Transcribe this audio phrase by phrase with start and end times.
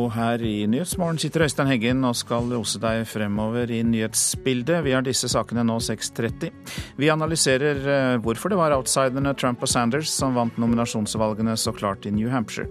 [0.00, 4.80] Og her i Nyhetsmorgen sitter Øystein Heggen og skal lose deg fremover i nyhetsbildet.
[4.86, 6.48] Vi har disse sakene nå 6.30.
[6.96, 12.08] Vi analyserer eh, hvorfor det var outsiderne Trump og Sanders som vant nominasjonsvalgene så klart
[12.08, 12.70] i New Hampshire.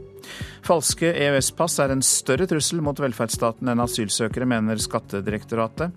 [0.66, 5.94] Falske EØS-pass er en større trussel mot velferdsstaten enn asylsøkere, mener Skattedirektoratet.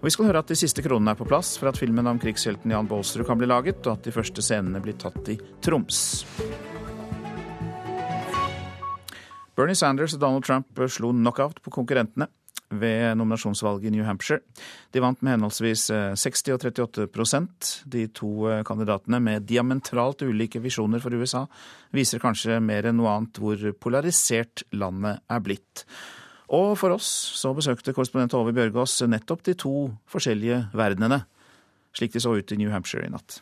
[0.00, 2.20] Og vi skal høre at de siste kronene er på plass for at filmen om
[2.22, 6.04] krigshelten Jan Baalsrud kan bli laget, og at de første scenene blir tatt i Troms.
[9.56, 12.28] Bernie Sanders og Donald Trump slo knockout på konkurrentene
[12.72, 14.40] ved nominasjonsvalget i New Hampshire.
[14.94, 20.62] De vant med henholdsvis 60 eh, og 38% De to eh, kandidatene med diametralt ulike
[20.62, 21.44] visjoner for USA
[21.92, 25.84] viser kanskje mer enn noe annet hvor polarisert landet er blitt.
[26.52, 29.76] Og for oss så besøkte korrespondent Ove Bjørgaas nettopp de to
[30.12, 31.22] forskjellige verdenene,
[31.96, 33.40] slik de så ut i New Hampshire i natt.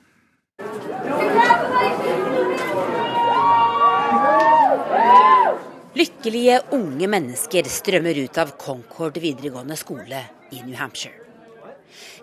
[5.91, 10.20] Lykkelige unge mennesker strømmer ut av Concord videregående skole
[10.55, 11.16] i New Hampshire.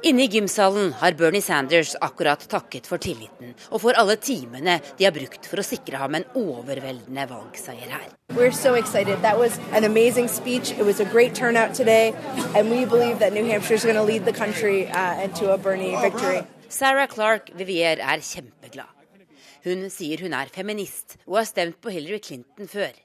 [0.07, 5.03] Inne i gymsalen har Bernie Sanders akkurat takket for tilliten og for alle timene de
[5.03, 8.05] har brukt for å sikre ham en overveldende valgseier her.
[8.55, 9.19] So excited.
[9.21, 10.71] That was an amazing speech.
[10.71, 12.13] It was a great turnout today,
[12.55, 15.57] and we believe that New Hampshire is going to lead the country uh, into a
[15.57, 16.45] Bernie victory.
[16.69, 18.95] Sarah Clark Vivier er kjempeglad.
[19.67, 22.95] Hun sier hun er feminist og har stemt på Hillary Clinton før.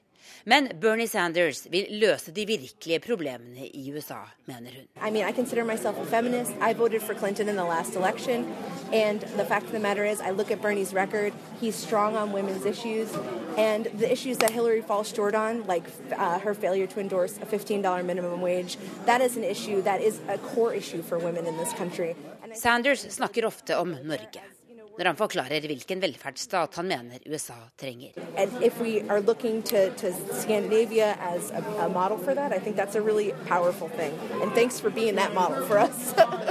[0.45, 5.07] Men Bernie Sanders vil løse de virkelige problemene i USA, mener hun.
[5.07, 6.51] I mean, I consider myself a feminist.
[6.61, 8.45] I voted for Clinton in the last election.
[8.93, 11.33] And the fact of the matter is, I look at Bernie's record.
[11.61, 13.09] He's strong on women's issues.
[13.57, 15.85] And the issues that Hillary falls short on, like
[16.17, 20.19] uh, her failure to endorse a $15 minimum wage, that is an issue that is
[20.27, 22.15] a core issue for women in this country.
[22.53, 24.52] Sanders snakker ofte om Norge
[24.97, 28.13] når han forklarer hvilken velferdsstat han mener USA trenger.
[29.63, 29.79] To,
[32.85, 33.31] to really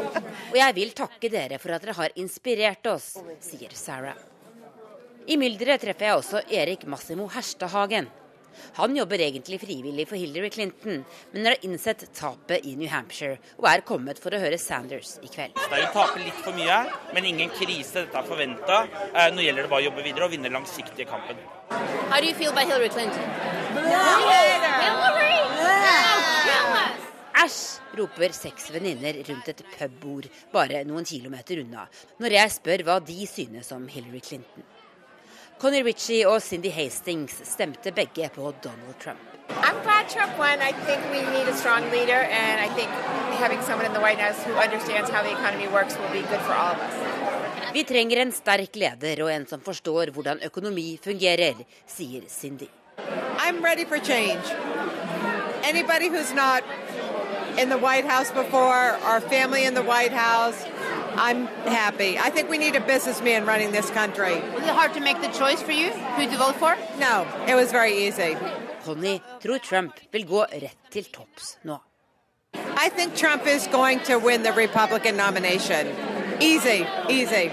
[0.52, 3.14] Og jeg vil takke dere for at dere har inspirert oss,
[3.44, 4.18] sier Sarah.
[5.26, 8.10] I mylderet treffer jeg også Erik Massimo Herstadhagen.
[8.78, 13.68] Han jobber egentlig frivillig for Hillary Clinton, men har innsett tapet i New Hampshire og
[13.70, 15.58] er kommet for å høre Sanders i kveld.
[15.58, 16.78] Hun taper litt for mye,
[17.14, 18.02] men ingen krise.
[18.02, 18.84] Dette er forventa.
[19.12, 21.40] Eh, nå gjelder det bare å jobbe videre og vinne langsiktig kampen.
[22.10, 23.24] How do you feel about Hillary Clinton?
[23.76, 24.52] Hillary!
[27.42, 27.82] Æsj!
[27.98, 31.88] roper seks venninner rundt et pubbord bare noen kilometer unna,
[32.22, 34.64] når jeg spør hva de synes om Hillary Clinton.
[35.58, 39.18] Connie Ritchie og Cindy Hastings stemte begge på Donald Trump.
[39.48, 40.60] I'm glad Trump won.
[40.60, 42.90] I think we need a strong leader, and I think
[43.38, 46.40] having someone in the White House who understands how the economy works will be good
[46.40, 46.94] for all of us.
[47.72, 51.54] Vi trenger en sterk leder og en som forstår hvordan økonomi fungerer,
[51.86, 52.68] sier Cindy.
[53.38, 54.44] I'm ready for change.
[55.64, 56.62] Anybody who's not
[57.58, 60.66] in the White House before, our family in the White House,
[61.16, 62.18] I'm happy.
[62.18, 64.34] I think we need a businessman running this country.
[64.54, 66.76] Was it hard to make the choice for you who to vote for?
[66.98, 68.36] No, it was very easy.
[68.84, 71.78] Connie tror Trump vil gå rett til topps nå.
[72.54, 75.86] I think Trump is going to win the Republican nomination.
[76.40, 77.50] Easy, easy.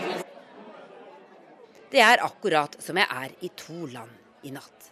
[1.92, 4.92] Det er akkurat som jeg er i to land i natt.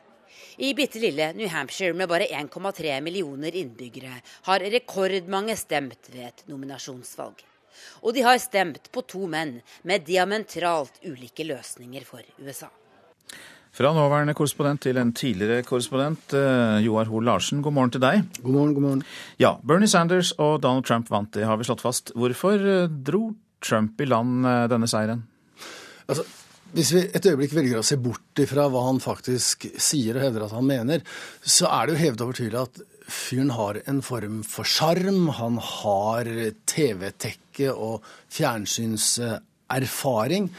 [0.58, 6.44] I bitte lille New Hampshire med bare 1,3 millioner innbyggere har rekordmange stemt ved et
[6.50, 7.44] nominasjonsvalg.
[8.04, 12.70] Og de har stemt på to menn med diametralt ulike løsninger for USA.
[13.78, 18.24] Fra nåværende korrespondent til en tidligere korrespondent, eh, Joar Hoel Larsen, god morgen til deg.
[18.42, 19.04] God morgen, god morgen.
[19.38, 22.12] Ja, Bernie Sanders og Donald Trump vant, det har vi slått fast.
[22.16, 25.22] Hvorfor eh, dro Trump i land eh, denne seieren?
[26.08, 26.26] Altså,
[26.74, 30.48] hvis vi et øyeblikk velger å se bort ifra hva han faktisk sier og hevder
[30.48, 31.06] at han mener,
[31.46, 35.30] så er det jo hevet over tvil at fyren har en form for sjarm.
[35.38, 36.28] Han har
[37.57, 40.50] TV-tekke og fjernsynserfaring.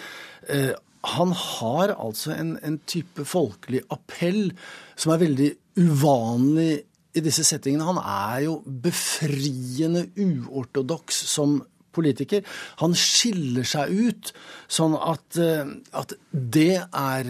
[0.48, 0.72] Eh,
[1.08, 4.52] han har altså en, en, type folkelig appell
[4.96, 6.84] som er veldig uvanlig
[7.14, 7.84] i disse settingene.
[7.86, 11.62] Han er jo befriende uortodoks som
[11.94, 12.42] politiker.
[12.82, 14.32] Han skiller seg ut
[14.68, 17.24] sånn at, eh, at det, er,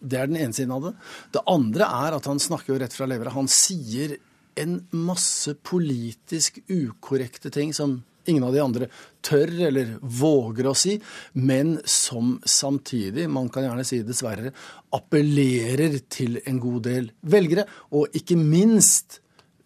[0.00, 0.94] det er den ene siden av det.
[1.36, 3.30] Det andre er at han snakker jo rett fra levra.
[3.36, 4.16] Han sier
[4.60, 8.88] en masse politisk ukorrekte ting som ingen av de andre
[9.24, 10.96] tør eller våger å si,
[11.38, 14.52] men som samtidig, man kan gjerne si dessverre,
[14.94, 19.20] appellerer til en god del velgere, og ikke minst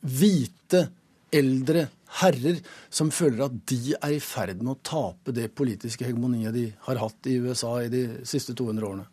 [0.07, 0.89] hvite,
[1.37, 1.89] eldre
[2.21, 2.61] herrer
[2.93, 7.01] som føler at de er i ferd med å tape det politiske hegemoniet de har
[7.03, 9.07] hatt i USA i de siste 200 årene.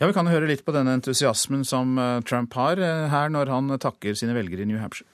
[0.00, 3.52] Ja, Vi kan høre litt på denne entusiasmen som eh, Trump har eh, her når
[3.52, 5.08] han takker sine velgere i New Hampshire.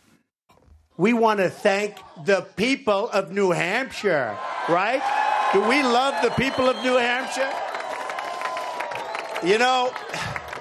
[0.97, 4.37] We want to thank the people of New Hampshire,
[4.69, 5.03] right?
[5.53, 7.53] Do we love the people of New Hampshire?
[9.45, 9.93] You know,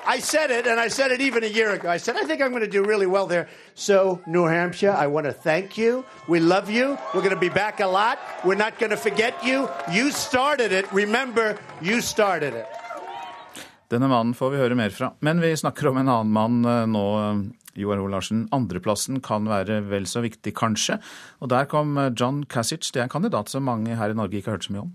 [0.06, 1.90] I said it, and I said it even a year ago.
[1.90, 3.48] I said, I think I'm going to do really well there.
[3.74, 6.06] So, New Hampshire, I want to thank you.
[6.28, 6.98] We love you.
[7.14, 8.20] We're going to be back a lot.
[8.44, 9.70] We're not going to forget you.
[9.92, 10.92] You started it.
[10.94, 12.68] Remember, you started it.
[13.90, 15.12] Denne mannen får vi høre mer fra.
[15.20, 17.06] Men vi snakker om en annen mann eh, nå,
[17.80, 18.46] Joar Hoel Larsen.
[18.56, 21.00] Andreplassen kan være vel så viktig, kanskje.
[21.44, 22.88] Og der kom eh, John Cassic.
[22.92, 24.94] Det er en kandidat som mange her i Norge ikke har hørt så mye om.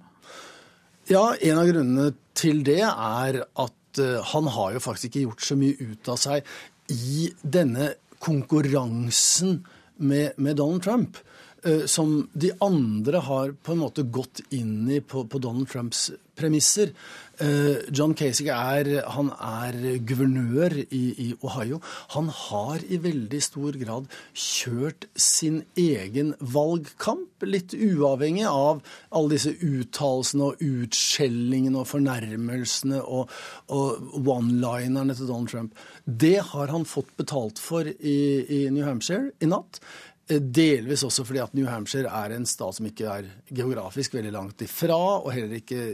[1.11, 5.43] Ja, en av grunnene til det er at uh, han har jo faktisk ikke gjort
[5.43, 6.53] så mye ut av seg
[6.95, 7.89] i denne
[8.23, 9.57] konkurransen
[9.99, 11.19] med, med Donald Trump.
[11.67, 16.07] Uh, som de andre har på en måte gått inn i på, på Donald Trumps
[16.39, 16.95] premisser.
[17.41, 21.79] Eh, John Kasich er, er guvernør i, i, Ohio.
[22.13, 29.55] Han har i veldig stor grad kjørt sin egen valgkamp, litt uavhengig av alle disse
[29.57, 33.33] uttalelsene og utskjellingene og fornærmelsene og,
[33.73, 35.81] og one-linerne til Donald Trump.
[36.05, 39.81] Det har han fått betalt for i, i New Hampshire i natt.
[40.31, 44.33] Eh, delvis også fordi at New Hampshire er en stat som ikke er geografisk veldig
[44.35, 45.91] langt ifra, og heller ikke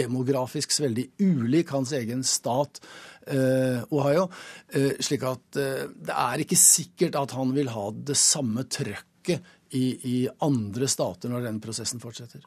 [0.00, 2.82] demografisk så veldig ulik hans egen stat
[3.26, 4.28] eh, Ohio.
[4.72, 9.56] Eh, slik at eh, det er ikke sikkert at han vil ha det samme trøkket
[9.70, 12.42] i, i, andre stater når denne prosessen fortsetter.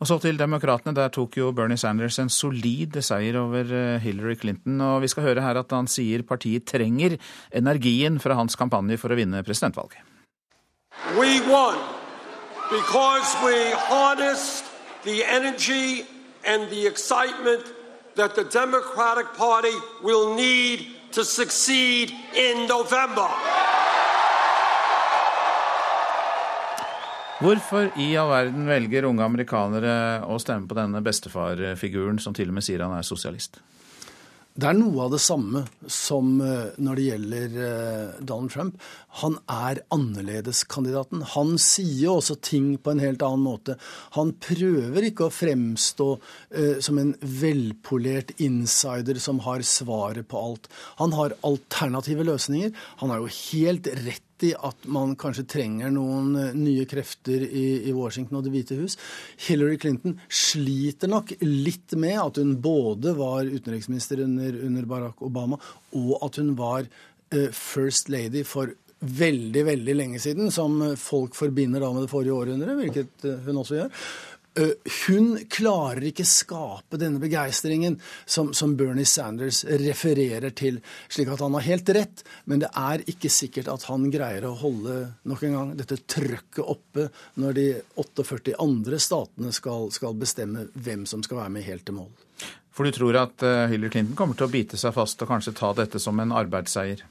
[0.00, 0.92] Og Så til demokratene.
[0.96, 4.80] Der tok jo Bernie Sanders en solid seier over eh, Hillary Clinton.
[4.84, 7.16] Og vi skal høre her at han sier partiet trenger
[7.52, 10.15] energien fra hans kampanje for å vinne presidentvalget.
[11.18, 11.78] We won
[12.70, 14.64] because we harnessed
[15.04, 16.04] the energy
[16.44, 17.62] and the excitement
[18.16, 23.28] that the Democratic Party will need to succeed in November.
[27.38, 32.56] Hvorfor i all verden velger unge amerikanere å stemme på denne bestefarfiguren som til og
[32.56, 33.60] med sier han er sosialist?
[34.56, 38.78] Det er noe av det samme som eh, når det gjelder eh, Donald Trump.
[39.20, 41.20] Han er annerledeskandidaten.
[41.34, 43.76] Han sier også ting på en helt annen måte.
[44.16, 50.68] Han prøver ikke å fremstå uh, som en velpolert insider som har svaret på alt.
[51.00, 52.72] Han har alternative løsninger.
[53.00, 57.66] Han har jo helt rett i at man kanskje trenger noen eh, nye krefter i,
[57.88, 58.96] i, Washington og Det hvite hus.
[59.48, 65.60] Hillary Clinton sliter nok litt med at hun både var utenriksminister under, under Barack Obama,
[65.96, 71.82] og at hun var uh, first lady for veldig, veldig lenge siden, som folk forbinder
[71.84, 74.06] da med det forrige århundret, hvilket uh, hun også gjør.
[74.56, 80.78] Eh, hun klarer ikke skape denne begeistringen som, som, Bernie Sanders refererer til.
[81.12, 84.54] Slik at han har helt rett, men det er ikke sikkert at han greier å
[84.56, 84.96] holde
[85.28, 87.10] nok en gang dette trøkket oppe
[87.42, 87.66] når de
[88.00, 92.08] 48 andre statene skal, skal bestemme hvem som skal være med helt til mål.
[92.76, 95.56] For du tror at eh, Hillary Clinton kommer til å bite seg fast og kanskje
[95.56, 97.04] ta dette som en arbeidsseier?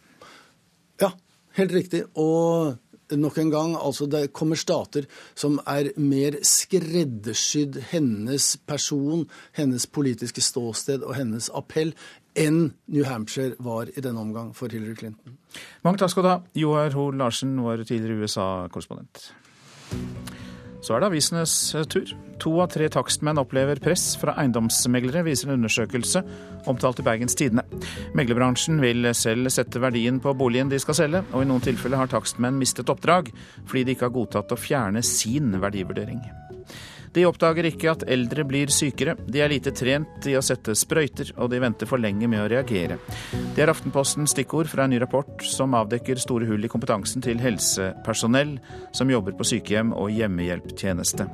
[1.02, 1.12] Ja,
[1.60, 2.08] helt riktig.
[2.18, 2.74] Og
[3.14, 5.06] nok en gang, altså det kommer stater
[5.38, 9.26] som er mer skreddersydd hennes person,
[9.58, 11.94] hennes politiske ståsted og hennes appell
[12.36, 15.38] enn New Hampshire var i denne omgang for Hillary Clinton.
[15.86, 19.30] Mange takk skal du ha, Joar Hoel Larsen, vår tidligere USA-korrespondent.
[20.86, 22.12] Så er det avisenes eh, tur.
[22.44, 26.22] To av tre takstmenn opplever press fra eiendomsmeglere, viser en undersøkelse
[26.70, 27.64] omtalt i Bergens Tidende.
[28.18, 32.12] Meglerbransjen vil selv sette verdien på boligen de skal selge, og i noen tilfeller har
[32.12, 33.32] takstmenn mistet oppdrag
[33.66, 36.22] fordi de ikke har godtatt å fjerne sin verdivurdering.
[37.16, 41.32] De oppdager ikke at eldre blir sykere, de er lite trent i å sette sprøyter,
[41.40, 42.98] og de venter for lenge med å reagere.
[43.56, 47.40] Det er Aftenpostens stikkord fra en ny rapport som avdekker store hull i kompetansen til
[47.40, 48.58] helsepersonell
[48.96, 51.30] som jobber på sykehjem og hjemmehjelptjeneste.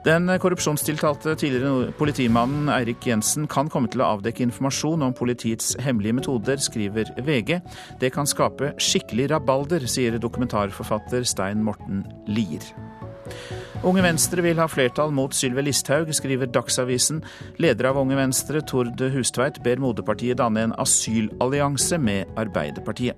[0.00, 6.16] Den korrupsjonstiltalte tidligere politimannen Eirik Jensen kan komme til å avdekke informasjon om politiets hemmelige
[6.16, 7.58] metoder, skriver VG.
[8.00, 12.64] Det kan skape skikkelig rabalder, sier dokumentarforfatter Stein Morten Lier.
[13.80, 17.22] Unge Venstre vil ha flertall mot Sylvi Listhaug, skriver Dagsavisen.
[17.64, 23.16] Leder av Unge Venstre, Tord Hustveit, ber moderpartiet danne en asylallianse med Arbeiderpartiet.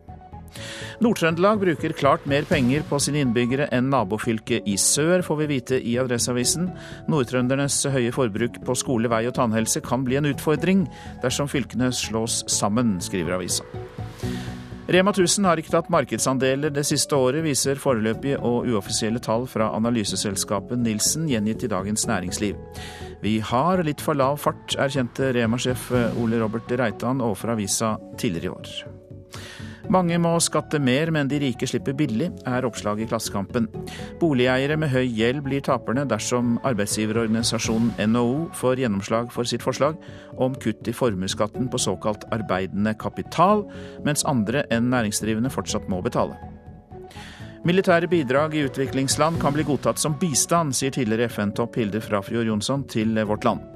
[1.03, 5.81] Nord-Trøndelag bruker klart mer penger på sine innbyggere enn nabofylket i sør, får vi vite
[5.83, 6.71] i Adresseavisen.
[7.11, 10.87] Nordtrøndernes høye forbruk på skole, vei og tannhelse kan bli en utfordring
[11.25, 13.67] dersom fylkene slås sammen, skriver avisa.
[14.89, 19.71] Rema 1000 har ikke tatt markedsandeler det siste året, viser foreløpige og uoffisielle tall fra
[19.77, 22.59] analyseselskapet Nilsen, gjengitt i Dagens Næringsliv.
[23.23, 28.57] Vi har litt for lav fart, erkjente Rema-sjef Ole Robert Reitan overfor avisa tidligere i
[28.57, 28.92] år.
[29.93, 33.67] Mange må skatte mer, men de rike slipper billig, er oppslaget i Klassekampen.
[34.23, 39.99] Boligeiere med høy gjeld blir taperne dersom arbeidsgiverorganisasjonen NHO får gjennomslag for sitt forslag
[40.41, 43.67] om kutt i formuesskatten på såkalt arbeidende kapital,
[44.07, 46.39] mens andre enn næringsdrivende fortsatt må betale.
[47.69, 52.89] Militære bidrag i utviklingsland kan bli godtatt som bistand, sier tidligere FN-topp Hilde Frafjord Jonsson
[52.89, 53.69] til Vårt Land.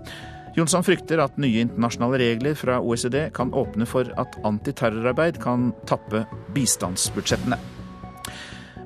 [0.57, 6.25] Jonsson frykter at nye internasjonale regler fra OECD kan åpne for at antiterrorarbeid kan tappe
[6.57, 7.59] bistandsbudsjettene.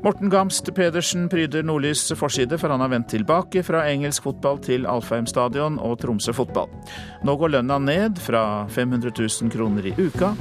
[0.02, 4.88] Morten Gamst Pedersen pryder Nordlys forside, for han har vendt tilbake fra engelsk fotball til
[4.88, 6.72] Alfheim stadion og Tromsø fotball.
[7.22, 10.32] Nå går lønna ned fra 500 000 kroner i uka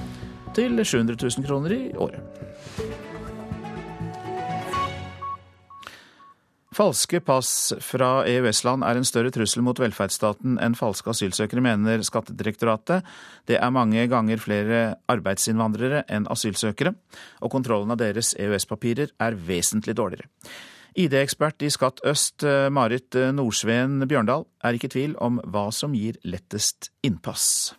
[0.55, 2.39] til 700 000 kroner i året.
[6.79, 13.03] Falske pass fra EØS-land er en større trussel mot velferdsstaten enn falske asylsøkere, mener Skattedirektoratet.
[13.51, 14.79] Det er mange ganger flere
[15.11, 16.93] arbeidsinnvandrere enn asylsøkere,
[17.43, 20.31] og kontrollen av deres EØS-papirer er vesentlig dårligere.
[20.95, 26.15] ID-ekspert i Skatt øst, Marit Nordsveen Bjørndal, er ikke i tvil om hva som gir
[26.23, 27.75] lettest innpass.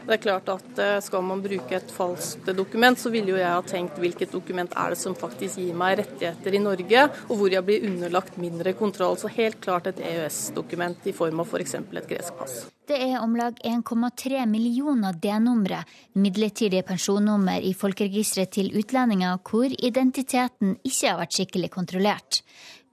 [0.00, 3.52] Det er klart at eh, Skal man bruke et falskt dokument, så ville jo jeg
[3.52, 7.52] ha tenkt hvilket dokument er det som faktisk gir meg rettigheter i Norge, og hvor
[7.52, 9.18] jeg blir underlagt mindre kontroll.
[9.20, 11.76] Så helt klart et EØS-dokument i form av f.eks.
[11.90, 12.56] For et gresk pass.
[12.90, 15.84] Det er om lag 1,3 millioner D-numre,
[16.18, 22.42] midlertidige pensjonnummer i folkeregisteret til utlendinger hvor identiteten ikke har vært skikkelig kontrollert.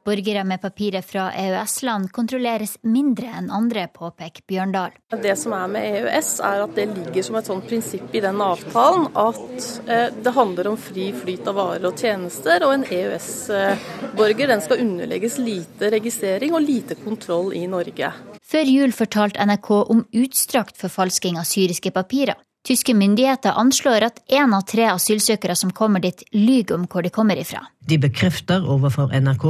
[0.07, 4.93] Borgere med papirer fra EØS-land kontrolleres mindre enn andre, påpeker Bjørndal.
[5.11, 8.39] Det som er med EØS, er at det ligger som et sånt prinsipp i den
[8.39, 14.53] avtalen at eh, det handler om fri flyt av varer og tjenester, og en EØS-borger
[14.53, 18.15] den skal underlegges lite registrering og lite kontroll i Norge.
[18.47, 22.39] Før jul fortalte NRK om utstrakt forfalsking av syriske papirer.
[22.65, 27.11] Tyske myndigheter anslår at én av tre asylsøkere som kommer dit, lyver om hvor de
[27.13, 27.61] kommer ifra.
[27.87, 29.45] De bekrefter overfor NRK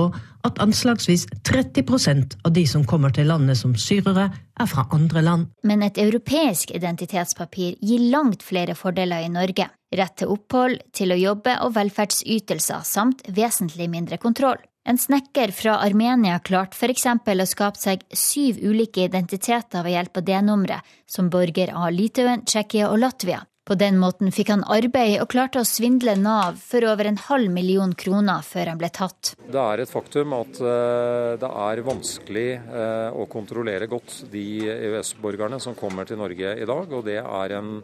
[0.46, 5.50] at anslagsvis 30% av de som kommer til landet som syrere, er fra andre land.
[5.66, 9.70] Men et europeisk identitetspapir gir langt flere fordeler i Norge.
[9.98, 14.60] Rett til opphold, til å jobbe og velferdsytelser, samt vesentlig mindre kontroll.
[14.88, 17.04] En snekker fra Armenia klarte f.eks.
[17.28, 22.88] å skape seg syv ulike identiteter ved hjelp av D-numre, som borger av Litauen, Tsjekkia
[22.88, 23.42] og Latvia.
[23.68, 27.52] På den måten fikk han arbeid og klarte å svindle Nav for over en halv
[27.52, 29.34] million kroner før han ble tatt.
[29.44, 35.60] Det er et faktum at eh, det er vanskelig eh, å kontrollere godt de EØS-borgerne
[35.60, 37.82] som kommer til Norge i dag, og det er en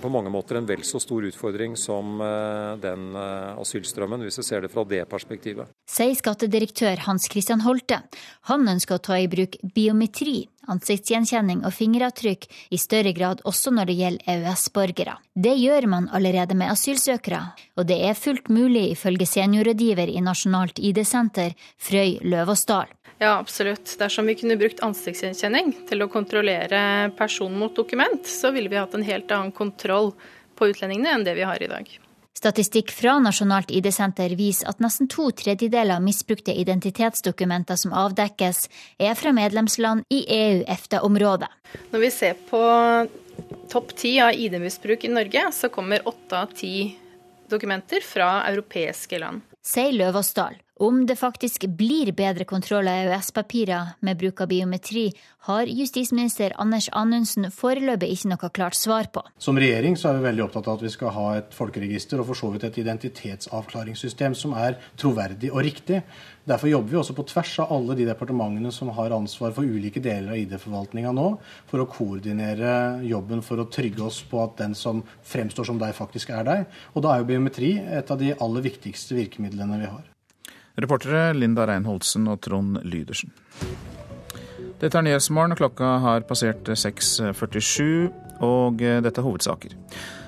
[0.00, 4.46] på mange måter en vel så stor utfordring som eh, den eh, asylstrømmen, hvis vi
[4.46, 5.70] ser det fra det perspektivet.
[5.90, 8.00] Sier skattedirektør Hans Christian Holte.
[8.50, 13.90] Han ønsker å ta i bruk biometri, ansiktsgjenkjenning og fingeravtrykk i større grad også når
[13.90, 15.18] det gjelder EØS-borgere.
[15.34, 17.42] Det gjør man allerede med asylsøkere,
[17.76, 22.88] og det er fullt mulig ifølge seniorrådgiver i Nasjonalt ID-senter, Frøy Løvaasdal.
[23.24, 23.98] Ja, absolutt.
[23.98, 28.92] Dersom vi kunne brukt ansiktsgjenkjenning til å kontrollere person mot dokument, så ville vi hatt
[28.92, 30.10] en helt annen kontroll
[30.58, 31.88] på utlendingene enn det vi har i dag.
[32.36, 38.60] Statistikk fra Nasjonalt ID-senter viser at nesten to tredjedeler av misbrukte identitetsdokumenter som avdekkes,
[39.00, 41.48] er fra medlemsland i EU-EFTA-området.
[41.94, 42.60] Når vi ser på
[43.72, 46.74] topp ti av ID-misbruk i Norge, så kommer åtte av ti
[47.48, 49.48] dokumenter fra europeiske land.
[49.64, 50.60] Sier Løvaasdal.
[50.76, 55.04] Om det faktisk blir bedre kontroll av EØS-papirer med bruk av biometri,
[55.46, 59.20] har justisminister Anders Anundsen foreløpig ikke noe klart svar på.
[59.38, 62.26] Som regjering så er vi veldig opptatt av at vi skal ha et folkeregister og
[62.26, 66.00] for så vidt et identitetsavklaringssystem som er troverdig og riktig.
[66.42, 70.02] Derfor jobber vi også på tvers av alle de departementene som har ansvar for ulike
[70.02, 71.28] deler av ID-forvaltninga nå,
[71.70, 75.94] for å koordinere jobben for å trygge oss på at den som fremstår som deg,
[75.94, 76.66] faktisk er deg.
[76.96, 80.10] Og da er jo biometri et av de aller viktigste virkemidlene vi har.
[80.74, 83.30] Reportere Linda Reinholdsen og Trond Lydersen.
[84.80, 88.10] Dette er Nyhetsmorgen, klokka har passert 6.47,
[88.42, 89.76] og dette er hovedsaker.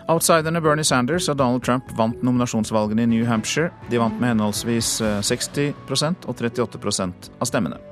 [0.06, 3.72] Outsiderne Bernie Sanders og Donald Trump vant nominasjonsvalgene i New Hampshire.
[3.90, 7.82] De vant med henholdsvis 60% og 38% av stemmene.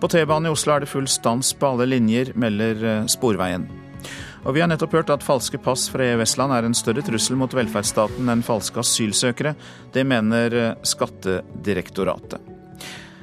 [0.00, 3.64] På T-banen i Oslo er det full stans på alle linjer, melder Sporveien.
[4.44, 7.52] Og vi har nettopp hørt at falske pass fra EØS-land er en større trussel mot
[7.52, 9.52] velferdsstaten enn falske asylsøkere.
[9.92, 12.56] Det mener eh, Skattedirektoratet.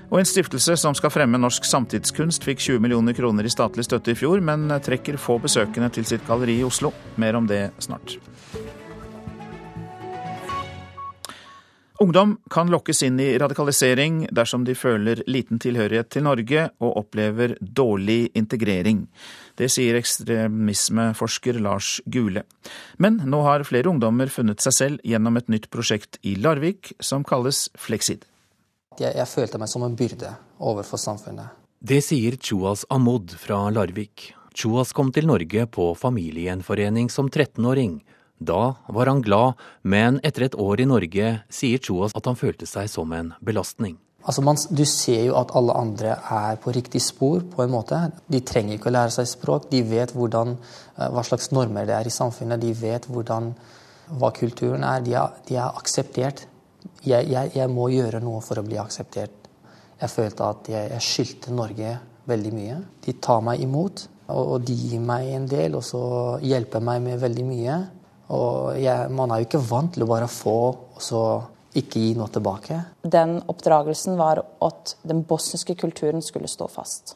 [0.07, 4.13] Og en stiftelse som skal fremme norsk samtidskunst, fikk 20 millioner kroner i statlig støtte
[4.13, 6.93] i fjor, men trekker få besøkende til sitt galleri i Oslo.
[7.19, 8.15] Mer om det snart.
[11.99, 17.55] Ungdom kan lokkes inn i radikalisering dersom de føler liten tilhørighet til Norge og opplever
[17.59, 19.07] dårlig integrering.
[19.57, 22.43] Det sier ekstremismeforsker Lars Gule.
[23.01, 27.25] Men nå har flere ungdommer funnet seg selv gjennom et nytt prosjekt i Larvik som
[27.27, 28.27] kalles Fleksid.
[28.97, 31.53] Jeg, jeg følte meg som en byrde overfor samfunnet.
[31.77, 34.31] Det sier Chuas Amod fra Larvik.
[34.57, 37.99] Chuas kom til Norge på familiegjenforening som 13-åring
[38.37, 42.69] da var han glad, men etter et år i Norge sier Chuas at han følte
[42.69, 43.97] seg som en belastning.
[44.25, 47.99] Altså man, du ser jo at alle andre er på riktig spor, på en måte.
[48.27, 49.69] De trenger ikke å lære seg språk.
[49.71, 50.55] De vet hvordan,
[50.97, 52.59] eh, hva slags normer det er i samfunnet.
[52.59, 53.53] De vet hvordan,
[54.19, 55.05] hva kulturen er.
[55.05, 56.45] De er, de er akseptert.
[57.05, 59.47] Jeg, jeg, jeg, må gjøre noe for å bli akseptert.
[60.01, 61.97] Jeg følte at jeg, jeg skyldte Norge
[62.27, 62.77] veldig mye.
[63.05, 66.01] De tar meg imot, og, og de gir meg en del, og så
[66.43, 67.77] hjelper meg med veldig mye.
[68.35, 68.75] Og
[69.15, 70.57] man er jo ikke vant til å bare få,
[70.97, 71.21] og så
[71.77, 72.81] ikke gi noe tilbake.
[73.03, 77.15] Den oppdragelsen var at den bosniske kulturen skulle stå fast.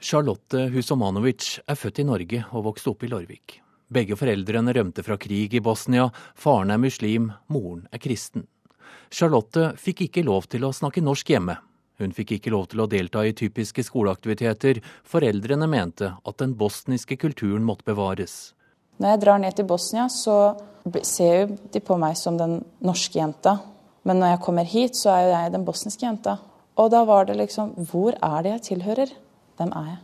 [0.00, 3.60] Charlotte Husomanovic er født i Norge og vokste opp i Larvik.
[3.90, 6.06] Begge foreldrene rømte fra krig i Bosnia.
[6.38, 8.46] Faren er muslim, moren er kristen.
[9.10, 11.58] Charlotte fikk ikke lov til å snakke norsk hjemme.
[12.00, 14.80] Hun fikk ikke lov til å delta i typiske skoleaktiviteter.
[15.04, 18.54] Foreldrene mente at den bosniske kulturen måtte bevares.
[19.00, 20.54] Når jeg drar ned til Bosnia, så
[21.04, 23.58] ser de på meg som den norske jenta.
[24.10, 26.40] Men når jeg kommer hit, så er jeg den bosniske jenta.
[26.74, 29.12] Og da var det liksom Hvor er det jeg tilhører?
[29.60, 29.98] Hvem er jeg?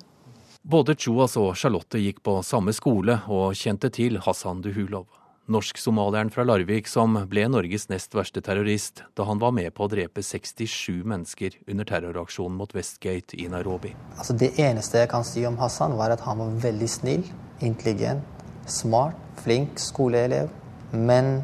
[0.63, 5.09] Både Chuas og Charlotte gikk på samme skole og kjente til Hassan Duhulov.
[5.51, 9.91] Norsk-somalieren fra Larvik som ble Norges nest verste terrorist da han var med på å
[9.91, 13.95] drepe 67 mennesker under terroraksjonen mot Westgate i Nairobi.
[14.19, 17.27] Altså det eneste jeg kan si om Hassan, var at han var veldig snill,
[17.59, 18.23] intelligent,
[18.71, 20.51] smart, flink skoleelev,
[20.95, 21.41] men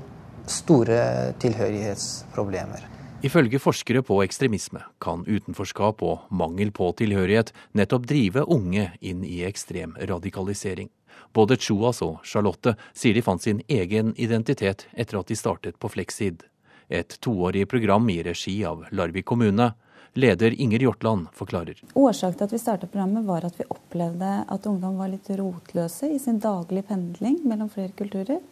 [0.52, 2.88] store tilhørighetsproblemer.
[3.22, 9.44] Ifølge forskere på ekstremisme kan utenforskap og mangel på tilhørighet nettopp drive unge inn i
[9.46, 10.90] ekstrem radikalisering.
[11.32, 15.92] Både Chuas og Charlotte sier de fant sin egen identitet etter at de startet på
[15.92, 16.42] Fleksid,
[16.88, 19.70] et toårig program i regi av Larvik kommune
[20.14, 21.78] Leder Inger Hjortland forklarer.
[21.94, 26.10] Årsaken til at vi startet programmet var at vi opplevde at ungdom var litt rotløse
[26.12, 28.42] i sin daglige pendling mellom flere kulturer.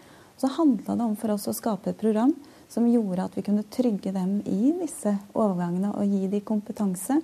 [0.41, 2.33] Så handla det om for oss å skape et program
[2.71, 7.19] som gjorde at vi kunne trygge dem i disse overgangene og gi dem kompetanse.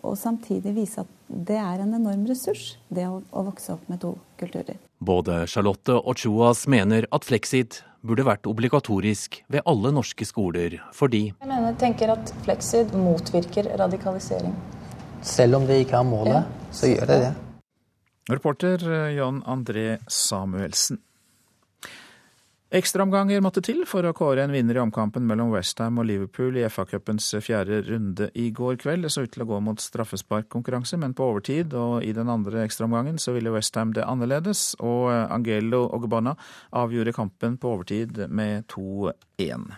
[0.00, 4.00] Og samtidig vise at det er en enorm ressurs, det å, å vokse opp med
[4.00, 4.80] to kulturer.
[4.96, 11.26] Både Charlotte og Chuas mener at Flexit burde vært obligatorisk ved alle norske skoler, fordi
[11.34, 14.56] Jeg mener, tenker at Flexit motvirker radikalisering.
[15.20, 16.70] Selv om det ikke er målet, ja.
[16.72, 17.34] så gjør det det.
[18.32, 21.04] Reporter Jan André Samuelsen.
[22.72, 26.64] Ekstraomganger måtte til for å kåre en vinner i omkampen mellom Westham og Liverpool i
[26.64, 29.04] FA-cupens fjerde runde i går kveld.
[29.04, 32.64] Det så ut til å gå mot straffesparkkonkurranse, men på overtid og i den andre
[32.64, 36.32] ekstraomgangen så ville Westham det annerledes, og Angelo Ogbonna
[36.72, 39.68] avgjorde kampen på overtid med 2-1.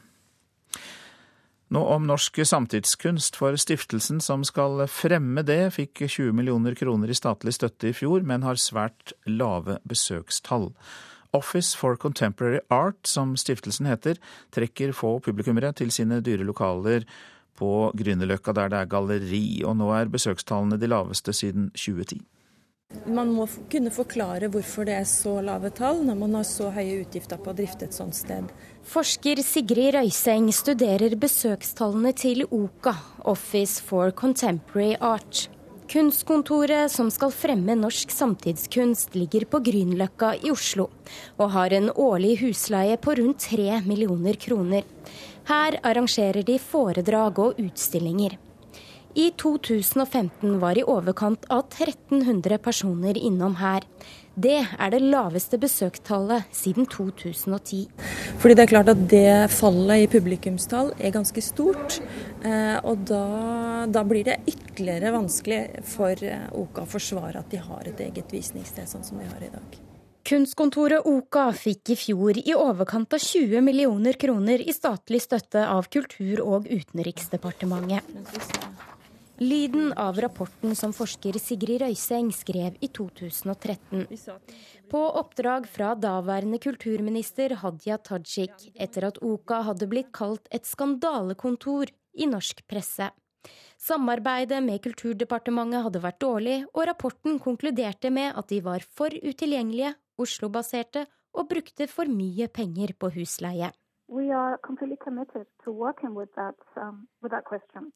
[1.74, 7.18] Nå om norsk samtidskunst, for stiftelsen som skal fremme det, fikk 20 millioner kroner i
[7.18, 10.70] statlig støtte i fjor, men har svært lave besøkstall.
[11.36, 14.20] Office for Contemporary Art, som stiftelsen heter,
[14.54, 17.06] trekker få publikummere til sine dyre lokaler
[17.56, 22.24] på Grünerløkka, der det er galleri, og nå er besøkstallene de laveste siden 2010.
[23.10, 27.00] Man må kunne forklare hvorfor det er så lave tall når man har så høye
[27.02, 28.46] utgifter på å drifte et sånt sted.
[28.86, 32.94] Forsker Sigrid Røiseng studerer besøkstallene til OCA,
[33.26, 35.48] Office for Contemporary Art.
[35.86, 40.88] Kunstkontoret som skal fremme norsk samtidskunst, ligger på Grünerløkka i Oslo,
[41.38, 44.82] og har en årlig husleie på rundt tre millioner kroner.
[45.46, 48.34] Her arrangerer de foredrag og utstillinger.
[49.14, 53.86] I 2015 var i overkant av 1300 personer innom her.
[54.36, 57.86] Det er det laveste besøktallet siden 2010.
[58.36, 61.96] Fordi det er klart at det fallet i publikumstall er ganske stort.
[62.44, 63.22] Eh, og da,
[63.88, 68.36] da blir det ytterligere vanskelig for eh, OKA å forsvare at de har et eget
[68.36, 69.80] visningssted sånn som de har i dag.
[70.26, 75.88] Kunstkontoret OKA fikk i fjor i overkant av 20 millioner kroner i statlig støtte av
[75.88, 78.04] Kultur- og utenriksdepartementet.
[79.38, 84.06] Lyden av rapporten som forsker Sigrid Røiseng skrev i 2013.
[84.88, 91.92] På oppdrag fra daværende kulturminister Hadia Tajik etter at OKA hadde blitt kalt et skandalekontor
[92.16, 93.10] i norsk presse.
[93.76, 99.92] Samarbeidet med Kulturdepartementet hadde vært dårlig, og rapporten konkluderte med at de var for utilgjengelige,
[100.16, 101.04] Oslo-baserte
[101.36, 103.68] og brukte for mye penger på husleie.
[104.08, 107.08] We are completely committed to working with that, um.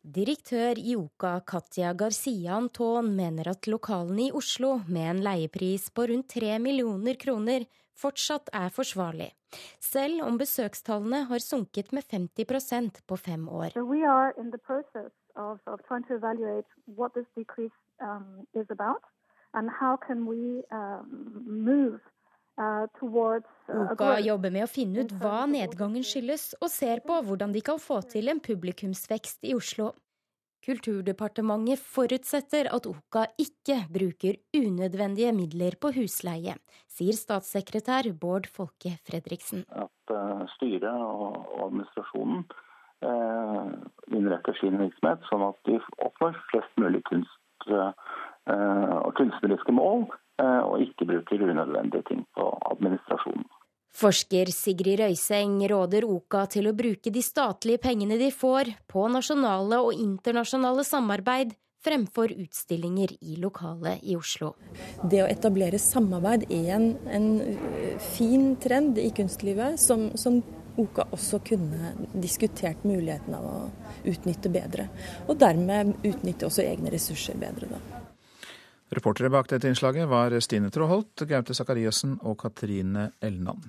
[0.03, 6.07] Direktør i OKA Katja Garcia Anton mener at lokalene i Oslo med en leiepris på
[6.11, 9.31] rundt 3 millioner kroner fortsatt er forsvarlig,
[9.81, 13.71] selv om besøkstallene har sunket med 50% på fem år.
[13.75, 18.47] So we are in the process of, of trying to evaluate what this decrease um,
[18.55, 19.03] is about
[19.55, 22.01] and how can we um, move
[22.61, 27.17] uh, towards uh, Oka jobber med å finne ut hva nedgangen skyldes, og ser på
[27.25, 29.95] hvordan de kan få til en publikumsvekst i Oslo.
[30.61, 39.65] Kulturdepartementet forutsetter at Oka ikke bruker unødvendige midler på husleie, sier statssekretær Bård Folke Fredriksen.
[39.73, 42.45] at eh, styret og administrasjonen
[43.09, 43.73] eh,
[44.13, 47.93] innretter sin virksomhet sånn at de oppnår flest mulig kunst eh,
[49.01, 53.49] og kunstneriske mål, og ikke bruker unødvendige ting på administrasjonen.
[54.01, 59.81] Forsker Sigrid Røyseng råder Oka til å bruke de statlige pengene de får, på nasjonale
[59.83, 64.53] og internasjonale samarbeid, fremfor utstillinger i lokalet i Oslo.
[65.03, 67.29] Det å etablere samarbeid er en, en
[68.13, 70.43] fin trend i kunstlivet som, som
[70.81, 73.57] Oka også kunne diskutert muligheten av å
[74.09, 74.87] utnytte bedre.
[75.27, 77.73] Og dermed utnytte også egne ressurser bedre.
[77.73, 78.00] Da.
[78.91, 83.63] Reportere bak dette innslaget var Stine Tråholt, Gaute Sakariassen og Katrine Elnan.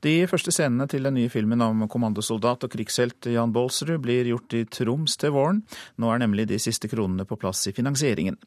[0.00, 4.56] De første scenene til den nye filmen om kommandosoldat og krigshelt Jan Baalsrud blir gjort
[4.56, 5.60] i Troms til våren.
[6.00, 8.38] Nå er nemlig de siste kronene på plass i finansieringen.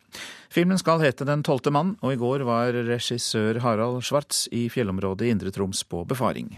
[0.49, 5.27] Filmen skal hete Den tolvte mann, og i går var regissør Harald Schwartz i fjellområdet
[5.27, 6.55] i Indre Troms på befaring.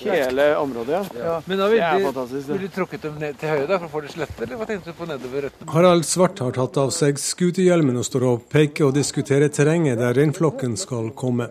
[0.00, 1.36] Hele området, ja.
[1.46, 2.46] Men da er fantastisk.
[2.46, 4.60] de, vil du trukket dem ned til høyre da, for å få det slette, eller
[4.60, 5.70] hva tenkte du på nedover røttene?
[5.74, 10.16] Harald Svart har tatt av seg scooterhjelmen og står og peker og diskuterer terrenget der
[10.18, 11.50] reinflokken skal komme.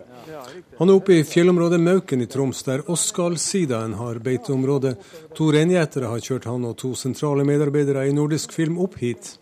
[0.78, 4.96] Han er oppe i fjellområdet Mauken i Troms, der Oskal-sidaen har beiteområde.
[5.38, 9.36] To reingjetere har kjørt han og to sentrale medarbeidere i Nordisk Film opp hit.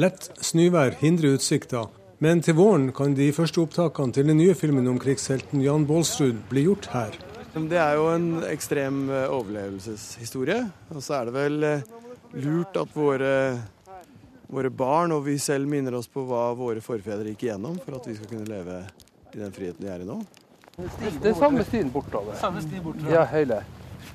[0.00, 1.84] Lett snøvær hindrer utsikta,
[2.24, 6.40] men til våren kan de første opptakene til den nye filmen om krigshelten Jan Baalsrud
[6.50, 7.18] bli gjort her.
[7.52, 10.62] Det er jo en ekstrem eh, overlevelseshistorie.
[10.94, 11.82] Og så er det vel eh,
[12.40, 13.32] lurt at våre,
[14.48, 18.08] våre barn og vi selv minner oss på hva våre forfedre gikk igjennom for at
[18.08, 18.78] vi skal kunne leve
[19.32, 20.22] i den friheten vi er i nå.
[21.20, 22.38] Det er samme stien bortover.
[22.40, 23.12] Samme stien bortover.
[23.12, 23.60] Ja, hele.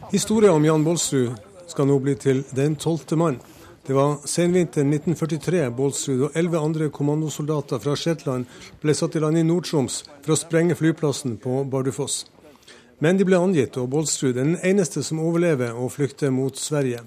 [0.10, 1.38] Historia om Jan Baalsrud
[1.70, 3.38] skal nå bli til Den tolvte mann.
[3.86, 8.50] Det var senvinteren 1943 Baalsrud og elleve andre kommandosoldater fra Shetland
[8.82, 12.26] ble satt i land i Nord-Troms for å sprenge flyplassen på Bardufoss.
[13.00, 17.04] Men de ble angitt, og Baalsrud er den eneste som overlever og flykter mot Sverige.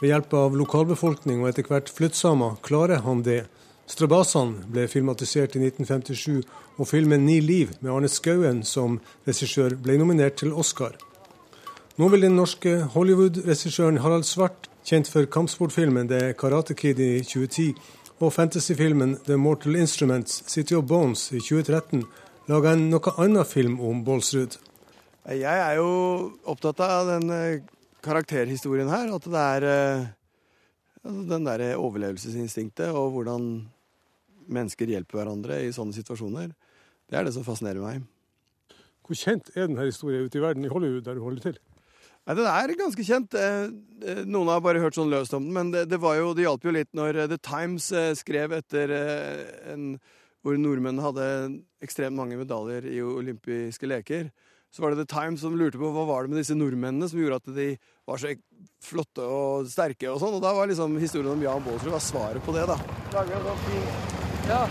[0.00, 3.46] Ved hjelp av lokalbefolkning og etter hvert flyttsamer klarer han det.
[3.88, 6.44] Strabasene ble filmatisert i 1957,
[6.76, 10.96] og filmen 'Ni liv' med Arne Skouen som regissør ble nominert til Oscar.
[11.96, 17.74] Nå vil den norske Hollywood-regissøren Harald Svart, kjent for kampsportfilmen The Karate Kid i 2010
[18.20, 22.04] og fantasyfilmen The Mortal Instruments City of Bones i 2013,
[22.48, 24.58] lage en noe annen film om Baalsrud.
[25.24, 25.88] Jeg er jo
[26.52, 27.62] opptatt av den eh,
[28.04, 29.08] karakterhistorien her.
[29.16, 30.10] At det er eh,
[31.00, 33.46] altså den derre overlevelsesinstinktet og hvordan
[34.52, 36.52] mennesker hjelper hverandre i sånne situasjoner.
[37.08, 38.04] Det er det som fascinerer meg.
[39.04, 41.58] Hvor kjent er denne historien ute i verden, i Hollywood, der du holder til?
[42.24, 43.32] Nei, Den er ganske kjent.
[43.32, 46.44] Eh, Noen har bare hørt sånn løst om den, men det, det, var jo, det
[46.44, 47.88] hjalp jo litt når The Times
[48.20, 48.92] skrev etter
[49.72, 49.94] en,
[50.44, 51.28] hvor nordmenn hadde
[51.84, 54.28] ekstremt mange medaljer i olympiske leker.
[54.74, 57.20] Så var det The Times som lurte på hva var det med disse nordmennene som
[57.20, 57.66] gjorde at de
[58.10, 58.32] var så
[58.82, 60.34] flotte og sterke og sånn.
[60.34, 62.74] Og da var liksom historien om Jan Baalsrud var svaret på det, da.
[63.14, 63.30] Sånn
[64.48, 64.64] ja.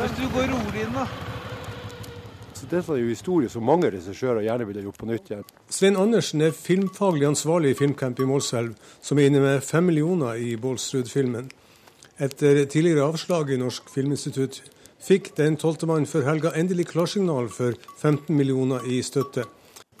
[0.00, 1.06] Hvis du går rolig inn, da.
[2.58, 5.46] Så dette er jo historie som mange regissører gjerne ville gjort på nytt igjen.
[5.70, 10.42] Svein Andersen er filmfaglig ansvarlig i Filmcamp i Målselv, som er inne med fem millioner
[10.42, 11.46] i Baalsrud-filmen.
[12.18, 14.58] Etter tidligere avslag i Norsk Filminstitutt
[15.02, 19.46] fikk Den tolvte mann før helga endelig klarsignal for 15 millioner i støtte.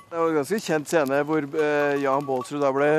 [0.08, 2.90] Det var en ganske kjent scene hvor eh, Jan Baalsrud da ble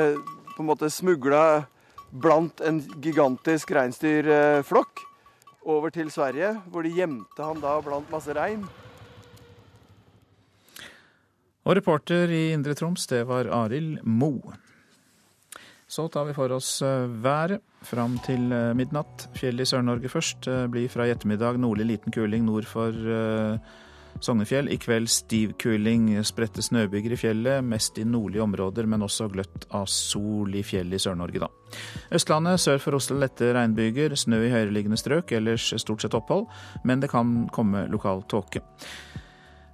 [0.54, 1.64] på en måte smugla
[2.10, 5.04] blant en gigantisk reinsdyrflokk
[5.70, 8.64] over til Sverige, hvor de gjemte han da blant masse rein.
[11.68, 14.32] Og reporter i Indre Troms, det var Arild Mo.
[15.90, 19.28] Så tar vi for oss været fram til midnatt.
[19.38, 20.48] Fjell i Sør-Norge først.
[20.72, 22.92] Blir fra i ettermiddag nordlig liten kuling nord for
[24.20, 24.68] Sognefjell.
[24.72, 29.68] I kveld stiv kuling, spredte snøbyger i fjellet, mest i nordlige områder, men også gløtt
[29.76, 31.48] av sol i fjellet i Sør-Norge, da.
[32.18, 36.48] Østlandet sør for Oslo lette regnbyger, snø i høyereliggende strøk, ellers stort sett opphold,
[36.84, 38.64] men det kan komme lokal tåke.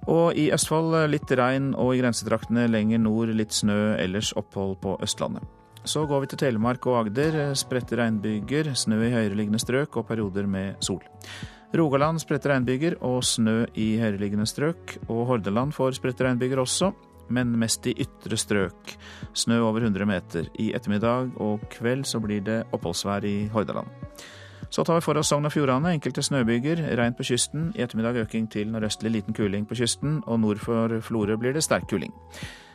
[0.07, 4.95] Og i Østfold litt regn, og i grensetraktene lenger nord litt snø, ellers opphold på
[5.03, 5.56] Østlandet.
[5.87, 7.53] Så går vi til Telemark og Agder.
[7.55, 10.99] Spredte regnbyger, snø i høyereliggende strøk og perioder med sol.
[11.79, 14.97] Rogaland spredte regnbyger og snø i høyereliggende strøk.
[15.07, 16.91] Og Hordaland får spredte regnbyger også,
[17.31, 18.97] men mest i ytre strøk.
[19.31, 20.51] Snø over 100 meter.
[20.59, 23.87] I ettermiddag og kveld så blir det oppholdsvær i Hordaland.
[24.67, 25.95] Så tar vi for oss Sogn og Fjordane.
[25.95, 27.71] Enkelte snøbyger, regn på kysten.
[27.79, 31.63] I ettermiddag øking til nordøstlig liten kuling på kysten, og nord for Florø blir det
[31.63, 32.11] sterk kuling.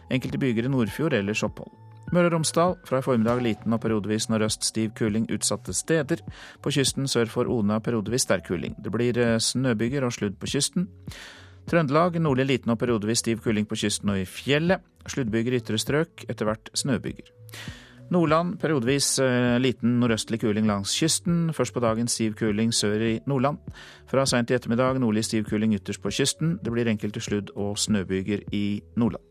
[0.09, 1.92] Enkelte byger i Nordfjord, ellers opphold.
[2.13, 6.25] Møre og Romsdal fra i formiddag liten og periodevis nordøst stiv kuling utsatte steder.
[6.63, 8.75] På kysten sør for Ona periodevis sterk kuling.
[8.83, 10.89] Det blir eh, snøbyger og sludd på kysten.
[11.71, 14.83] Trøndelag nordlig liten og periodevis stiv kuling på kysten og i fjellet.
[15.07, 17.33] Sluddbyger i ytre strøk, etter hvert snøbyger.
[18.13, 21.47] Nordland periodevis eh, liten nordøstlig kuling langs kysten.
[21.57, 23.63] Først på dagen stiv kuling sør i Nordland.
[24.11, 26.59] Fra seint i ettermiddag nordlig stiv kuling ytterst på kysten.
[26.61, 29.25] Det blir enkelte sludd- og snøbyger i Nordland.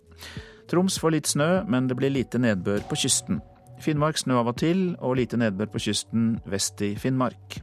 [0.71, 3.41] Troms får litt snø, men det blir lite nedbør på kysten.
[3.81, 7.57] Finnmark snø av og til, og lite nedbør på kysten vest i Finnmark.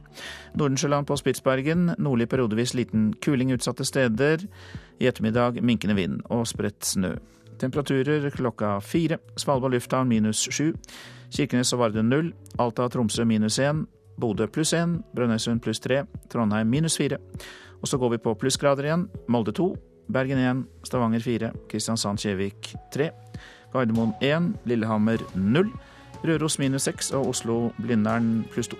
[0.59, 4.45] Nordensjøland på Spitsbergen nordlig periodevis liten kuling utsatte steder.
[4.99, 7.15] I ettermiddag minkende vind og spredt snø.
[7.59, 9.17] Temperaturer klokka fire.
[9.39, 10.73] Svalbard lufthavn minus sju.
[11.33, 12.33] Kirkenes og Vardø null.
[12.59, 13.87] Alta og Tromsø minus én.
[14.19, 14.99] Bodø pluss én.
[15.15, 16.03] Brønnøysund pluss tre.
[16.29, 17.17] Trondheim minus fire.
[17.81, 19.09] Og så går vi på plussgrader igjen.
[19.27, 19.73] Molde to.
[20.09, 23.11] Bergen 1, Stavanger 4, Kristiansand-Kjevik 3,
[23.73, 25.69] Gardermoen 1, Lillehammer 0,
[26.25, 28.77] Røros minus 6 og Oslo-Blindern pluss 2.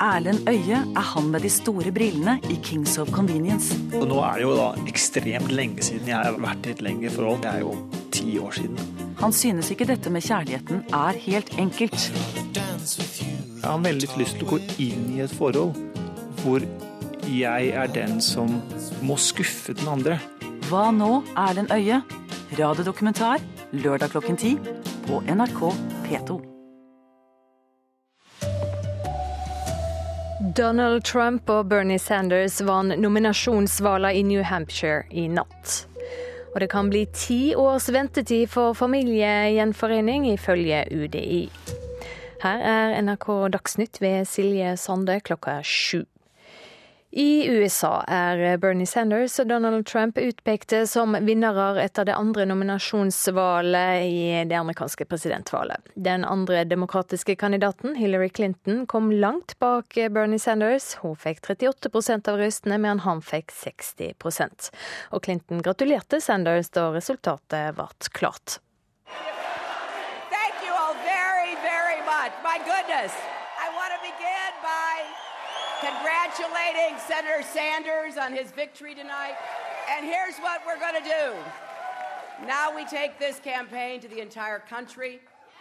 [0.00, 3.76] Erlend Øye er han med de store brillene i Kings of Convenience.
[3.96, 7.12] Og nå er det jo da ekstremt lenge siden jeg har vært i et lengre
[7.16, 7.42] forhold.
[7.44, 7.74] Det er jo
[8.12, 8.78] ti år siden.
[9.20, 12.08] Han synes ikke dette med kjærligheten er helt enkelt.
[13.60, 15.74] Jeg har veldig lyst til å gå inn i et forhold
[16.40, 16.62] hvor
[17.28, 18.54] jeg er den som
[19.04, 20.16] må skuffe den andre.
[20.70, 21.98] Hva nå, Erlend Øye?
[22.56, 23.42] Radiodokumentar
[23.76, 24.54] lørdag klokken ti
[25.04, 25.60] på NRK
[26.06, 26.38] P2.
[30.56, 35.82] Donald Trump og Bernie Sanders vant nominasjonsvalget i New Hampshire i natt.
[36.54, 41.44] Og det kan bli ti års ventetid for familiegjenforening, ifølge UDI.
[42.40, 46.06] Her er NRK Dagsnytt ved Silje Sande klokka sju.
[47.12, 54.06] I USA er Bernie Sanders og Donald Trump utpekte som vinnere etter det andre nominasjonsvalget
[54.06, 55.90] i det amerikanske presidentvalget.
[55.94, 60.94] Den andre demokratiske kandidaten, Hillary Clinton, kom langt bak Bernie Sanders.
[61.02, 64.72] Hun fikk 38% av røstene, mens han fikk 60%
[65.10, 68.62] Og Clinton gratulerte Sanders da resultatet ble klart.
[73.00, 75.00] I want to begin by
[75.80, 79.36] congratulating Senator Sanders on his victory tonight.
[79.88, 82.46] And here's what we're going to do.
[82.46, 85.20] Now we take this campaign to the entire country.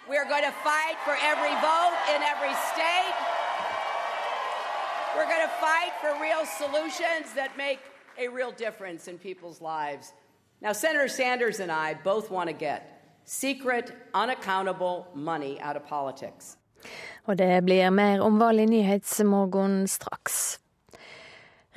[0.09, 3.15] We're going to fight for every vote in every state.
[5.15, 7.79] We're going to fight for real solutions that make
[8.17, 10.11] a real difference in people's lives.
[10.59, 16.57] Now, Senator Sanders and I both want to get secret, unaccountable money out of politics.
[17.27, 20.59] Og det blir mer om valg i Nyhetsmorgen straks.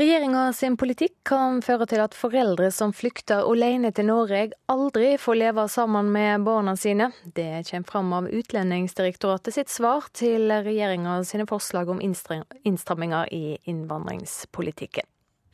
[0.00, 5.36] Regjeringa sin politikk kan føre til at foreldre som flykter alene til Norge, aldri får
[5.36, 7.10] leve sammen med barna sine.
[7.22, 15.04] Det kommer fram av Utlendingsdirektoratet sitt svar til regjeringa sine forslag om innstramminger i innvandringspolitikken.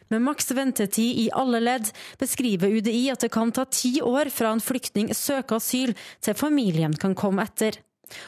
[0.09, 1.91] Med maks ventetid i alle ledd
[2.23, 5.93] beskriver UDI at det kan ta ti år fra en flyktning søker asyl
[6.25, 7.83] til familien kan komme etter.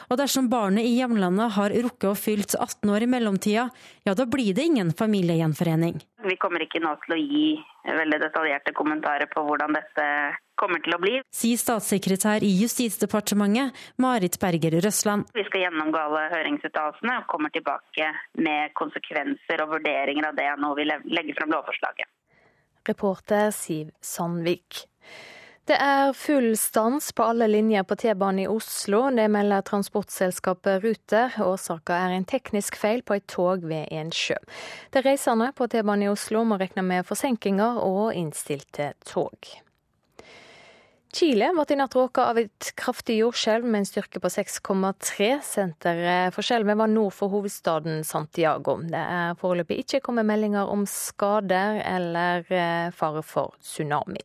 [0.09, 3.67] Og dersom barnet i hjemlandet har rukket å fylt 18 år i mellomtida,
[4.07, 5.99] ja da blir det ingen familiegjenforening.
[6.27, 7.47] Vi kommer ikke nå til å gi
[7.87, 10.05] veldig detaljerte kommentarer på hvordan dette
[10.61, 11.15] kommer til å bli.
[11.33, 15.31] Sier statssekretær i Justisdepartementet, Marit Berger Røsland.
[15.33, 20.77] Vi skal gjennomgå alle høringsuttalelsene og kommer tilbake med konsekvenser og vurderinger av det når
[20.77, 22.09] vi legger frem lovforslaget.
[22.89, 24.85] Reporter Siv Sandvik.
[25.69, 29.03] Det er full stans på alle linjer på T-banen i Oslo.
[29.13, 31.35] Det melder transportselskapet Ruter.
[31.45, 34.39] Årsaken er en teknisk feil på et tog ved Ensjø.
[34.89, 39.51] De reisende på T-banen i Oslo må regne med forsinkelser og innstilte tog.
[41.11, 45.29] Chile ble i natt råka av et kraftig jordskjelv med en styrke på 6,3.
[45.43, 48.79] Senteret for skjelvet var nord for hovedstaden Santiago.
[48.81, 54.23] Det er foreløpig ikke kommet meldinger om skader eller eh, fare for tsunami.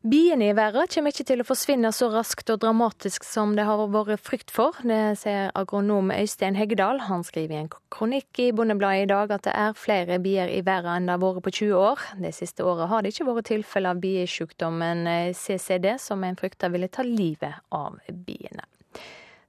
[0.00, 3.82] Biene i verden kommer ikke til å forsvinne så raskt og dramatisk som det har
[3.92, 4.78] vært frykt for.
[4.80, 7.02] Det sier agronom Øystein Heggedal.
[7.04, 10.62] Han skriver i en kronikk i Bondebladet i dag at det er flere bier i
[10.64, 12.06] verden enn det har vært på 20 år.
[12.24, 16.72] Det siste året har det ikke vært tilfelle av biesjukdommen eh, CCD, som en frykta
[16.72, 18.64] ville ta livet av biene.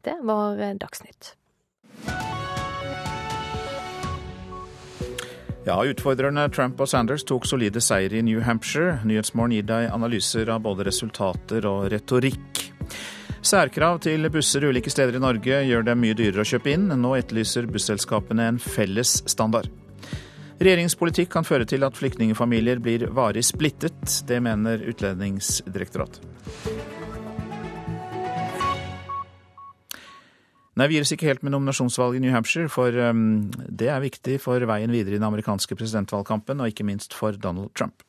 [0.04, 1.38] Det var eh, Dagsnytt.
[5.62, 8.96] Ja, Utfordrerne Trump og Sanders tok solide seier i New Hampshire.
[9.06, 12.64] Nyhetsmorgen gir deg analyser av både resultater og retorikk.
[13.46, 16.88] Særkrav til busser ulike steder i Norge gjør dem mye dyrere å kjøpe inn.
[16.90, 19.70] Nå etterlyser busselskapene en felles standard.
[20.62, 24.22] Regjeringspolitikk kan føre til at flyktningfamilier blir varig splittet.
[24.30, 26.26] Det mener Utlendingsdirektoratet.
[30.82, 34.00] Nei, vi gir oss ikke helt med nominasjonsvalget i New Hampshire, for um, det er
[34.02, 38.02] viktig for veien videre i den amerikanske presidentvalgkampen, og ikke minst for Donald Trump.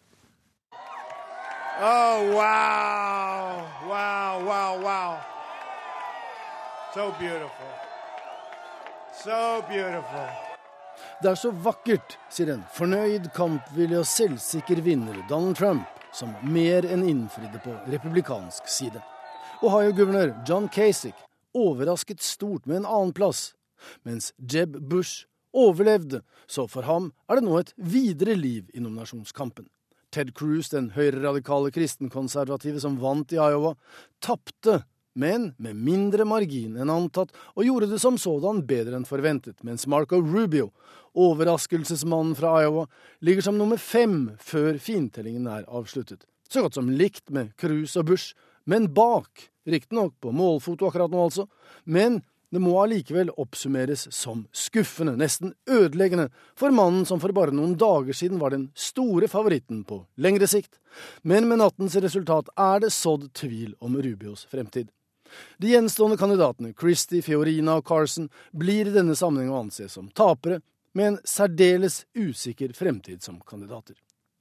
[1.84, 3.58] Oh, wow.
[3.90, 5.18] Wow, wow, wow.
[6.94, 7.74] So beautiful.
[9.20, 10.30] So beautiful.
[11.20, 15.84] Det er så vakkert, sier en fornøyd, kampvillig og selvsikker vinner, Donald Trump,
[16.16, 19.04] som mer enn innfridde på republikansk side.
[19.60, 21.20] Ohio-guvernør John Kasich
[21.54, 23.52] overrasket stort med en annenplass,
[24.06, 29.68] mens Jeb Bush overlevde, så for ham er det nå et videre liv i nominasjonskampen.
[30.12, 33.74] Ted Cruz, den høyreradikale kristenkonservative som vant i Iowa,
[34.20, 34.82] tapte,
[35.16, 39.86] men med mindre margin enn antatt, og gjorde det som sådan bedre enn forventet, mens
[39.88, 40.70] Marco Rubio,
[41.12, 42.86] overraskelsesmannen fra Iowa,
[43.20, 46.24] ligger som nummer fem før fintellingen er avsluttet.
[46.48, 51.20] Så godt som likt med Cruz og Bush, men bak Riktignok på målfoto akkurat nå,
[51.22, 51.46] altså,
[51.84, 52.18] men
[52.52, 56.26] det må allikevel oppsummeres som skuffende, nesten ødeleggende,
[56.58, 60.76] for mannen som for bare noen dager siden var den store favoritten på lengre sikt.
[61.22, 64.90] Men med nattens resultat er det sådd tvil om Rubios fremtid.
[65.56, 70.60] De gjenstående kandidatene, Christie, Fiorina og Carson, blir i denne sammenheng å anse som tapere,
[70.92, 73.96] med en særdeles usikker fremtid som kandidater.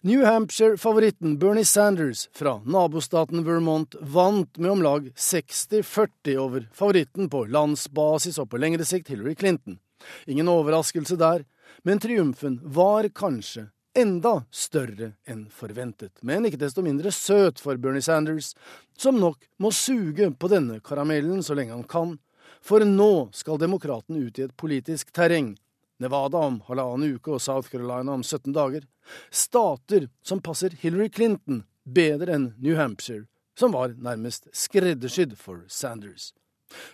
[0.00, 7.44] New Hampshire-favoritten Bernie Sanders fra nabostaten Vermont vant med om lag 60-40 over favoritten på
[7.44, 9.78] landsbasis og på lengre sikt Hillary Clinton.
[10.26, 11.44] Ingen overraskelse der,
[11.82, 18.04] men triumfen var kanskje enda større enn forventet, men ikke desto mindre søt for Bernie
[18.04, 18.52] Sanders,
[18.98, 22.18] som nok må suge på denne karamellen så lenge han kan,
[22.62, 25.56] for nå skal demokraten ut i et politisk terreng
[25.98, 28.86] Nevada om halvannen uke og South Carolina om 17 dager.
[29.30, 33.26] Stater som passer Hillary Clinton bedre enn New Hampshire,
[33.58, 36.32] som var nærmest skreddersydd for Sanders.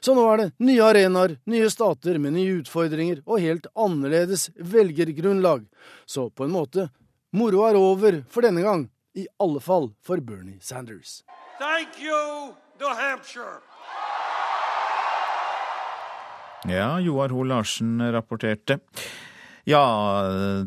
[0.00, 5.66] Så nå er det nye arenaer, nye stater med nye utfordringer og helt annerledes velgergrunnlag.
[6.06, 6.88] Så på en måte,
[7.34, 8.88] moro er over for denne gang.
[9.14, 11.22] I alle fall for Bernie Sanders.
[11.58, 13.62] Thank you, New Hampshire.
[16.64, 18.79] Ja, Joar Hoel Larsen rapporterte.
[19.68, 19.81] Ja,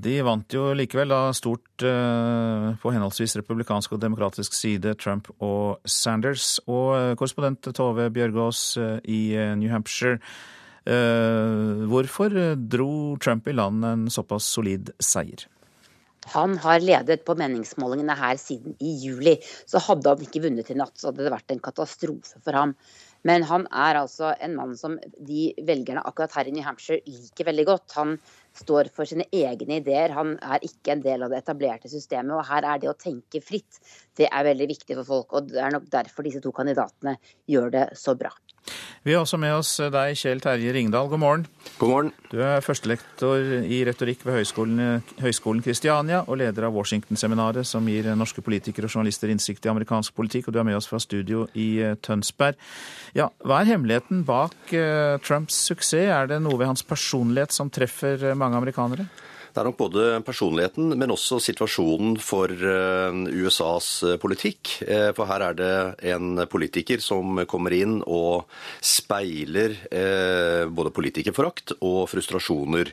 [0.02, 5.82] de vant jo likevel da stort uh, på henholdsvis republikansk og demokratisk side, Trump og
[5.86, 6.56] Sanders.
[6.66, 10.22] Og uh, korrespondent Tove Bjørgaas uh, i New Hampshire,
[10.88, 15.42] hvorfor dro Trump i land en såpass solid seier?
[16.32, 19.34] Han har ledet på meningsmålingene her siden i juli.
[19.68, 22.74] Så hadde han ikke vunnet i natt, så hadde det vært en katastrofe for ham.
[23.28, 24.96] Men han er altså en mann som
[25.28, 27.96] de velgerne akkurat her i New Hampshire liker veldig godt.
[27.98, 28.16] Han
[28.58, 30.14] står for sine egne ideer.
[30.16, 32.36] Han er ikke en del av det etablerte systemet.
[32.38, 33.82] Og her er det å tenke fritt.
[34.18, 35.40] Det er veldig viktig for folk.
[35.40, 37.18] Og det er nok derfor disse to kandidatene
[37.52, 38.32] gjør det så bra.
[39.08, 41.08] Vi har også med oss deg, Kjell Terje Ringdal.
[41.08, 41.46] God morgen.
[41.80, 42.12] God morgen.
[42.32, 48.10] Du er førstelektor i retorikk ved Høgskolen, Høgskolen Kristiania og leder av Washington-seminaret, som gir
[48.20, 50.50] norske politikere og journalister innsikt i amerikansk politikk.
[50.50, 52.60] Og du er med oss fra studio i eh, Tønsberg.
[53.16, 56.12] Ja, hva er hemmeligheten bak uh, Trumps suksess?
[56.12, 59.08] Er det noe ved hans personlighet som treffer eh, mange amerikanere?
[59.58, 64.76] Det er nok både personligheten, men også situasjonen for eh, USAs eh, politikk.
[64.86, 65.70] Eh, for her er det
[66.12, 68.46] en politiker som kommer inn og
[68.86, 69.74] speiler
[70.70, 72.92] både politikerforakt og frustrasjoner.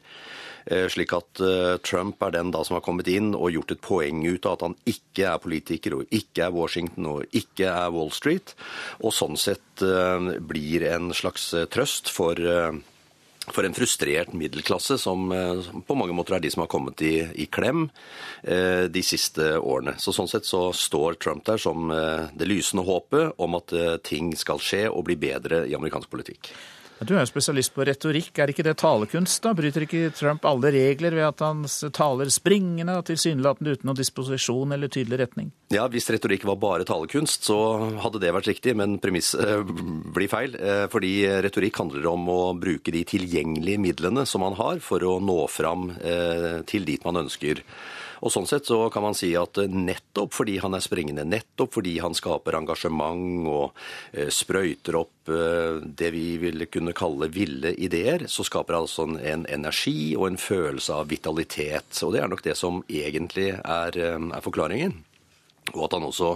[0.88, 1.42] Slik at
[1.84, 4.64] Trump er den da som har kommet inn og gjort et poeng ut av at
[4.64, 8.56] han ikke er politiker, og ikke er Washington og ikke er Wall Street.
[9.04, 9.84] Og sånn sett
[10.48, 12.40] blir en slags trøst for
[13.52, 15.28] for en frustrert middelklasse, som
[15.86, 17.88] på mange måter er de som har kommet i, i klem
[18.42, 19.96] eh, de siste årene.
[20.00, 23.96] Så Sånn sett så står Trump der som eh, det lysende håpet om at eh,
[24.04, 26.52] ting skal skje og bli bedre i amerikansk politikk.
[27.04, 28.38] Du er jo spesialist på retorikk.
[28.40, 29.52] Er ikke det talekunst, da?
[29.56, 34.92] Bryter ikke Trump alle regler ved at han taler springende tilsynelatende uten noen disposisjon eller
[34.92, 35.50] tydelig retning?
[35.74, 37.58] Ja, hvis retorikk var bare talekunst, så
[38.00, 39.68] hadde det vært riktig, men premisset
[40.16, 40.56] blir feil.
[40.92, 41.12] Fordi
[41.44, 45.90] retorikk handler om å bruke de tilgjengelige midlene som man har for å nå fram
[46.70, 47.60] til dit man ønsker.
[48.24, 51.98] Og Sånn sett så kan man si at nettopp fordi han er springende, nettopp fordi
[52.00, 53.84] han skaper engasjement og
[54.32, 55.28] sprøyter opp
[55.84, 60.40] det vi ville kunne kalle ville ideer, så skaper han altså en energi og en
[60.40, 61.92] følelse av vitalitet.
[62.00, 64.96] Og det er nok det som egentlig er, er forklaringen.
[65.72, 66.34] Og at han også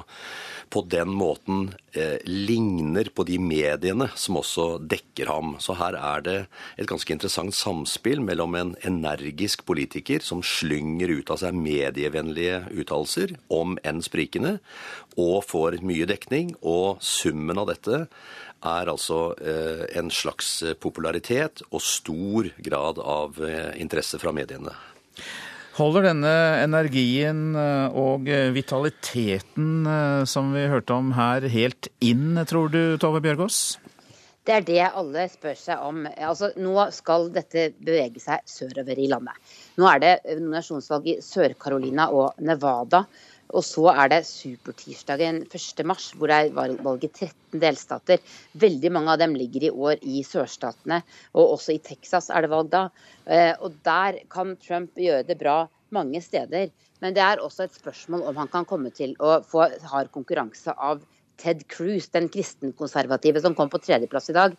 [0.68, 5.54] på den måten eh, ligner på de mediene som også dekker ham.
[5.62, 6.36] Så her er det
[6.76, 13.36] et ganske interessant samspill mellom en energisk politiker som slynger ut av seg medievennlige uttalelser,
[13.48, 14.58] om enn sprikende,
[15.16, 16.54] og får mye dekning.
[16.60, 18.04] Og summen av dette
[18.58, 24.74] er altså eh, en slags popularitet og stor grad av eh, interesse fra mediene.
[25.78, 26.30] Holder denne
[26.64, 28.26] energien og
[28.56, 29.86] vitaliteten
[30.26, 33.78] som vi hørte om her, helt inn, tror du, Tove Bjørgaas?
[34.48, 36.02] Det er det alle spør seg om.
[36.08, 39.38] Altså, nå skal dette bevege seg sørover i landet.
[39.78, 43.04] Nå er det nominasjonsvalg i Sør-Carolina og Nevada.
[43.56, 45.84] Og så er det supertirsdagen 1.
[45.88, 48.20] mars, hvor det er valg i 13 delstater.
[48.60, 51.00] Veldig mange av dem ligger i år i sørstatene,
[51.32, 52.88] og også i Texas er det valg da.
[53.64, 55.62] Og der kan Trump gjøre det bra
[55.94, 56.68] mange steder.
[57.00, 60.74] Men det er også et spørsmål om han kan komme til å få hard konkurranse
[60.74, 61.00] av
[61.38, 64.56] Ted Cruz, den kristenkonservative som kom på tredjeplass i dag,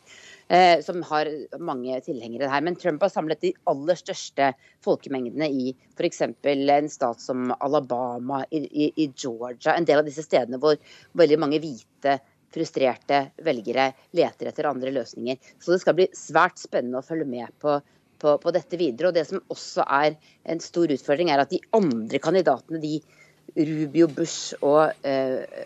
[0.48, 2.64] eh, som har mange tilhengere her.
[2.64, 4.54] Men Trump har samlet de aller største
[4.86, 6.22] folkemengdene i f.eks.
[6.24, 10.80] en stat som Alabama, i, i, i, Georgia, en del av disse stedene hvor
[11.20, 12.20] veldig mange hvite
[12.54, 15.38] frustrerte velgere leter etter andre løsninger.
[15.60, 17.78] Så det skal bli svært spennende å følge med på,
[18.22, 19.12] på, på dette videre.
[19.12, 20.16] Og det som også er
[20.50, 22.98] en stor utfordring, er at de andre kandidatene, de
[23.56, 25.06] Rubio, Bush og,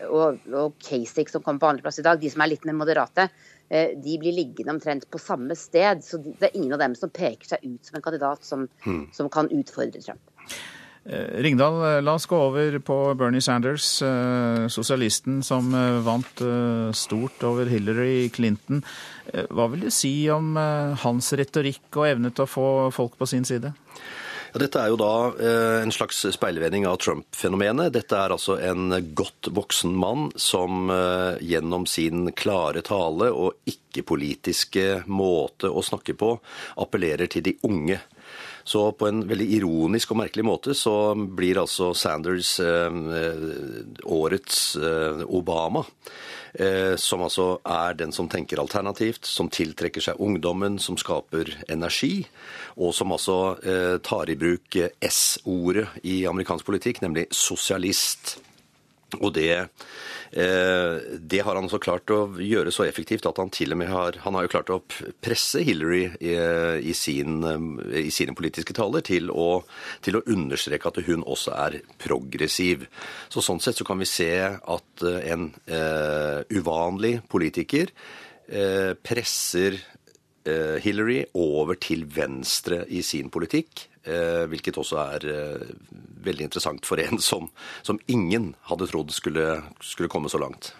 [0.08, 3.28] og, og Kasich som kommer på andreplass i dag, de som er litt mer moderate,
[3.70, 6.04] de blir liggende omtrent på samme sted.
[6.04, 9.06] Så det er ingen av dem som peker seg ut som en kandidat som, hmm.
[9.16, 10.22] som kan utfordre Trump.
[11.04, 13.98] Ringdal, la oss gå over på Bernie Sanders,
[14.72, 15.68] sosialisten som
[16.06, 16.40] vant
[16.96, 18.80] stort over Hillary Clinton.
[19.52, 20.56] Hva vil du si om
[21.02, 23.74] hans retorikk og evne til å få folk på sin side?
[24.54, 27.90] Dette er jo da eh, en slags speilvending av Trump-fenomenet.
[27.96, 35.02] Dette er altså en godt voksen mann som eh, gjennom sin klare tale og ikke-politiske
[35.10, 36.36] måte å snakke på
[36.86, 37.98] appellerer til de unge.
[38.64, 43.00] Så på en veldig ironisk og merkelig måte så blir altså Sanders eh,
[44.08, 45.84] årets eh, Obama.
[46.54, 52.22] Eh, som altså er den som tenker alternativt, som tiltrekker seg ungdommen, som skaper energi,
[52.78, 58.36] og som altså eh, tar i bruk S-ordet i amerikansk politikk, nemlig sosialist.
[59.18, 59.66] Og det, eh,
[60.34, 64.16] det, har han også klart å gjøre så effektivt at han til og med har
[64.24, 64.80] Han har jo klart å
[65.22, 66.32] presse Hillary i,
[66.90, 67.36] i, sin,
[67.94, 69.62] i sine politiske taler til å,
[70.02, 72.88] til å, understreke at hun også er progressiv.
[73.30, 77.92] Så Sånn sett så kan vi se at en uh, uvanlig politiker
[78.50, 79.78] uh, presser
[80.44, 83.86] Hillary over til venstre i sin politikk.
[84.04, 85.24] Hvilket også er
[86.24, 87.48] veldig interessant for en som,
[87.82, 90.72] som ingen hadde trodd skulle, skulle, komme så langt.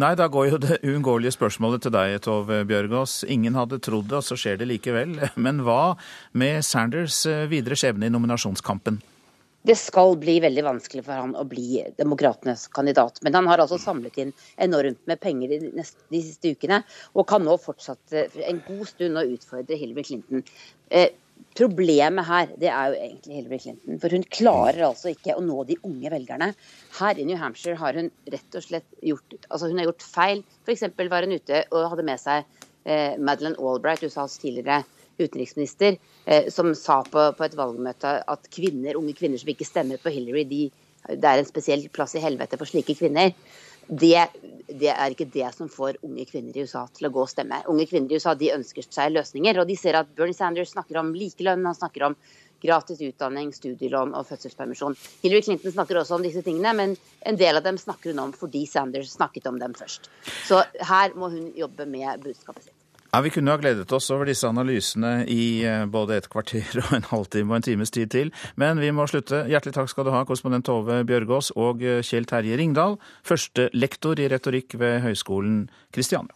[0.00, 3.20] Nei, da går jo det uunngåelige spørsmålet til deg, Tove Bjørgaas.
[3.30, 5.18] Ingen hadde trodd det, og så skjer det likevel.
[5.44, 5.94] Men hva
[6.38, 9.00] med Sanders eh, videre skjebne i nominasjonskampen?
[9.62, 13.20] Det skal bli veldig vanskelig for han å bli demokratenes kandidat.
[13.22, 14.32] Men han har altså samlet inn
[14.62, 16.80] enormt med penger de, neste, de siste ukene,
[17.14, 20.42] og kan nå fortsatt eh, en god stund å utfordre Hillary Clinton.
[20.90, 21.12] Eh,
[21.58, 23.98] Problemet her det er jo egentlig Hillary Clinton.
[24.00, 26.52] For hun klarer altså ikke å nå de unge velgerne.
[26.96, 30.42] Her i New Hampshire har hun rett og slett gjort, altså hun har gjort feil.
[30.64, 30.86] F.eks.
[31.12, 32.46] var hun ute og hadde med seg
[32.86, 34.80] eh, Madeleine Albright, USAs tidligere
[35.18, 40.00] utenriksminister, eh, som sa på, på, et valgmøte at kvinner, unge kvinner som ikke stemmer
[40.02, 40.62] på Hillary, de,
[41.10, 43.34] det er en spesiell plass i helvete for slike kvinner
[43.88, 44.26] det,
[44.68, 47.62] det, er ikke det som får unge kvinner i USA til å gå og stemme.
[47.70, 51.00] Unge kvinner i USA de ønsker seg løsninger, og de ser at Bernie Sanders snakker
[51.00, 52.16] om likelønn, han snakker om
[52.62, 54.94] gratis utdanning, studielån og fødselspermisjon.
[55.24, 56.94] Hillary Clinton snakker også om disse tingene, men
[57.26, 60.06] en del av dem snakker hun om fordi Sanders snakket om dem først.
[60.46, 62.81] Så her må hun jobbe med budskapet sitt.
[63.14, 66.94] Ja, Vi kunne ha gledet oss over disse analysene i eh, både et kvarter og
[66.96, 69.42] en halvtime og en times tid til, men vi må slutte.
[69.52, 74.16] Hjertelig takk skal du ha, korrespondent Tove Bjørgaas og eh, Kjell Terje Ringdal, første lektor
[74.16, 76.32] i retorikk ved Høgskolen Kristiania.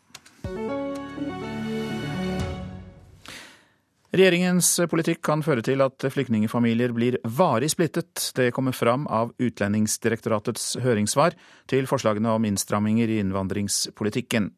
[4.17, 8.31] Regjeringens politikk kan føre til at flyktningfamilier blir varig splittet.
[8.33, 11.37] Det kommer fram av Utlendingsdirektoratets høringssvar
[11.69, 14.49] til forslagene om innstramminger i innvandringspolitikken.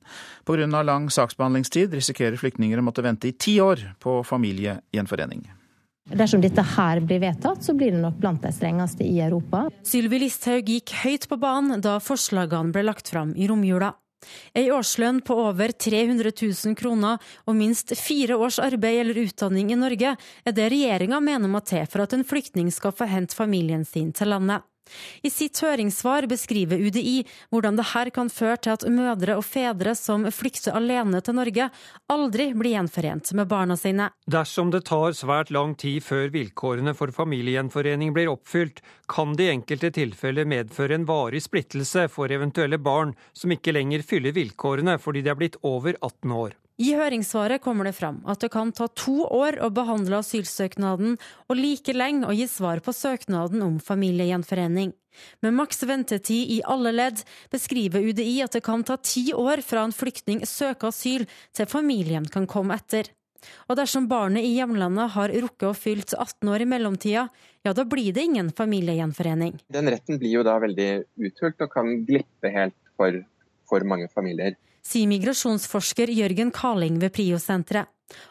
[0.47, 0.83] Pga.
[0.87, 5.49] lang saksbehandlingstid risikerer flyktninger å måtte vente i ti år på familiegjenforening.
[6.09, 9.67] Dersom dette her blir vedtatt, så blir det nok blant de strengeste i Europa.
[9.83, 13.91] Sylvi Listhaug gikk høyt på banen da forslagene ble lagt fram i romjula.
[14.57, 19.79] Ei årslønn på over 300 000 kroner og minst fire års arbeid eller utdanning i
[19.79, 23.87] Norge er det regjeringa mener må til for at en flyktning skal få hente familien
[23.87, 24.67] sin til landet.
[25.23, 27.23] I sitt høringssvar beskriver UDI
[27.53, 31.69] hvordan det her kan føre til at mødre og fedre som flykter alene til Norge,
[32.13, 34.11] aldri blir gjenforent med barna sine.
[34.31, 39.53] Dersom det tar svært lang tid før vilkårene for familiegjenforening blir oppfylt, kan det i
[39.57, 45.25] enkelte tilfeller medføre en varig splittelse for eventuelle barn som ikke lenger fyller vilkårene fordi
[45.25, 46.57] de er blitt over 18 år.
[46.79, 51.17] I høringssvaret kommer det fram at det kan ta to år å behandle asylsøknaden,
[51.51, 54.93] og like lenge å gi svar på søknaden om familiegjenforening.
[55.43, 59.89] Med maks ventetid i alle ledd beskriver UDI at det kan ta ti år fra
[59.89, 63.11] en flyktning søker asyl til familien kan komme etter.
[63.67, 67.27] Og dersom barnet i hjemlandet har rukket å fylt 18 år i mellomtida,
[67.67, 69.59] ja da blir det ingen familiegjenforening.
[69.67, 70.91] Den retten blir jo da veldig
[71.27, 73.19] uthult og kan glippe helt for,
[73.67, 74.55] for mange familier
[74.85, 77.91] sier migrasjonsforsker Jørgen Kaling ved Prio-senteret.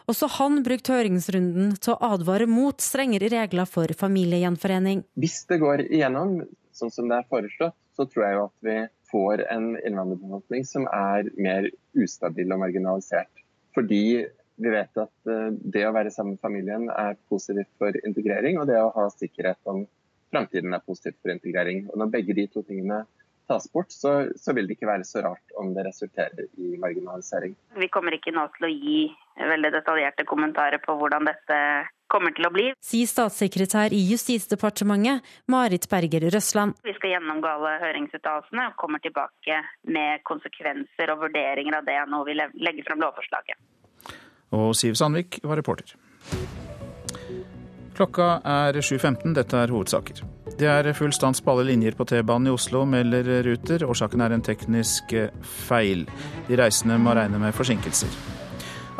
[0.09, 5.03] Også han brukte høringsrunden til å advare mot strengere regler for familiegjenforening.
[5.21, 6.39] Hvis det går igjennom
[6.73, 8.77] sånn som det er foreslått, så tror jeg jo at vi
[9.11, 13.45] får en innvandrerbefolkning som er mer ustabil og marginalisert.
[13.77, 14.01] Fordi
[14.57, 18.67] vi vet at eh, det å være sammen med familien er positivt for integrering, og
[18.69, 19.85] det å ha sikkerhet om
[20.33, 21.85] framtiden er positivt for integrering.
[21.91, 23.03] Og Når begge de to tingene
[23.47, 27.55] tas bort, så, så, vil det ikke være så rart om det resulterer i marginalisering.
[27.79, 29.03] Vi kommer ikke nå til å gi
[29.37, 31.59] veldig detaljerte kommentarer på hvordan dette
[32.11, 32.67] kommer til å bli.
[32.83, 36.77] Sier statssekretær i Justisdepartementet Marit Berger Røsland.
[36.87, 42.29] Vi skal gjennomgå alle høringsuttalelsene og kommer tilbake med konsekvenser og vurderinger av det når
[42.29, 43.59] vi legger frem lovforslaget.
[44.55, 45.97] Og Siv Sandvik var reporter.
[47.97, 50.19] Klokka er 7.15, dette er hovedsaker.
[50.57, 53.85] Det er full stans på alle linjer på T-banen i Oslo, melder Ruter.
[53.89, 55.15] Årsaken er en teknisk
[55.65, 56.03] feil.
[56.45, 58.11] De reisende må regne med forsinkelser.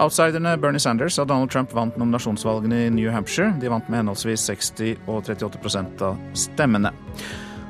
[0.02, 3.54] Outsiderne Bernie Sanders og Donald Trump vant nominasjonsvalgene i New Hampshire.
[3.62, 6.94] De vant med henholdsvis 60 og 38% av stemmene.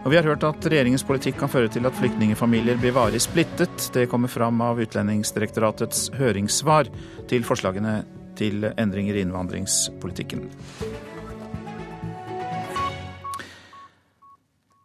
[0.06, 3.90] Og vi har hørt at regjeringens politikk kan føre til at flyktningfamilier blir varig splittet.
[3.96, 6.88] Det kommer fram av Utlendingsdirektoratets høringssvar
[7.28, 8.00] til forslagene
[8.40, 10.48] til endringer i innvandringspolitikken.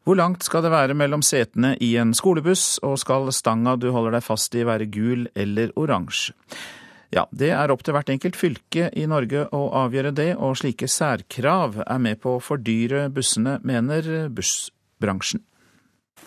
[0.02, 4.16] Hvor langt skal det være mellom setene i en skolebuss, og skal stanga du holder
[4.16, 6.34] deg fast i være gul eller oransje?
[7.12, 10.88] Ja, det er opp til hvert enkelt fylke i Norge å avgjøre det, og slike
[10.90, 15.44] særkrav er med på å fordyre bussene, mener bussbransjen.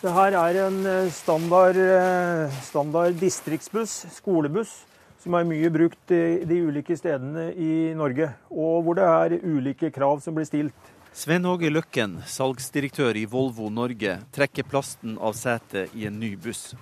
[0.00, 4.72] Det her er en eh, standard, eh, standard distriktsbuss, skolebuss,
[5.20, 8.30] som er mye brukt de ulike stedene i Norge.
[8.54, 10.95] Og hvor det er ulike krav som blir stilt.
[11.16, 16.74] Sven Åge Løkken, salgsdirektør i Volvo Norge, trekker plasten av setet i en ny buss.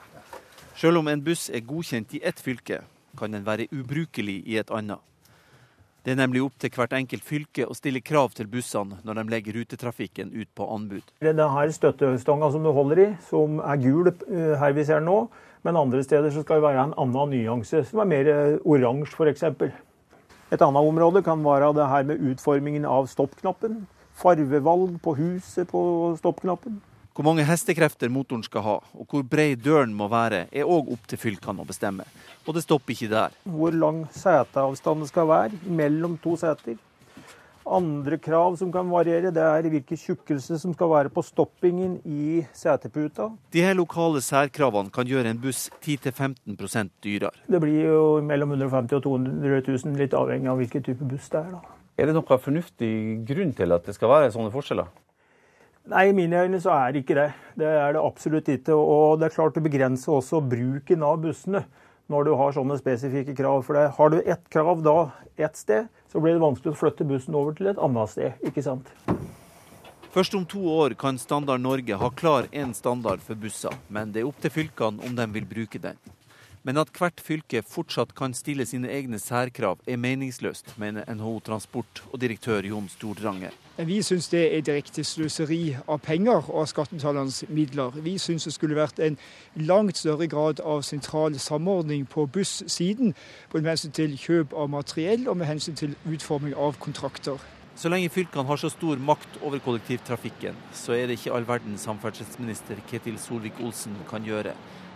[0.74, 2.80] Selv om en buss er godkjent i ett fylke,
[3.14, 4.99] kan den være ubrukelig i et annet.
[6.03, 9.26] Det er nemlig opp til hvert enkelt fylke å stille krav til bussene når de
[9.37, 11.14] legger rutetrafikken ut på anbud.
[11.22, 15.28] Denne her støttestanga som du holder i, som er gul eh, her vi ser nå,
[15.62, 19.47] men andre steder skal det være en annen nyanse, som er mer eh, oransje f.eks.
[20.51, 23.85] Et annet område kan være det her med utformingen av stoppknappen
[24.18, 25.84] farvevalg på huset på
[26.18, 26.80] stoppknappen.
[27.14, 31.04] Hvor mange hestekrefter motoren skal ha, og hvor brei døren må være, er òg opp
[31.06, 32.06] til fylkene å bestemme.
[32.42, 33.36] Og det stopper ikke der.
[33.46, 36.80] Hvor lang seteavstand skal være mellom to seter.
[37.64, 42.42] Andre krav som kan variere, det er hvilken tjukkelse som skal være på stoppingen i
[42.52, 43.30] seteputa.
[43.54, 47.32] De her lokale særkravene kan gjøre en buss 10-15% dyrere.
[47.46, 51.40] Det blir jo mellom 150 og 200 000, litt avhengig av hvilken type buss det
[51.40, 51.54] er.
[51.54, 51.84] da.
[51.95, 52.90] Er det noen fornuftig
[53.28, 54.88] grunn til at det skal være sånne forskjeller?
[55.92, 57.28] Nei, i mine øyne så er det ikke det.
[57.61, 58.74] Det er det absolutt ikke.
[58.74, 61.62] Og det er klart det begrenser også bruken av bussene
[62.11, 63.62] når du har sånne spesifikke krav.
[63.66, 64.97] For det, har du ett krav da
[65.36, 68.42] ett sted, så blir det vanskelig å flytte bussen over til et annet sted.
[68.49, 68.90] ikke sant?
[70.14, 74.22] Først om to år kan Standard Norge ha klar én standard for busser, men det
[74.22, 75.99] er opp til fylkene om de vil bruke den.
[76.64, 82.00] Men at hvert fylke fortsatt kan stille sine egne særkrav, er meningsløst, mener NHO Transport
[82.10, 83.50] og direktør Jon Stordrange.
[83.76, 87.98] Vi syns det er direkte sløseri av penger og av skattebetalernes midler.
[88.00, 89.18] Vi syns det skulle vært en
[89.60, 93.12] langt større grad av sentral samordning på bussiden,
[93.52, 97.36] både med hensyn til kjøp av materiell og med hensyn til utforming av kontrakter.
[97.76, 101.76] Så lenge fylkene har så stor makt over kollektivtrafikken, så er det ikke all verden
[101.76, 104.54] samferdselsminister Ketil Solvik-Olsen kan gjøre.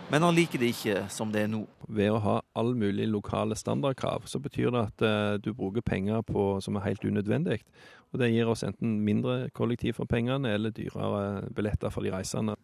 [0.08, 1.66] Men han liker det ikke som det er nå.
[1.92, 6.22] Ved å ha all mulig lokale standardkrav, så betyr det at uh, du bruker penger
[6.24, 7.58] på, som er helt unødvendig.
[8.12, 12.56] Og det gir oss enten mindre kollektiv for pengene, eller dyrere billetter for de reisende.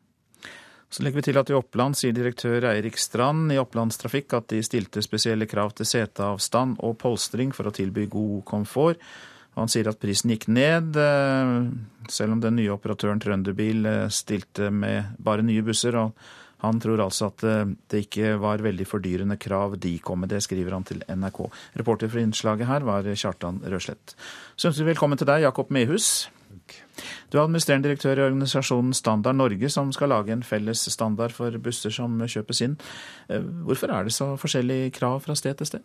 [0.89, 4.63] Så legger vi til at i Oppland sier direktør Eirik Strand i Opplandstrafikk at de
[4.65, 9.03] stilte spesielle krav til seteavstand og polstring for å tilby god komfort.
[9.59, 11.53] Han sier at prisen gikk ned, eh,
[12.11, 15.99] selv om den nye operatøren Trønderbil eh, stilte med bare nye busser.
[15.99, 16.15] og
[16.65, 20.33] han tror altså at eh, det ikke var veldig fordyrende krav de kom med.
[20.33, 21.45] Det skriver han til NRK.
[21.81, 24.17] Reporter for innslaget her var Kjartan Røslett.
[24.57, 26.29] Sømsrud, velkommen til deg, Jakob Mehus.
[27.31, 31.57] Du er administrerende direktør i organisasjonen Standard Norge, som skal lage en felles standard for
[31.59, 32.79] busser som kjøpes inn.
[33.29, 35.85] Eh, hvorfor er det så forskjellige krav fra sted til sted?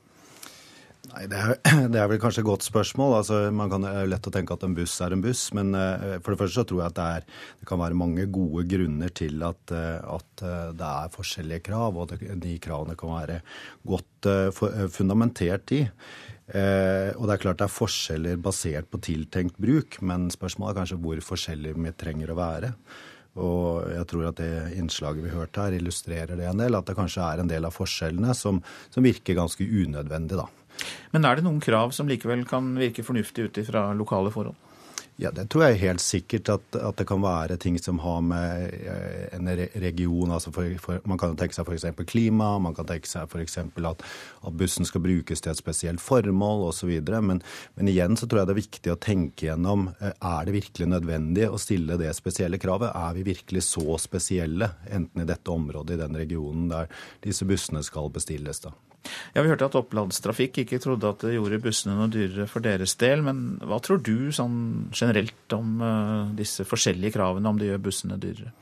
[1.10, 1.54] Nei, det er,
[1.94, 3.16] det er, vel kanskje et godt spørsmål.
[3.22, 5.48] Altså, man kan, er lett å tenke at en buss er en buss.
[5.58, 8.26] Men uh, for det første så tror jeg at det, er, det kan være mange
[8.34, 10.46] gode grunner til at, uh, at
[10.78, 13.40] det er forskjellige krav, og at de kravene kan være
[13.88, 14.28] godt
[14.92, 15.80] fundamentert i.
[16.50, 20.98] og det er klart det er forskjeller basert på tiltenkt bruk, men spørsmålet er kanskje
[21.04, 22.72] hvor forskjellige vi trenger å være.
[23.40, 26.76] Og jeg tror at det innslaget vi hørte her, illustrerer det en del.
[26.76, 30.48] At det kanskje er en del av forskjellene som, som virker ganske unødvendig, da.
[31.12, 34.58] Men er det noen krav som likevel kan virke fornuftig ut ifra lokale forhold?
[35.20, 38.70] Ja, Det tror jeg helt sikkert at, at, det kan være ting som har med
[38.72, 39.50] eh, en
[39.84, 41.90] region altså for, for, Man kan tenke seg f.eks.
[42.08, 43.58] klima, man kan tenke seg f.eks.
[43.60, 44.06] At,
[44.48, 46.94] at bussen skal brukes til et spesielt formål osv.
[47.12, 47.44] Men,
[47.76, 50.88] men igjen så tror jeg det er viktig å tenke gjennom eh, er det virkelig
[50.88, 52.96] nødvendig å stille det spesielle kravet.
[52.96, 56.88] Er vi virkelig så spesielle, enten i dette området, i den regionen der
[57.28, 58.64] disse bussene skal bestilles?
[58.64, 58.72] da?
[59.34, 62.96] Ja, Vi hørte at Opplandstrafikk ikke trodde at det gjorde bussene noe dyrere for deres
[63.00, 63.24] del.
[63.26, 68.20] Men hva tror du sånn generelt om uh, disse forskjellige kravene, om det gjør bussene
[68.22, 68.54] dyrere?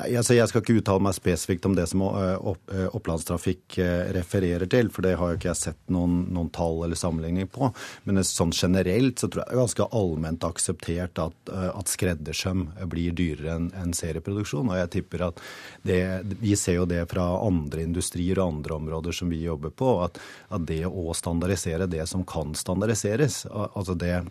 [0.00, 3.76] Altså Jeg skal ikke uttale meg spesifikt om det som eh, eh, Opplandstrafikk
[4.16, 7.68] refererer til, for det har jo ikke jeg sett noen, noen tall eller sammenligning på.
[8.08, 13.12] Men sånn generelt så tror jeg det er ganske allment akseptert at, at skreddersøm blir
[13.16, 14.72] dyrere enn en serieproduksjon.
[14.72, 15.44] Og jeg tipper at
[15.86, 16.00] det,
[16.40, 20.20] Vi ser jo det fra andre industrier og andre områder som vi jobber på, at,
[20.48, 24.22] at det å standardisere det som kan standardiseres, altså det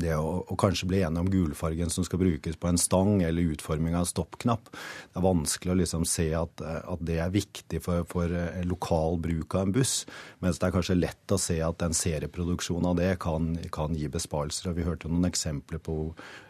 [0.00, 3.54] det å, å, kanskje bli enig om gulfargen som skal brukes på en stang, eller
[3.54, 4.70] utforming av stoppknapp.
[4.72, 9.18] Det er vanskelig å liksom se at, at, det er viktig for, for, eh, lokal
[9.22, 9.96] bruk av en buss.
[10.44, 14.08] Mens det er kanskje lett å se at en serieproduksjon av det kan, kan gi
[14.12, 14.70] besparelser.
[14.70, 15.98] Og vi hørte noen eksempler på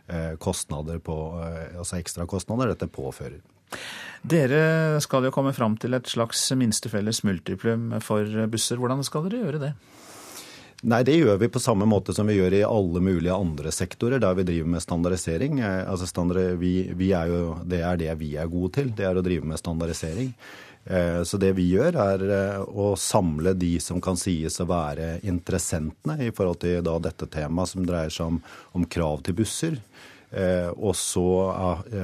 [0.09, 3.43] eh, kostnader på, eh, altså ekstrakostnader dette påfører.
[4.25, 8.81] Dere skal jo komme fram til et slags minstefelles multiplum for busser.
[8.81, 9.75] Hvordan skal dere gjøre det?
[10.85, 14.21] Nei, det gjør vi på samme måte som vi gjør i alle mulige andre sektorer
[14.21, 15.63] der vi driver med standardisering.
[15.65, 19.07] Eh, altså standard, vi, vi er jo, det er det vi er gode til, det
[19.09, 20.35] er å drive med standardisering.
[20.85, 25.23] Eh, så det vi gjør, er eh, å samle de som kan sies å være
[25.25, 28.43] interessentene i forhold til dette temaet som dreier seg om,
[28.77, 29.81] om krav til busser.
[30.35, 31.29] Og så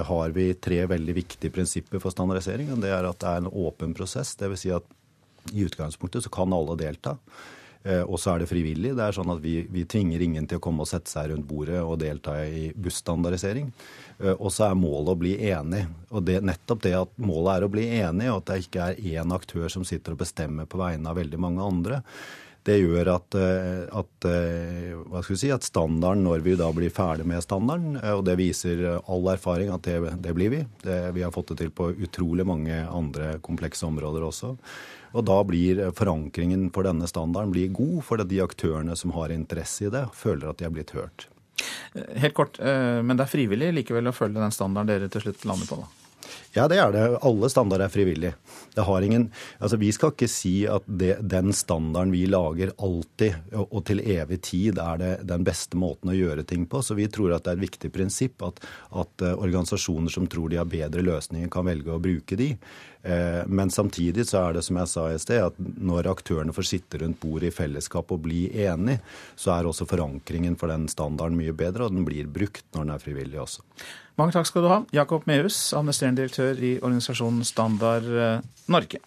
[0.06, 2.68] har vi tre veldig viktige prinsipper for standardisering.
[2.78, 4.36] Det er at det er en åpen prosess.
[4.38, 4.60] Dvs.
[4.62, 4.86] Si at
[5.50, 7.16] i utgangspunktet så kan alle delta.
[7.82, 8.92] Eh, og så er det frivillig.
[8.96, 11.48] Det er sånn at vi, vi, tvinger ingen til å komme og sette seg rundt
[11.48, 13.70] bordet og delta i busstandardisering.
[14.18, 15.86] Eh, og så er målet å bli enig.
[16.10, 19.02] Og det, nettopp det at målet er å bli enig, og at det ikke er
[19.22, 22.04] én aktør som sitter og bestemmer på vegne av veldig mange andre.
[22.68, 24.26] Det gjør at, eh, at,
[25.32, 29.72] si, at standarden, når vi da blir ferdig med standarden, og det viser all erfaring
[29.72, 33.38] at det, det blir vi det, Vi har fått det til på utrolig mange andre
[33.40, 34.58] komplekse områder også.
[35.10, 39.88] Og da blir forankringen for denne standarden blir god, fordi de aktørene som har interesse
[39.88, 41.26] i det, føler at de er blitt hørt.
[41.94, 45.44] Helt kort, eh, men det er frivillig likevel å følge den standarden dere til slutt
[45.48, 46.09] lander på, da?
[46.50, 47.02] Ja, det er det.
[47.22, 48.34] Alle standarder er frivillige.
[48.74, 49.28] Det har ingen,
[49.62, 54.02] altså Vi skal ikke si at det, den standarden vi lager alltid og, og til
[54.02, 56.82] evig tid er det den beste måten å gjøre ting på.
[56.82, 58.58] Så vi tror at det er et viktig prinsipp at,
[58.90, 62.50] at uh, organisasjoner som tror de har bedre løsninger, kan velge å bruke de.
[63.06, 66.70] Uh, men samtidig så er det som jeg sa i sted, at når aktørene får
[66.72, 68.98] sitte rundt bordet i fellesskap og bli enige,
[69.38, 72.96] så er også forankringen for den standarden mye bedre, og den blir brukt når den
[72.98, 73.66] er frivillig også.
[74.20, 78.98] Mange takk skal du ha, Jakob Mehus, administrerende direktør i organisasjonen Standard eh, Norge.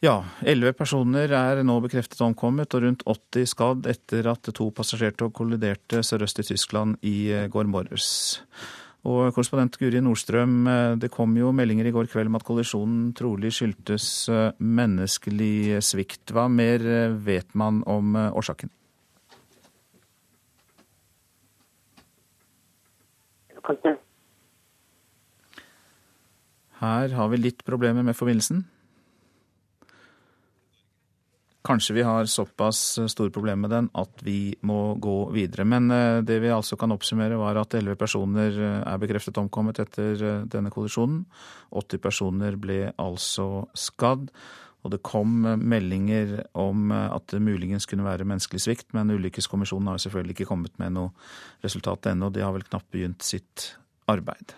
[0.00, 0.14] Ja,
[0.48, 6.00] elleve personer er nå bekreftet omkommet og rundt 80 skadd etter at to passasjertog kolliderte
[6.06, 8.08] sørøst i Tyskland i eh, går morges.
[9.04, 13.12] Og korrespondent Guri Nordstrøm, eh, det kom jo meldinger i går kveld om at kollisjonen
[13.18, 14.08] trolig skyldtes
[14.56, 16.32] menneskelig svikt.
[16.32, 16.88] Hva mer
[17.28, 18.72] vet man om årsaken?
[26.78, 28.62] Her har vi litt problemer med forbindelsen.
[31.68, 32.78] Kanskje vi har såpass
[33.12, 35.66] store problemer med den at vi må gå videre.
[35.68, 39.80] Men eh, det vi altså kan oppsummere, var at elleve personer eh, er bekreftet omkommet
[39.82, 41.26] etter eh, denne kollisjonen.
[41.76, 44.30] 80 personer ble altså skadd.
[44.86, 49.98] Og det kom meldinger om at det muligens kunne være menneskelig svikt, men Ulykkeskommisjonen har
[50.02, 51.10] selvfølgelig ikke kommet med noe
[51.66, 52.30] resultat ennå.
[52.30, 53.72] De har vel knapt begynt sitt
[54.08, 54.54] arbeid.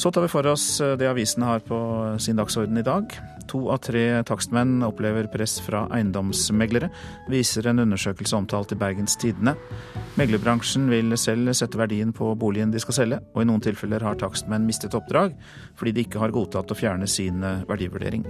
[0.00, 0.66] Så tar vi for oss
[1.00, 1.80] det avisene har på
[2.20, 3.16] sin dagsorden i dag.
[3.50, 6.90] To av tre takstmenn opplever press fra eiendomsmeglere,
[7.32, 9.56] viser en undersøkelse omtalt i Bergens Tidende.
[10.20, 14.20] Meglerbransjen vil selv sette verdien på boligen de skal selge, og i noen tilfeller har
[14.20, 15.34] takstmenn mistet oppdrag
[15.74, 18.26] fordi de ikke har godtatt å fjerne sin verdivurdering.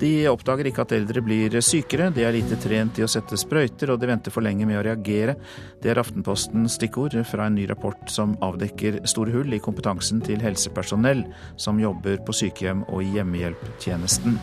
[0.00, 3.92] De oppdager ikke at eldre blir sykere, de er lite trent i å sette sprøyter,
[3.92, 5.34] og de venter for lenge med å reagere.
[5.82, 10.40] Det er Aftenpostens stikkord fra en ny rapport som avdekker store hull i kompetansen til
[10.40, 11.26] helsepersonell
[11.60, 14.40] som jobber på sykehjem og i hjemmehjelptjenesten.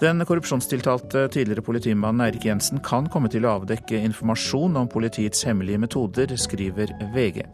[0.00, 5.84] Den korrupsjonstiltalte tidligere politimannen Eirik Jensen kan komme til å avdekke informasjon om politiets hemmelige
[5.84, 7.44] metoder, skriver VG.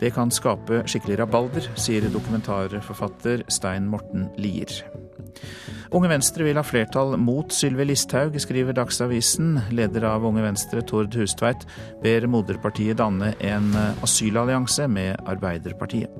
[0.00, 4.84] Det kan skape skikkelig rabalder, sier dokumentarforfatter Stein Morten Lier.
[5.90, 9.56] Unge Venstre vil ha flertall mot Sylvi Listhaug, skriver Dagsavisen.
[9.74, 11.66] Leder av Unge Venstre, Tord Hustveit,
[12.04, 13.72] ber moderpartiet danne en
[14.04, 16.12] asylallianse med Arbeiderpartiet.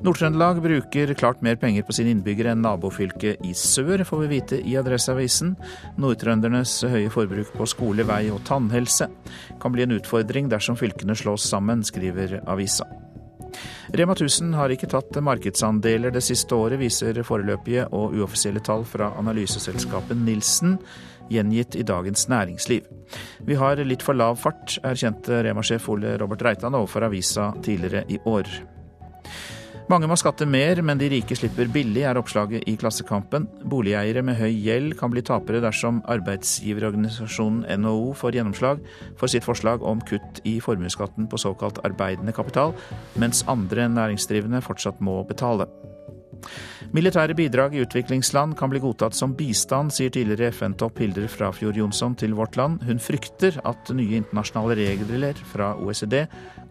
[0.00, 4.60] Nord-Trøndelag bruker klart mer penger på sine innbyggere enn nabofylket i sør, får vi vite
[4.64, 5.52] i Adresseavisen.
[6.00, 9.10] Nordtrøndernes høye forbruk på skole, vei og tannhelse
[9.60, 12.88] kan bli en utfordring dersom fylkene slås sammen, skriver avisa.
[13.92, 19.08] Rema 1000 har ikke tatt markedsandeler det siste året, viser foreløpige og uoffisielle tall fra
[19.18, 20.76] analyseselskapet Nilsen,
[21.30, 22.86] gjengitt i Dagens Næringsliv.
[23.46, 28.20] Vi har litt for lav fart, erkjente Rema-sjef Ole Robert Reitan overfor avisa tidligere i
[28.30, 28.46] år.
[29.90, 33.48] Mange må skatte mer, men de rike slipper billig, er oppslaget i Klassekampen.
[33.72, 38.84] Boligeiere med høy gjeld kan bli tapere dersom arbeidsgiverorganisasjonen NHO får gjennomslag
[39.18, 42.76] for sitt forslag om kutt i formuesskatten på såkalt arbeidende kapital,
[43.18, 45.66] mens andre næringsdrivende fortsatt må betale.
[46.94, 52.14] Militære bidrag i utviklingsland kan bli godtatt som bistand, sier tidligere FN-topp Hilder Frafjord Jonsson
[52.18, 52.80] til Vårt Land.
[52.86, 56.22] Hun frykter at nye internasjonale regler fra OECD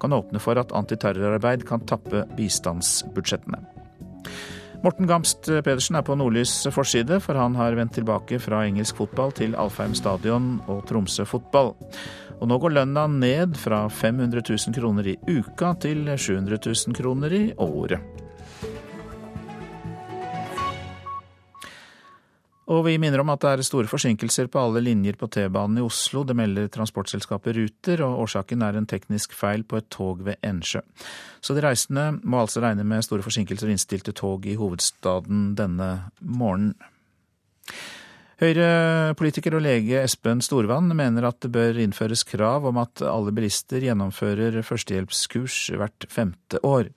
[0.02, 3.62] kan åpne for at antiterrorarbeid kan tappe bistandsbudsjettene.
[4.80, 9.34] Morten Gamst Pedersen er på Nordlys forside, for han har vendt tilbake fra engelsk fotball
[9.36, 11.74] til Alfheim stadion og Tromsø fotball.
[12.40, 17.36] Og nå går lønna ned fra 500 000 kroner i uka til 700 000 kroner
[17.36, 18.29] i året.
[22.70, 25.86] Og vi minner om at det er store forsinkelser på alle linjer på T-banen i
[25.86, 26.22] Oslo.
[26.28, 30.84] Det melder transportselskapet Ruter, og årsaken er en teknisk feil på et tog ved Ensjø.
[31.42, 35.90] Så de reisende må altså regne med store forsinkelser og innstilte tog i hovedstaden denne
[36.22, 36.78] morgenen.
[38.40, 43.84] Høyre-politiker og lege Espen Storvann mener at det bør innføres krav om at alle bilister
[43.84, 46.88] gjennomfører førstehjelpskurs hvert femte år.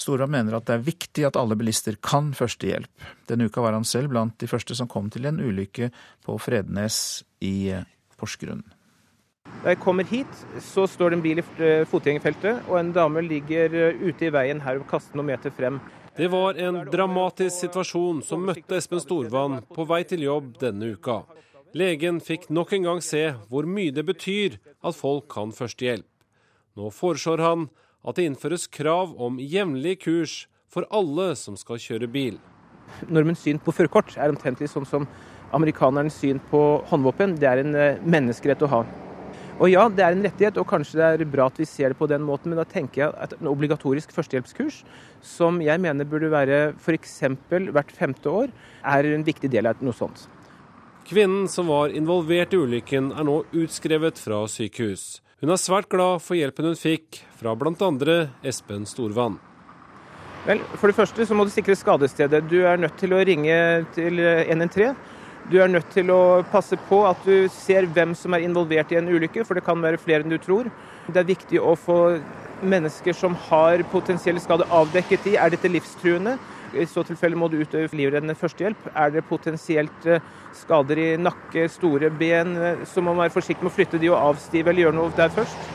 [0.00, 2.90] Storvann mener at det er viktig at alle bilister kan førstehjelp.
[3.28, 5.90] Denne uka var han selv blant de første som kom til en ulykke
[6.26, 7.72] på Frednes i
[8.20, 8.64] Porsgrunn.
[9.60, 10.30] Da jeg kommer hit,
[10.62, 11.44] så står det en bil i
[11.90, 15.80] fotgjengerfeltet, og en dame ligger ute i veien her og kaster noen meter frem.
[16.16, 21.22] Det var en dramatisk situasjon som møtte Espen Storvann på vei til jobb denne uka.
[21.76, 26.08] Legen fikk nok en gang se hvor mye det betyr at folk kan førstehjelp.
[26.76, 27.68] Nå foreslår han
[28.06, 32.38] at det innføres krav om jevnlig kurs for alle som skal kjøre bil.
[33.08, 35.06] Nordmenns syn på førerkort er omtrentlig sånn som
[35.56, 37.36] amerikanernes syn på håndvåpen.
[37.38, 38.82] Det er en eh, menneskerett å ha.
[39.60, 41.98] Og ja, det er en rettighet, og kanskje det er bra at vi ser det
[41.98, 44.78] på den måten, men da tenker jeg at en obligatorisk førstehjelpskurs,
[45.20, 47.18] som jeg mener burde være f.eks.
[47.68, 50.24] hvert femte år, er en viktig del av noe sånt.
[51.10, 55.18] Kvinnen som var involvert i ulykken, er nå utskrevet fra sykehus.
[55.40, 58.16] Hun er svært glad for hjelpen hun fikk fra bl.a.
[58.44, 59.38] Espen Storvann.
[60.44, 62.42] Vel, For det første så må du sikre skadestedet.
[62.48, 63.56] Du er nødt til å ringe
[63.96, 64.92] til 113
[65.50, 68.98] du er nødt til å passe på at du ser hvem som er involvert i
[69.00, 70.68] en ulykke, for det kan være flere enn du tror.
[71.08, 71.96] Det er viktig å få
[72.60, 75.36] mennesker som har potensielle skader avdekket i.
[75.40, 76.36] Er dette livstruende?
[76.74, 78.90] I så tilfelle må du utøve livreddende førstehjelp.
[78.94, 80.22] Er det potensielt eh,
[80.54, 84.10] skader i nakke, store ben, eh, så må man være forsiktig med å flytte de
[84.12, 85.70] og avstive eller gjøre noe der først.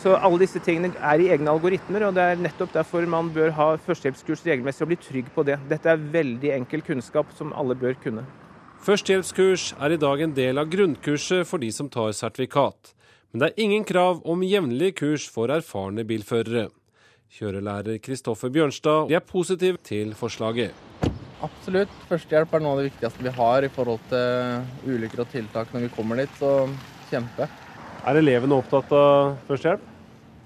[0.00, 3.52] Så alle disse tingene er i egne algoritmer, og det er nettopp derfor man bør
[3.58, 5.58] ha førstehjelpskurs regelmessig og bli trygg på det.
[5.68, 8.24] Dette er veldig enkel kunnskap som alle bør kunne.
[8.80, 12.94] Førstehjelpskurs er i dag en del av grunnkurset for de som tar sertifikat.
[13.30, 16.70] Men det er ingen krav om jevnlige kurs for erfarne bilførere.
[17.30, 20.74] Kjørelærer Kristoffer Bjørnstad er positiv til forslaget.
[21.46, 21.92] Absolutt.
[22.08, 25.86] Førstehjelp er noe av det viktigste vi har i forhold til ulykker og tiltak når
[25.86, 26.66] vi kommer dit, så
[27.12, 27.46] kjempe.
[28.02, 29.86] Er elevene opptatt av førstehjelp?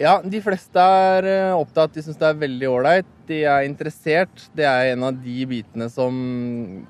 [0.02, 1.94] Ja, de fleste er eh, opptatt.
[1.94, 3.10] De syns det er veldig ålreit.
[3.28, 4.48] De er interessert.
[4.52, 6.16] Det er en av de bitene som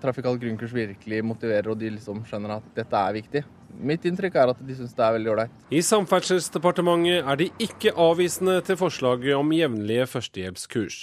[0.02, 3.44] trafikalt grunnkurs virkelig motiverer, og de liksom skjønner at dette er viktig.
[3.80, 5.54] Mitt inntrykk er at de syns det er veldig ålreit.
[5.74, 10.98] I Samferdselsdepartementet er de ikke avvisende til forslaget om jevnlige førstehjelpskurs.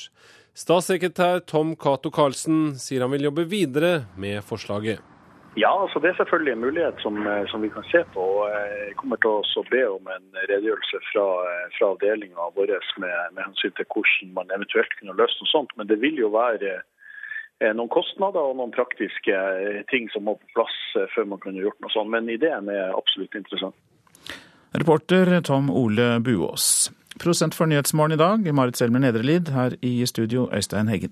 [0.58, 5.00] Statssekretær Tom Cato Karlsen sier han vil jobbe videre med forslaget.
[5.60, 8.24] Ja, altså det er selvfølgelig en mulighet som, eh, som vi kan se på.
[8.48, 12.72] Jeg kommer til å be om en redegjørelse fra, eh, fra avdelinga vår
[13.04, 15.76] med, med, hensyn til hvordan man eventuelt kunne løst noe sånt.
[15.76, 16.82] Men det vil jo være eh,
[17.76, 19.36] noen kostnader og noen praktiske
[19.92, 20.78] ting som må på plass
[21.14, 22.10] før man kunne gjort noe sånt.
[22.14, 23.78] Men ideen er absolutt interessant.
[24.74, 26.90] Reporter Tom Ole Buås.
[27.20, 29.52] Prosent for Nyhetsmorgen i dag, Marit Selmer Nedrelid.
[29.52, 31.12] Her i studio, Øystein Heggen.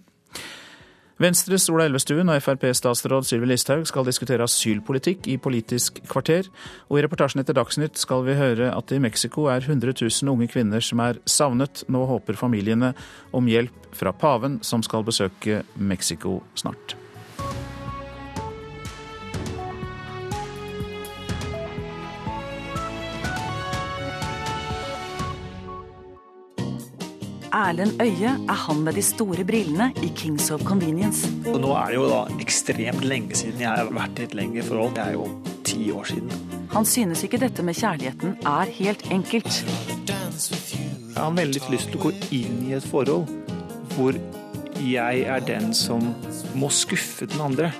[1.20, 6.48] Venstres Ola Elvestuen og Frp-statsråd Sylvi Listhaug skal diskutere asylpolitikk i Politisk kvarter.
[6.88, 10.48] Og i reportasjen etter Dagsnytt skal vi høre at i Mexico er 100 000 unge
[10.48, 11.84] kvinner som er savnet.
[11.92, 12.94] Nå håper familiene
[13.36, 16.96] om hjelp fra paven, som skal besøke Mexico snart.
[27.60, 31.28] Erlend Øye er han med de store brillene i Kings of Convenience.
[31.52, 34.64] Og nå er det jo da ekstremt lenge siden jeg har vært i et lengre
[34.64, 34.94] forhold.
[34.96, 35.26] Det er jo
[35.68, 36.32] ti år siden.
[36.72, 39.60] Han synes ikke dette med kjærligheten er helt enkelt.
[40.08, 43.28] Jeg har veldig lyst til å gå inn i et forhold
[43.98, 44.16] hvor
[44.80, 46.14] jeg er den som
[46.56, 47.74] må skuffe den andre.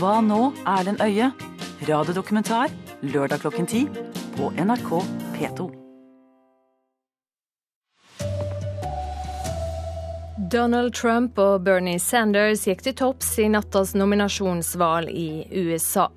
[0.00, 1.34] Hva nå, Erlend Øye?
[1.84, 2.72] Radiodokumentar
[3.04, 3.84] lørdag klokken ti
[4.38, 4.94] på NRK
[5.36, 5.85] P2.
[10.36, 16.10] Donald Trump og Bernie Sanders gikk til topps i nattas nominasjonsvalg i USA.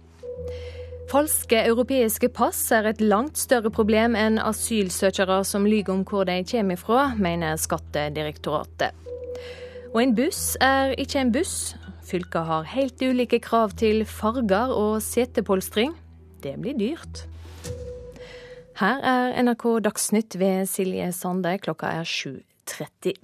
[1.07, 6.35] Falske europeiske pass er et langt større problem enn asylsøkere som lyver om hvor de
[6.51, 8.91] kommer fra, mener Skattedirektoratet.
[9.93, 11.55] Og en buss er ikke en buss.
[12.03, 15.95] Fylket har helt ulike krav til farger og setepolstring.
[16.43, 17.23] Det blir dyrt.
[18.83, 21.55] Her er NRK Dagsnytt ved Silje Sande.
[21.63, 23.15] Klokka er 7.30.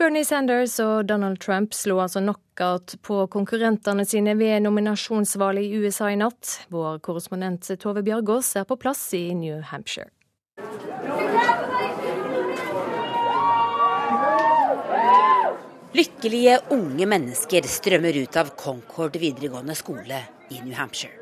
[0.00, 6.08] Bernie Sanders og Donald Trump slo altså knockout på konkurrentene sine ved nominasjonsvalget i USA
[6.08, 6.54] i natt.
[6.72, 10.08] Vår korrespondent Tove Bjørgaas er på plass i New Hampshire.
[15.92, 21.19] Lykkelige unge mennesker strømmer ut av Concord videregående skole i New Hampshire.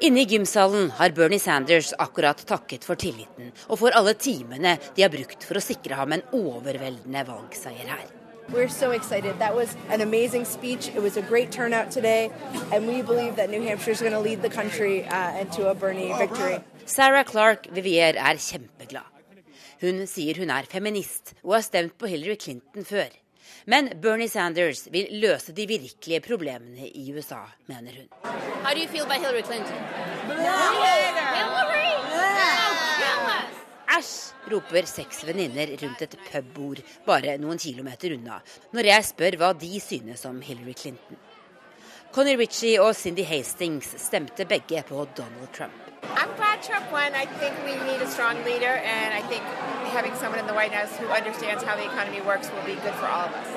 [0.00, 5.02] Inne i gymsalen har Bernie Sanders akkurat takket for tilliten og for alle timene de
[5.04, 8.06] har brukt for å sikre ham en overveldende valgseier her.
[8.48, 9.38] We're so excited.
[9.40, 10.88] That was an amazing speech.
[10.94, 12.30] It was a great turnout today,
[12.72, 15.74] and we believe that New Hampshire is going to lead the country uh, into a
[15.74, 16.60] Bernie victory.
[16.84, 19.10] Sarah Clark Vivier er kjempeglad.
[19.80, 23.10] Hun sier hun er feminist og har stemt på Hillary Clinton før.
[23.66, 28.06] Men Bernie Sanders vil løse de virkelige problemene i USA, mener hun.
[33.96, 34.14] Æsj,
[34.52, 38.38] roper seks venninner rundt et pubbord bare noen kilometer unna,
[38.76, 41.18] når jeg spør hva de synes om Hillary Clinton.
[42.16, 45.72] Connie Ritchie og Cindy Hastings stemte begge på Donald Trump.
[46.02, 47.12] I'm glad Trump won.
[47.12, 49.42] I think we need a strong leader, and I think
[49.96, 52.94] having someone in the White House who understands how the economy works will be good
[53.00, 53.48] for all of us.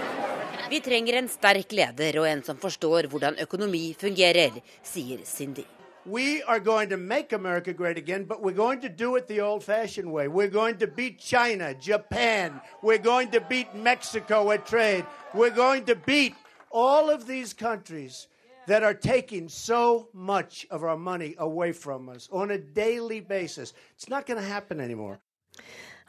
[0.70, 4.52] Vi trenger en sterk leder og en som forstår hvordan økonomi fungerer,
[4.84, 5.64] sier Cindy.
[6.06, 9.40] We are going to make America great again, but we're going to do it the
[9.42, 10.28] old fashioned way.
[10.28, 12.60] We're going to beat China, Japan.
[12.84, 15.06] We're going to beat Mexico at trade.
[15.34, 16.36] We're going to beat
[16.72, 18.28] all of these countries
[18.70, 23.74] that are taking so much of our money away from us on a daily basis.
[23.96, 25.18] It's not going to happen anymore.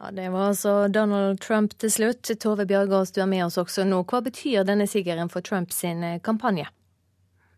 [0.00, 2.30] Ja, Det var altså Donald Trump til slutt.
[2.40, 4.02] Tove Bjørgaas, du er med oss også nå.
[4.04, 6.68] Hva betyr denne sigeren for Trumps eh, kampanje?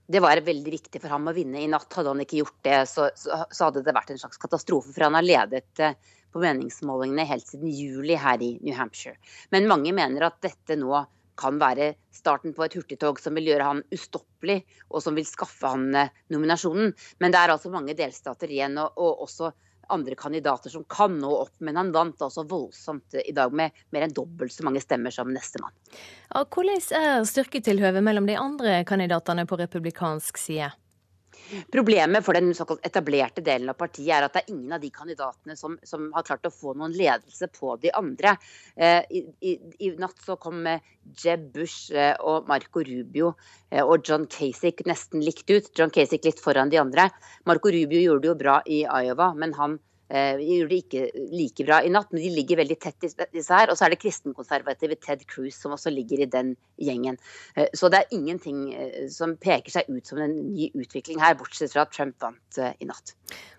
[0.06, 1.92] Det var veldig viktig for ham å vinne i natt.
[1.94, 4.90] Hadde han ikke gjort det, så, så hadde det vært en slags katastrofe.
[4.90, 5.94] For han har ledet eh,
[6.32, 9.18] på meningsmålingene helt siden juli her i New Hampshire.
[9.54, 11.04] Men mange mener at dette nå
[11.38, 15.70] kan være starten på et hurtigtog som vil gjøre han ustoppelig, og som vil skaffe
[15.74, 16.92] han eh, nominasjonen.
[17.22, 19.52] Men det er altså mange delstater igjen, og, og også
[19.92, 21.54] andre kandidater som kan nå opp.
[21.64, 25.32] Men han vant altså voldsomt i dag med mer enn dobbelt så mange stemmer som
[25.32, 25.74] nestemann.
[26.32, 30.72] Hvordan er styrketilhøvet mellom de andre kandidatene på republikansk side?
[31.72, 34.90] Problemet for den såkalt etablerte delen av partiet er at det er ingen av de
[34.94, 38.34] kandidatene som, som har klart å få noen ledelse på de andre.
[38.76, 40.82] Eh, i, i, I, natt så kom eh,
[41.22, 43.34] Jeb Bush eh, og Marco Rubio
[43.70, 45.72] eh, og John Kasich nesten likt ut.
[45.78, 47.08] John Kasich litt foran de andre.
[47.48, 49.80] Marco Rubio gjorde det jo bra i Iowa, men han
[50.12, 53.54] Eh, de gjorde det ikke like bra i natt, men de ligger veldig tett disse
[53.54, 53.70] her.
[53.72, 57.16] Og så er det kristenkonservative Ted Cruz som også ligger i den gjengen.
[57.56, 61.38] Eh, så det er ingenting eh, som peker seg ut som en ny utvikling her,
[61.40, 63.14] bortsett fra at Trump vant i natt.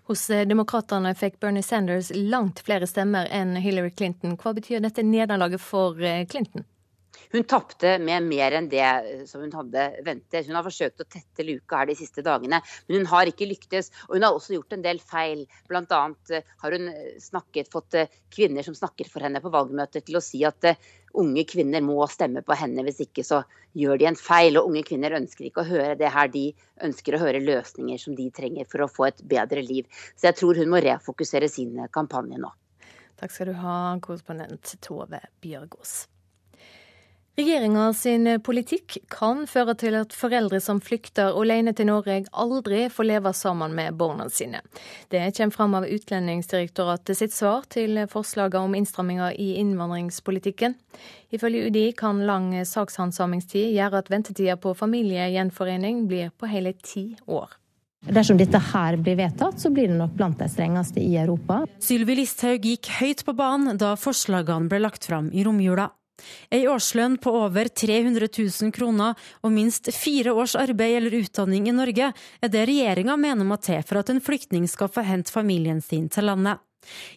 [0.06, 4.36] Hos Demokratene fikk Bernie Sanders langt flere stemmer enn Hillary Clinton.
[4.38, 5.98] Hva betyr dette nederlaget for
[6.30, 6.66] Clinton?
[7.32, 10.48] Hun tapte med mer enn det eh, som hun hadde ventet.
[10.48, 13.90] Hun har forsøkt å tette luka her de siste dagene, men hun har ikke lyktes.
[14.08, 15.44] Og hun har også gjort en del feil.
[15.70, 15.84] Bl.a.
[15.84, 17.98] annet har hun eh, snakket, fått
[18.34, 20.74] kvinner som snakker for henne på valgmøter til å si at
[21.14, 23.42] unge kvinner må stemme på henne, hvis ikke så
[23.78, 24.58] gjør de en feil.
[24.58, 26.48] Og unge kvinner ønsker ikke å høre det her, de
[26.86, 29.86] ønsker å høre løsninger som de trenger for å få et bedre liv.
[30.16, 32.50] Så jeg tror hun må refokusere sin kampanje nå.
[33.20, 36.13] Takk skal du ha, korrespondent Tove Bjørgaas.
[37.34, 43.08] Regjeringa sin politikk kan føre til at foreldre som flykter alene til Norge, aldri får
[43.08, 44.60] leve sammen med barna sine.
[45.10, 50.76] Det kommer fram av Utlendingsdirektoratet sitt svar til forslaget om innstramminger i innvandringspolitikken.
[51.34, 57.58] Ifølge UDI kan lang sakshandsamingstid gjøre at ventetida på familiegjenforening blir på hele ti år.
[58.14, 61.64] Dersom dette her blir vedtatt, så blir det nok blant de strengeste i Europa.
[61.82, 65.90] Sylvi Listhaug gikk høyt på banen da forslagene ble lagt fram i romjula.
[66.54, 71.74] Ei årslønn på over 300 000 kroner og minst fire års arbeid eller utdanning i
[71.74, 75.82] Norge er det regjeringa mener må til for at en flyktning skal få hente familien
[75.82, 76.62] sin til landet.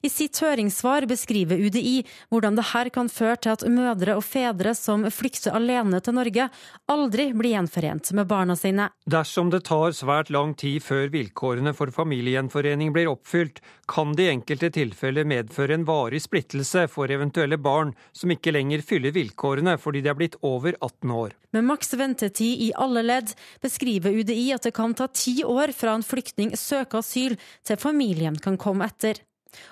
[0.02, 2.02] I sitt høringssvar beskriver UDI
[2.32, 6.50] hvordan det her kan føre til at mødre og fedre som flykter alene til Norge,
[6.92, 8.90] aldri blir gjenforent med barna sine.
[9.10, 14.32] Dersom det tar svært lang tid før vilkårene for familiegjenforening blir oppfylt, kan det i
[14.34, 20.04] enkelte tilfeller medføre en varig splittelse for eventuelle barn som ikke lenger fyller vilkårene fordi
[20.04, 21.36] de er blitt over 18 år.
[21.56, 23.32] Med maks ventetid i alle ledd
[23.64, 28.36] beskriver UDI at det kan ta ti år fra en flyktning søker asyl til familien
[28.44, 29.24] kan komme etter.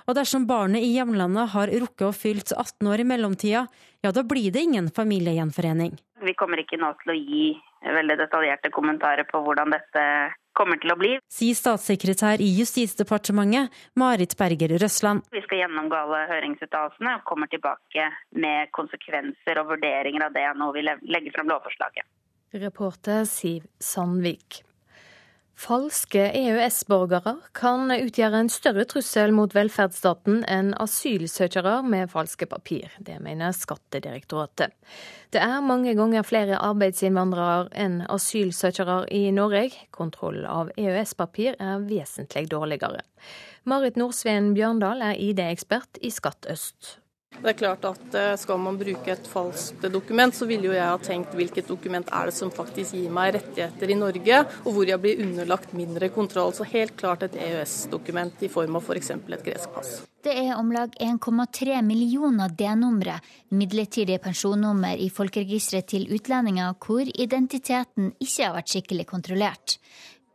[0.06, 3.66] Og dersom barnet i hjemlandet har rukket å fylt 18 år i mellomtida,
[4.06, 5.96] ja da blir det ingen familiegjenforening.
[6.26, 7.46] Vi kommer ikke nå til å gi
[7.86, 10.04] veldig detaljerte kommentarer på hvordan dette
[10.56, 11.14] kommer til å bli.
[11.32, 15.26] Sier statssekretær i Justisdepartementet, Marit Berger Røsland.
[15.36, 18.10] Vi skal gjennomgå alle høringsuttalelsene og kommer tilbake
[18.40, 22.08] med konsekvenser og vurderinger av det når vi legger frem lovforslaget.
[22.56, 24.65] Reporter Siv Sandvik.
[25.56, 32.92] Falske EØS-borgere kan utgjøre en større trussel mot velferdsstaten enn asylsøkere med falske papir.
[33.00, 34.76] Det mener Skattedirektoratet.
[35.32, 39.72] Det er mange ganger flere arbeidsinnvandrere enn asylsøkere i Norge.
[39.96, 43.06] Kontroll av EØS-papir er vesentlig dårligere.
[43.64, 46.98] Marit Nordsveen Bjørndal er ID-ekspert i Skatt øst.
[47.42, 50.88] Det er klart at eh, Skal man bruke et falskt dokument, så ville jo jeg
[50.88, 54.90] ha tenkt hvilket dokument er det som faktisk gir meg rettigheter i Norge, og hvor
[54.90, 56.54] jeg blir underlagt mindre kontroll.
[56.56, 59.14] Så helt klart et EØS-dokument i form av f.eks.
[59.16, 59.96] For et gresk pass.
[60.26, 63.20] Det er om lag 1,3 millioner D-numre,
[63.54, 69.78] midlertidige personnummer i folkeregisteret til utlendinger hvor identiteten ikke har vært skikkelig kontrollert.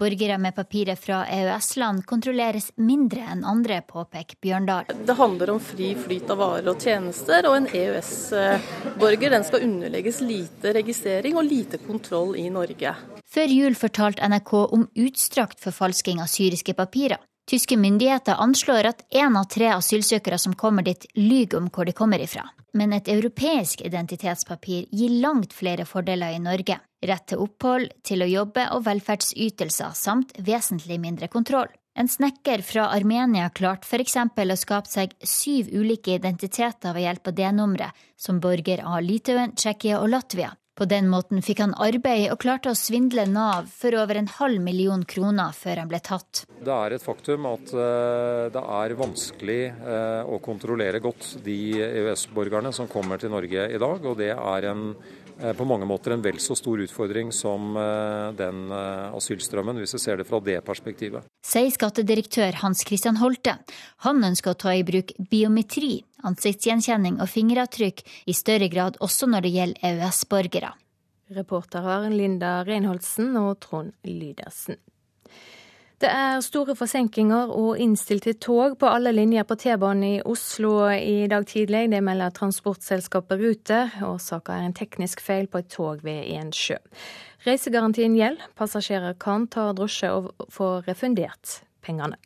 [0.01, 4.89] Borgere med papirer fra EØS-land kontrolleres mindre enn andre, påpeker Bjørndal.
[5.05, 10.73] Det handler om fri flyt av varer og tjenester, og en EØS-borger skal underlegges lite
[10.79, 12.95] registrering og lite kontroll i Norge.
[13.29, 17.21] Før jul fortalte NRK om utstrakt forfalsking av syriske papirer.
[17.51, 21.95] Tyske myndigheter anslår at én av tre asylsøkere som kommer dit, lyver om hvor de
[21.99, 22.45] kommer ifra.
[22.79, 26.77] Men et europeisk identitetspapir gir langt flere fordeler i Norge.
[27.03, 31.75] Rett til opphold, til å jobbe og velferdsytelser, samt vesentlig mindre kontroll.
[31.99, 34.15] En snekker fra Armenia klarte f.eks.
[34.15, 39.99] å skape seg syv ulike identiteter ved hjelp av D-numre, som borger av Litauen, Tsjekkia
[39.99, 40.55] og Latvia.
[40.79, 44.63] På den måten fikk han arbeid og klarte å svindle Nav for over en halv
[44.65, 46.45] million kroner før han ble tatt.
[46.61, 52.73] Det er et faktum at eh, det er vanskelig eh, å kontrollere godt de EØS-borgerne
[52.77, 54.07] som kommer til Norge i dag.
[54.07, 54.85] Og det er en,
[55.41, 57.75] eh, på mange måter en vel så stor utfordring som
[58.37, 61.27] den asylstrømmen, hvis vi ser det fra det perspektivet.
[61.47, 63.59] Sier skattedirektør Hans Christian Holte.
[64.07, 69.47] Han ønsker å ta i bruk biometri, ansiktsgjenkjenning og fingeravtrykk i større grad også når
[69.47, 70.73] det gjelder EØS-borgere.
[71.31, 74.81] Reportere Linda Reinholdsen og Trond Lydersen.
[76.01, 81.27] Det er store forsinkelser og innstilte tog på alle linjer på T-banen i Oslo i
[81.29, 81.91] dag tidlig.
[81.93, 83.93] Det melder transportselskapet Ruter.
[84.09, 86.81] Årsaken er en teknisk feil på et tog ved Ensjø.
[87.45, 88.49] Reisegarantien gjelder.
[88.57, 92.17] Passasjerer kan ta drosje og få refundert pengene.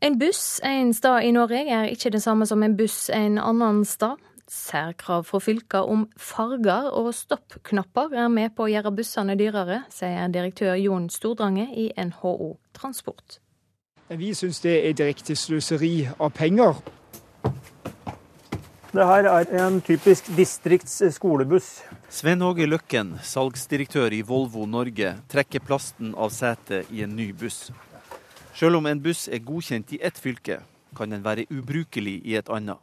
[0.00, 3.80] En buss en stad i Norge er ikke det samme som en buss en annen
[3.82, 4.20] stad.
[4.48, 10.30] Særkrav fra fylker om farger og stoppknapper er med på å gjøre bussene dyrere, sier
[10.32, 13.40] direktør Jon Stordrange i NHO Transport.
[14.08, 16.78] Vi syns det er direkte sløseri av penger.
[18.94, 21.74] Det her er en typisk distriktsskolebuss.
[22.08, 27.66] Sven Åge Løkken, salgsdirektør i Volvo Norge, trekker plasten av setet i en ny buss.
[28.58, 30.56] Selv om en buss er godkjent i ett fylke,
[30.98, 32.80] kan den være ubrukelig i et annet.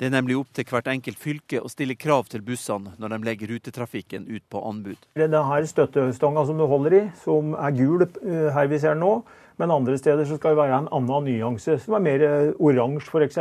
[0.00, 3.18] Det er nemlig opp til hvert enkelt fylke å stille krav til bussene når de
[3.28, 4.98] legger rutetrafikken ut på anbud.
[5.14, 9.20] Denne støttestanga som du holder i, som er gul eh, her vi ser nå.
[9.62, 13.38] Men andre steder skal det være en annen nyanse, som er mer eh, oransje f.eks.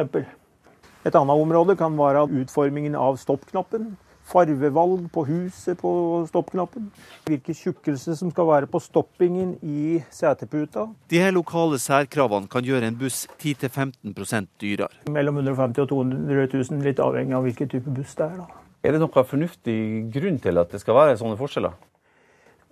[1.01, 3.95] Et annet område kan være utformingen av stoppknappen
[4.29, 5.91] farvevalg på huset på
[6.29, 6.89] stoppknappen.
[7.27, 10.87] Hvilken tjukkelse som skal være på stoppingen i seteputa.
[11.11, 14.91] De her lokale særkravene kan gjøre en buss 10-15% dyrere.
[15.11, 18.43] Mellom 150 og 200 000, litt avhengig av hvilken type buss det er.
[18.43, 18.63] da.
[18.83, 19.79] Er det noen fornuftig
[20.11, 21.75] grunn til at det skal være sånne forskjeller?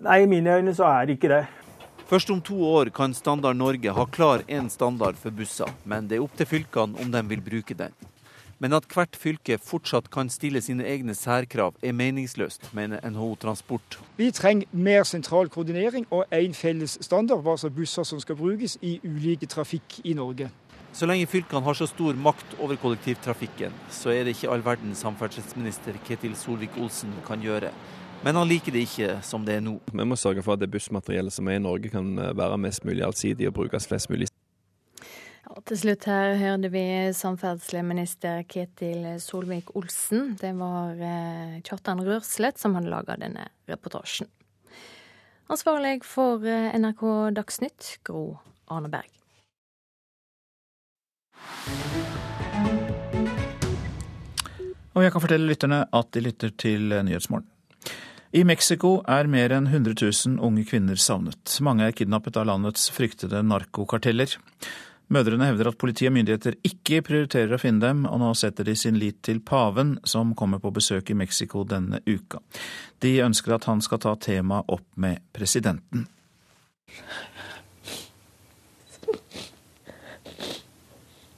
[0.02, 1.44] Nei, i mine øyne så er det ikke det.
[2.12, 6.18] Først om to år kan Standard Norge ha klar én standard for busser, men det
[6.18, 7.96] er opp til fylkene om de vil bruke den.
[8.62, 13.98] Men at hvert fylke fortsatt kan stille sine egne særkrav, er meningsløst, mener NHO Transport.
[14.18, 18.78] Vi trenger mer sentral koordinering og én felles standard hva slags busser som skal brukes
[18.86, 20.52] i ulike trafikk i Norge.
[20.94, 24.94] Så lenge fylkene har så stor makt over kollektivtrafikken, så er det ikke all verden
[24.96, 27.72] samferdselsminister Ketil Solvik-Olsen kan gjøre.
[28.22, 29.80] Men han liker det ikke som det er nå.
[29.90, 33.02] Vi må sørge for at det bussmateriellet som er i Norge kan være mest mulig
[33.08, 34.30] allsidig og brukes flest mulig
[35.52, 36.84] og til slutt her hørte vi
[37.16, 40.36] samferdselsminister Ketil Solvik-Olsen.
[40.40, 44.30] Det var eh, Kjartan Rørslett som hadde laga denne reportasjen.
[45.52, 47.04] Ansvarlig for eh, NRK
[47.36, 48.38] Dagsnytt, Gro
[48.72, 49.10] Arneberg.
[54.92, 57.48] Og jeg kan fortelle lytterne at de lytter til Nyhetsmorgen.
[58.32, 61.58] I Mexico er mer enn 100 000 unge kvinner savnet.
[61.60, 64.38] Mange er kidnappet av landets fryktede narkokarteller.
[65.12, 68.78] Mødrene hevder at politi og myndigheter ikke prioriterer å finne dem, og nå setter de
[68.80, 72.40] sin lit til paven, som kommer på besøk i Mexico denne uka.
[73.04, 76.06] De ønsker at han skal ta temaet opp med presidenten.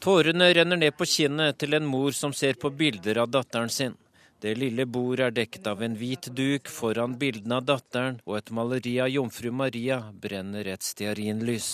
[0.03, 3.97] Tårene renner ned på kinnet til en mor som ser på bilder av datteren sin.
[4.43, 6.67] Det lille bordet er dekket av en hvit duk.
[6.67, 11.69] Foran bildene av datteren og et maleri av jomfru Maria brenner et stearinlys.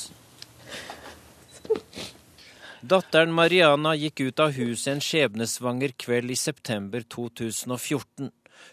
[2.82, 8.30] Datteren Mariana gikk ut av huset en skjebnesvanger kveld i september 2014.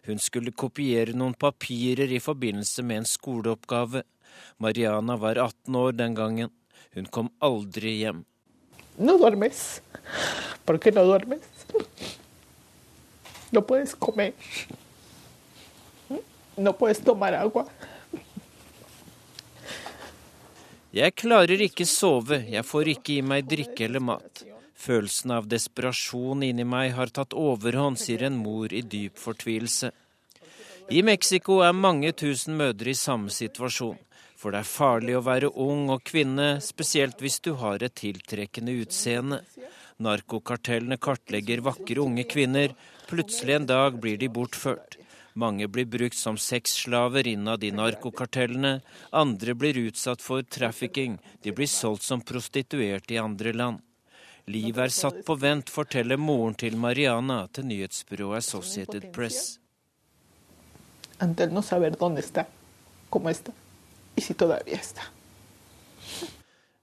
[0.07, 4.05] Hun skulle kopiere noen papirer i forbindelse med en skoleoppgave.
[4.63, 6.53] Mariana var 18 år den gangen.
[6.95, 8.25] Hun kom aldri hjem.
[8.99, 9.83] No duermes.
[10.65, 11.43] ¿Por qué no duermes?
[13.53, 14.33] No puedes comer.
[16.57, 17.67] No puedes tomar agua.
[20.97, 24.41] Jeg klarer ikke sove, jeg får ikke i meg drikke eller mat.
[24.81, 29.91] Følelsen av desperasjon inni meg har tatt overhånd, sier en mor i dyp fortvilelse.
[30.97, 33.99] I Mexico er mange tusen mødre i samme situasjon.
[34.41, 38.79] For det er farlig å være ung og kvinne, spesielt hvis du har et tiltrekkende
[38.81, 39.43] utseende.
[40.01, 42.73] Narkokartellene kartlegger vakre unge kvinner.
[43.11, 44.97] Plutselig en dag blir de bortført.
[45.37, 48.81] Mange blir brukt som sexslaver innad i narkokartellene.
[49.13, 51.19] Andre blir utsatt for trafficking.
[51.43, 53.83] De blir solgt som prostituerte i andre land.
[54.49, 59.59] Livet er satt på vent, forteller moren til Mariana til nyhetsbyrået Associated Press.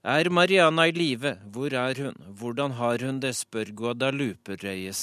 [0.04, 1.38] Er Mariana i live?
[1.50, 2.20] Hvor er hun?
[2.38, 4.94] Hvordan har hun det, spør Guadalupe Røye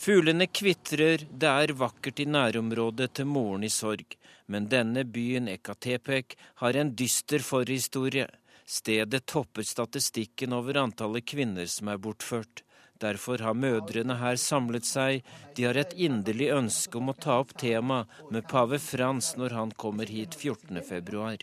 [0.00, 4.14] Fuglene kvitrer, det er vakkert i nærområdet til moren i sorg.
[4.48, 8.24] Men denne byen, Ekatepek, har en dyster forhistorie.
[8.64, 12.64] Stedet topper statistikken over antallet kvinner som er bortført.
[12.96, 15.20] Derfor har mødrene her samlet seg.
[15.56, 19.70] De har et inderlig ønske om å ta opp temaet med pave Frans når han
[19.76, 21.36] kommer hit 14.2.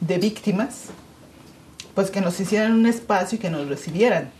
[0.00, 0.90] de víctimas,
[1.94, 4.39] pues que nos hicieran un espacio y que nos recibieran.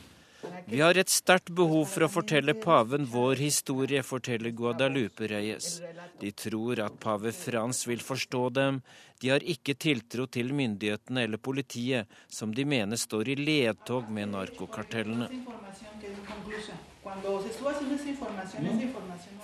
[0.71, 5.81] Vi har et sterkt behov for å fortelle paven vår historie, forteller Guadalupe Reyes.
[6.21, 8.79] De tror at pave Frans vil forstå dem.
[9.19, 14.31] De har ikke tiltro til myndighetene eller politiet, som de mener står i ledtog med
[14.37, 15.27] narkokartellene.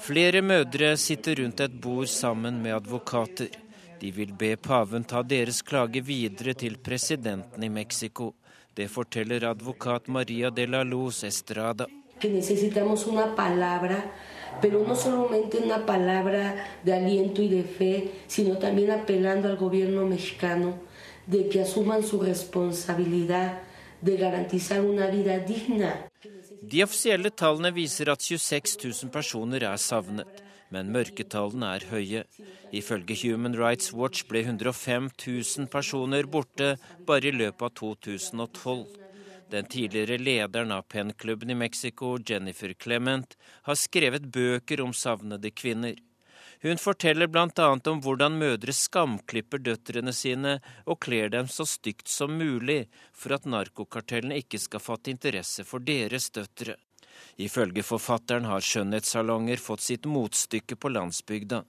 [0.07, 3.51] Flere mødre sitter rundt et bord sammen med advokater.
[3.99, 8.35] De vil be paven ta deres klage videre til presidenten i Mexico.
[8.77, 11.87] Det forteller advokat Maria de la Luz Estrada.
[14.61, 20.07] pero no solamente una palabra de aliento y de fe, sino también apelando al gobierno
[20.07, 20.79] mexicano
[21.27, 23.61] de que asuman su responsabilidad
[24.01, 26.09] de garantizar una vida digna.
[26.63, 32.23] De offisielle tallene viser at 26 000 personer er savnet, men mørketallene er høye.
[32.75, 36.75] Ifølge Human Rights Watch ble 105 000 personer borte
[37.07, 38.87] bare i løpet av 2012.
[39.51, 45.95] Den tidligere lederen av PEN-klubben i Mexico, Jennifer Clement, har skrevet bøker om savnede kvinner.
[46.63, 47.67] Hun forteller bl.a.
[47.91, 50.57] om hvordan mødre skamklipper døtrene sine
[50.87, 55.85] og kler dem så stygt som mulig for at narkokartellene ikke skal fatte interesse for
[55.85, 56.79] deres døtre.
[57.43, 61.63] Ifølge forfatteren har skjønnhetssalonger fått sitt motstykke på landsbygda.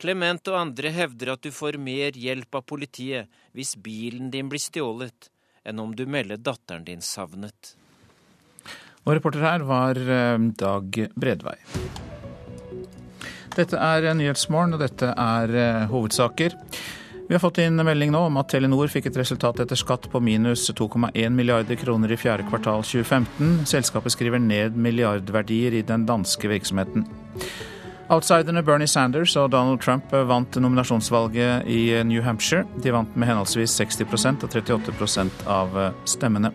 [0.00, 4.62] Clement og andre hevder at du får mer hjelp av politiet hvis bilen din blir
[4.62, 5.30] stjålet,
[5.66, 7.76] enn om du melder datteren din savnet.
[9.06, 11.56] Og reporter her var eh, Dag Bredvei.
[13.56, 16.58] Dette er Nyhetsmorgen, og dette er eh, hovedsaker.
[17.28, 20.20] Vi har fått inn melding nå om at Telenor fikk et resultat etter skatt på
[20.22, 23.64] minus 2,1 milliarder kroner i fjerde kvartal 2015.
[23.66, 27.02] Selskapet skriver ned milliardverdier i den danske virksomheten.
[28.14, 32.62] Outsiderne Bernie Sanders og Donald Trump vant nominasjonsvalget i New Hampshire.
[32.78, 35.74] De vant med henholdsvis 60% og 38% av
[36.06, 36.54] stemmene.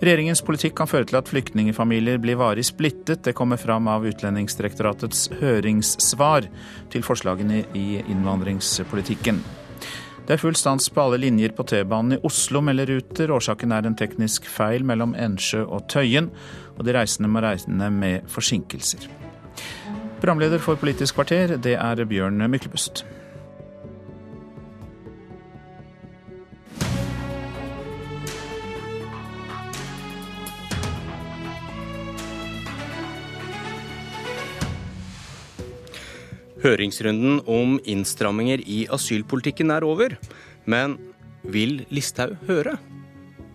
[0.00, 3.20] Regjeringens politikk kan føre til at flyktningfamilier blir varig splittet.
[3.26, 6.46] Det kommer fram av Utlendingsdirektoratets høringssvar
[6.88, 9.42] til forslagene i innvandringspolitikken.
[10.24, 13.34] Det er full stans på alle linjer på T-banen i Oslo, melder Ruter.
[13.36, 16.32] Årsaken er en teknisk feil mellom Ensjø og Tøyen,
[16.78, 19.04] og de reisende må regne med forsinkelser.
[20.20, 23.04] Programleder for Politisk kvarter, det er Bjørn Myklebust.
[36.60, 40.12] Høringsrunden om innstramminger i asylpolitikken er over,
[40.68, 40.98] men
[41.48, 42.74] vil Listhaug høre?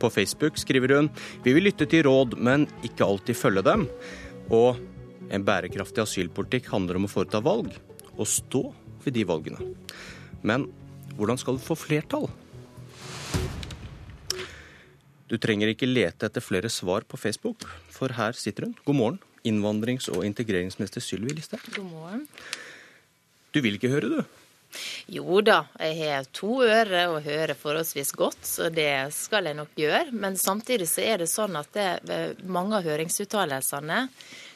[0.02, 1.12] På Facebook skriver hun
[1.46, 3.86] vi vil lytte til råd, men ikke alltid følge dem.
[4.50, 4.82] Og
[5.30, 7.70] en bærekraftig asylpolitikk handler om å foreta valg,
[8.18, 8.64] og stå
[9.06, 9.62] ved de valgene.
[10.42, 10.66] Men
[11.14, 12.26] hvordan skal du få flertall?
[15.30, 18.78] Du trenger ikke lete etter flere svar på Facebook, for her sitter hun.
[18.86, 21.70] God morgen, innvandrings- og integreringsminister Sylvi Listhaug.
[21.78, 22.32] God morgen.
[23.56, 24.42] Du vil ikke høre, du?
[25.08, 29.78] Jo da, jeg har to ører og hører forholdsvis godt, så det skal jeg nok
[29.80, 30.10] gjøre.
[30.12, 34.02] Men samtidig så er det sånn at det, mange av høringsuttalelsene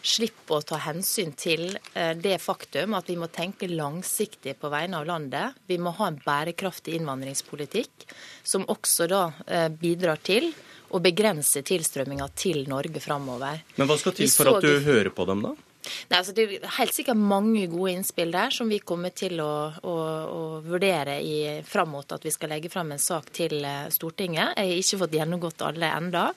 [0.03, 4.99] slipper å ta hensyn til eh, det faktum at vi må tenke langsiktig på vegne
[4.99, 5.59] av landet.
[5.67, 8.07] Vi må ha en bærekraftig innvandringspolitikk
[8.43, 10.51] som også da eh, bidrar til
[10.89, 13.63] å begrense tilstrømminga til Norge framover.
[13.77, 15.55] Men hva skal til for at du hører på dem, da?
[16.09, 19.53] Nei, altså Det er helt sikkert mange gode innspill der som vi kommer til å,
[19.83, 19.95] å,
[20.29, 24.55] å vurdere i, fram mot at vi skal legge fram en sak til eh, Stortinget.
[24.57, 26.29] Jeg har ikke fått gjennomgått alle enda.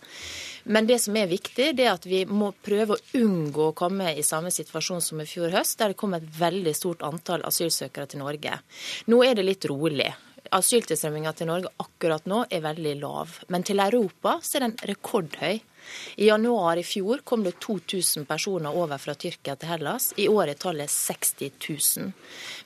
[0.65, 4.13] Men det som er viktig, det er at vi må prøve å unngå å komme
[4.15, 8.13] i samme situasjon som i fjor høst, der det kom et veldig stort antall asylsøkere
[8.13, 8.61] til Norge.
[9.11, 10.11] Nå er det litt rolig.
[10.53, 13.39] Asyltilstrømminga til Norge akkurat nå er veldig lav.
[13.51, 15.63] Men til Europa så er den rekordhøy.
[16.17, 20.11] I januar i fjor kom det 2000 personer over fra Tyrkia til Hellas.
[20.17, 21.35] I år er tallet 60
[21.99, 22.13] 000.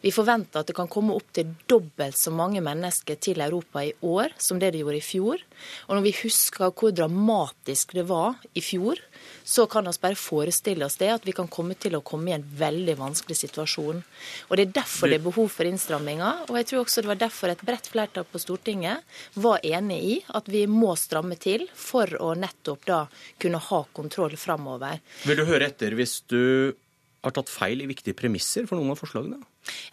[0.03, 4.35] Vi forventer at det kan komme opptil dobbelt så mange mennesker til Europa i år
[4.39, 5.43] som det det gjorde i fjor.
[5.89, 9.01] Og når vi husker hvor dramatisk det var i fjor,
[9.47, 12.35] så kan vi bare forestille oss det, at vi kan komme til å komme i
[12.35, 14.03] en veldig vanskelig situasjon.
[14.49, 16.49] Og Det er derfor det er behov for innstramminger.
[16.51, 19.05] Og jeg tror også det var derfor et bredt flertall på Stortinget
[19.35, 23.05] var enig i at vi må stramme til for å nettopp da
[23.39, 24.99] kunne ha kontroll framover.
[25.29, 26.75] Vil du høre etter hvis du
[27.23, 29.39] har tatt feil i viktige premisser for noen av forslagene?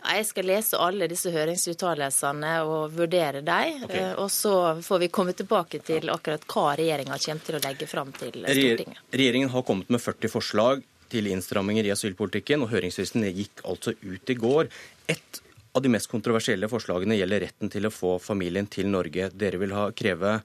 [0.04, 3.84] Ja, jeg skal lese alle disse høringsuttalelsene og vurdere dem.
[3.88, 4.02] Okay.
[4.02, 7.90] Eh, og så får vi komme tilbake til akkurat hva regjeringa kommer til å legge
[7.90, 9.06] fram til Stortinget.
[9.14, 10.84] Regjeringen har kommet med 40 forslag
[11.14, 14.72] til innstramminger i asylpolitikken, og høringsfristen gikk altså ut i går.
[15.14, 15.44] Et
[15.74, 19.30] av de mest kontroversielle forslagene gjelder retten til å få familien til Norge.
[19.34, 20.40] Dere vil ha, kreve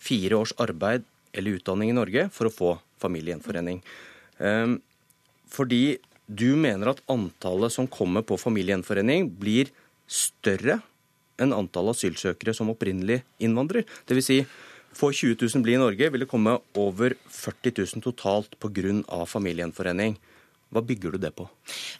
[0.00, 1.04] fire års arbeid
[1.36, 2.70] eller utdanning i Norge for å få
[3.00, 3.82] familiegjenforening.
[4.40, 4.78] Um,
[5.50, 5.98] fordi
[6.30, 9.72] du mener at antallet som kommer på familiegjenforening, blir
[10.06, 10.78] større
[11.40, 13.86] enn antallet asylsøkere som opprinnelig innvandrer.
[14.06, 14.28] Dvs.
[14.28, 14.40] Si,
[14.94, 19.24] får 20 000 bli i Norge, vil det komme over 40 000 totalt pga.
[19.26, 20.18] familiegjenforening.
[20.70, 21.48] Hva bygger du det på?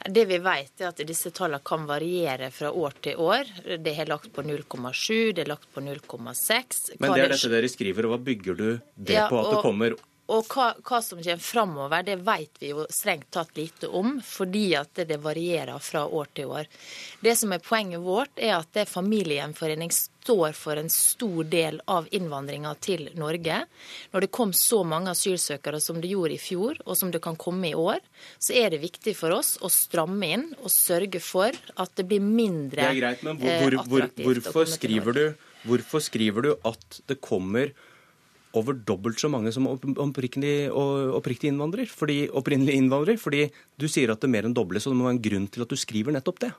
[0.07, 3.49] Det vi vet er at disse tallene kan variere fra år til år.
[3.83, 6.93] Det er lagt på 0,7, det er lagt på 0,6.
[7.01, 9.41] Men det er dette dere skriver, og hva bygger du det ja, på?
[9.41, 9.97] At og, det kommer
[10.31, 14.69] og hva, hva, som kommer framover, det vet vi jo strengt tatt lite om, fordi
[14.79, 16.69] at det varierer fra år til år.
[17.19, 22.07] Det som er poenget vårt, er at det familiegjenforening står for en stor del av
[22.15, 23.63] innvandringa til Norge.
[24.13, 27.35] Når det kom så mange asylsøkere som det gjorde i fjor, og som det kan
[27.35, 27.99] komme i år,
[28.39, 32.23] så er det viktig for oss å stramme inn og sørge for at det blir
[32.23, 32.87] mindre attraktivt.
[32.87, 35.25] Det er greit, men hvor, hvor, hvor, hvorfor, skriver du,
[35.67, 37.73] hvorfor skriver du at det kommer
[38.57, 43.45] over dobbelt så mange som oppriktig innvandrer, fordi, opprinnelig innvandrer, fordi
[43.79, 45.65] du sier at det er mer enn doble, så det må være en grunn til
[45.65, 46.51] at du skriver nettopp det.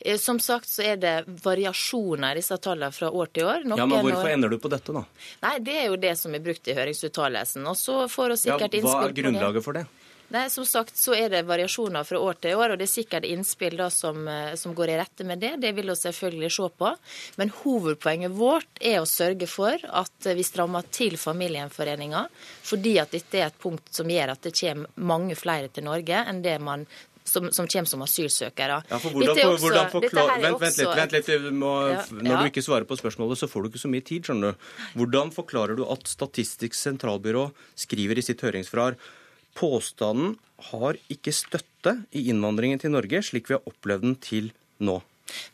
[0.00, 1.14] Eh, som sagt så er det
[1.44, 3.64] variasjoner i disse tallene fra år til år.
[3.64, 4.34] Noen ja, men Hvorfor år...
[4.34, 5.04] ender du på dette, da?
[5.46, 7.66] Nei, Det er jo det som er brukt i høringsuttalelsen.
[7.68, 9.88] Og så får vi sikkert ja, Hva er grunnlaget for det?
[10.34, 13.24] Nei, Som sagt så er det variasjoner fra år til år, og det er sikkert
[13.24, 15.54] innspill da som, eh, som går i rette med det.
[15.62, 16.94] Det vil vi selvfølgelig se på.
[17.40, 22.26] Men hovedpoenget vårt er å sørge for at vi strammer til familiegjenforeninga,
[22.62, 26.24] fordi at dette er et punkt som gjør at det kommer mange flere til Norge
[26.28, 26.84] enn det man
[27.28, 28.80] som, som, kommer som asylsøkere.
[28.88, 30.34] Ja, for hvordan, også, hvordan forklar...
[30.40, 31.30] vent, vent, litt, vent litt.
[31.52, 32.40] Må, ja, når ja.
[32.40, 34.28] du ikke svarer på spørsmålet, så får du ikke så mye tid.
[34.28, 34.68] skjønner du.
[35.00, 37.48] Hvordan forklarer du at Statistisk sentralbyrå
[37.78, 38.96] skriver i sitt høringsfrar
[39.58, 40.36] Påstanden
[40.70, 44.52] har ikke støtte i innvandringen til Norge, slik vi har opplevd den til
[44.82, 45.00] nå.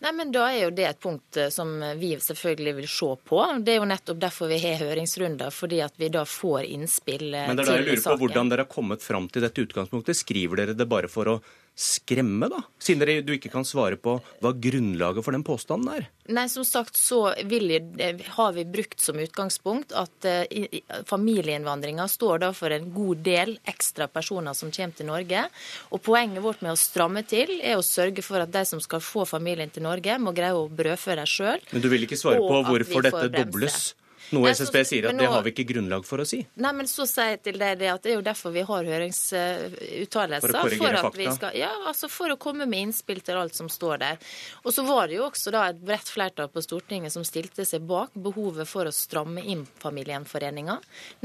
[0.05, 3.41] Nei, men Da er jo det et punkt eh, som vi selvfølgelig vil se på.
[3.65, 7.35] Det er jo nettopp derfor vi har høringsrunder, fordi at vi da får innspill til
[7.35, 7.51] eh, saken.
[7.51, 10.21] Men det er da jeg lurer på hvordan dere har kommet fram til dette utgangspunktet.
[10.21, 11.39] Skriver dere det bare for å
[11.75, 12.61] skremme, da?
[12.79, 16.07] Siden dere, du ikke kan svare på hva grunnlaget for den påstanden er?
[16.31, 20.79] Nei, som sagt så jeg, eh, har vi brukt som utgangspunkt at uh,
[21.11, 25.43] familieinnvandringa står da for en god del ekstra personer som kommer til Norge.
[25.91, 29.03] Og poenget vårt med å stramme til er å sørge for at de som skal
[29.03, 31.69] få familien til Norge, må greie å brødfø dem sjøl.
[31.75, 33.95] Men du vil ikke svare på hvorfor dette dobles?
[34.35, 36.41] Noe SSB sier at nå, det har vi ikke grunnlag for å si.
[36.61, 38.89] Nei, men så sier jeg til deg det at det er jo derfor vi har
[38.91, 40.45] høringsuttalelser.
[40.45, 41.37] For å korrigere for fakta?
[41.39, 44.21] Skal, ja, altså for å komme med innspill til alt som står der.
[44.65, 47.87] Og så var det jo også da et bredt flertall på Stortinget som stilte seg
[47.89, 50.79] bak behovet for å stramme inn familiegjenforeninga.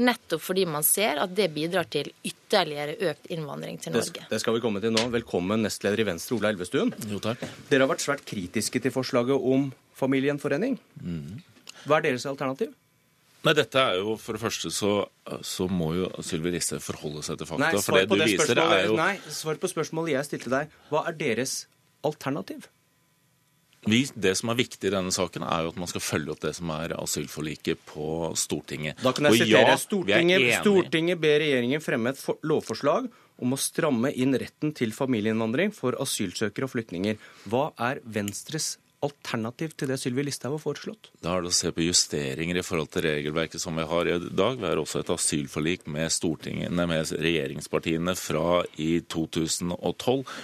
[0.04, 4.24] Nettopp fordi man ser at det bidrar til ytterligere økt innvandring til Norge.
[4.24, 5.06] Det, det skal vi komme til nå.
[5.12, 6.94] Velkommen nestleder i Venstre, Ola Elvestuen.
[7.10, 7.44] Jo, takk.
[7.70, 9.70] Dere har vært svært kritiske til forslaget om
[10.00, 10.78] familiegjenforening.
[11.00, 11.40] Mm.
[11.86, 12.74] Hva er deres alternativ?
[13.46, 14.90] Nei, dette er jo, For det første så,
[15.46, 17.70] så må jo Sylvi Listhaug forholde seg til fakta.
[17.70, 18.98] Nei, for det du det viser er jo...
[18.98, 20.76] Nei, svar på spørsmålet jeg stilte deg.
[20.92, 21.62] Hva er deres
[22.06, 22.68] alternativ?
[23.88, 26.42] Vi, det som er viktig i denne saken, er jo at man skal følge opp
[26.42, 29.00] det som er asylforliket på Stortinget.
[29.00, 29.72] Da kan jeg sitere.
[29.72, 33.08] Ja, Stortinget, Stortinget ber regjeringen fremme et for, lovforslag
[33.40, 37.16] om å stramme inn retten til familieinnvandring for asylsøkere og flyktninger.
[37.48, 38.74] Hva er Venstres
[39.04, 41.08] alternativ til det Sylvi Listhaug har foreslått?
[41.24, 44.16] Da er det å se på justeringer i forhold til regelverket som vi har i
[44.20, 44.58] dag.
[44.60, 46.12] Vi har også et asylforlik med,
[46.76, 49.72] med regjeringspartiene fra i 2012,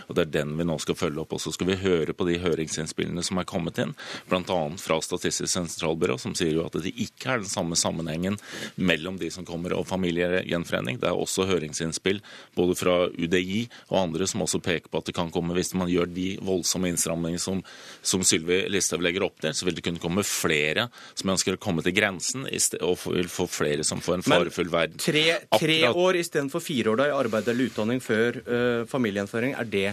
[0.08, 1.34] og det er den vi nå skal følge opp.
[1.36, 3.92] Og så skal vi høre på de høringsinnspillene som er kommet inn,
[4.30, 4.60] bl.a.
[4.80, 8.40] fra Statistisk sentralbyrå, som sier jo at det ikke er den samme sammenhengen
[8.80, 11.02] mellom de som kommer og familiegjenforening.
[11.02, 12.22] Det er også høringsinnspill
[12.56, 15.92] både fra UDI og andre som også peker på at det kan komme hvis man
[15.92, 17.60] gjør de voldsomme innstrammingene som,
[18.00, 21.56] som Sylvi Sylvi Listhaug legger opp til, så vil det kunne komme flere som ønsker
[21.56, 22.46] å komme til grensen,
[22.80, 25.00] og vil få flere som får en farefull verden.
[25.02, 25.24] Tre,
[25.56, 29.88] tre år istedenfor fire år da i arbeid eller utdanning før uh, familiegjenføring, er det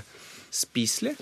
[0.54, 1.16] spiselig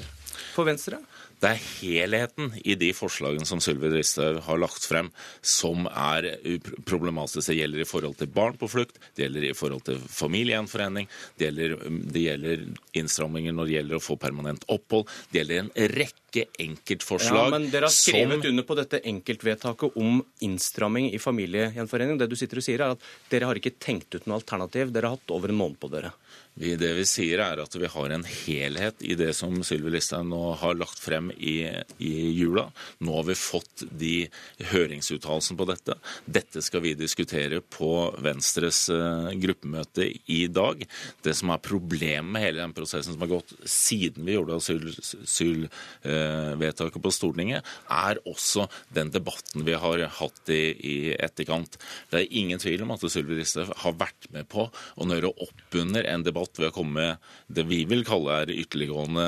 [0.51, 0.99] for Venstre?
[1.41, 5.07] Det er helheten i de forslagene som Sylvi Listhaug har lagt frem,
[5.41, 6.27] som er
[6.85, 7.47] problematisk.
[7.47, 11.09] Det gjelder i forhold til barn på flukt, det gjelder i forhold til familiegjenforening,
[11.39, 11.77] det gjelder,
[12.13, 12.67] det gjelder
[13.01, 15.09] innstramminger når det gjelder å få permanent opphold.
[15.31, 18.49] Det gjelder en rekke enkeltforslag ja, men Dere har skrevet som...
[18.49, 22.19] under på dette enkeltvedtaket om innstramming i familiegjenforening.
[22.21, 24.93] Det du sitter og sier, er at dere har ikke tenkt ut noe alternativ.
[24.95, 26.13] Dere har hatt over en måned på dere.
[26.53, 30.25] Vi, det vi sier, er at vi har en helhet i det som Sylvi Listhaug
[30.27, 31.63] nå har lagt frem i,
[32.03, 32.65] i, jula.
[32.99, 34.27] Nå har vi fått de
[34.73, 35.95] høringsuttalelsene på dette.
[36.27, 40.83] Dette skal vi diskutere på Venstres uh, gruppemøte i dag.
[41.23, 45.23] Det som er problemet med hele den prosessen som har gått siden vi gjorde asylforliket,
[45.23, 45.65] asyl,
[46.03, 46.20] uh,
[46.61, 51.77] vedtaket på Stortinget, er også den debatten vi har hatt i, i etterkant.
[52.11, 55.77] Det er ingen tvil om at Sylvi Listhaug har vært med på å nøre opp
[55.77, 59.25] under en debatt ved å komme med det vi vil kalle er ytterliggående,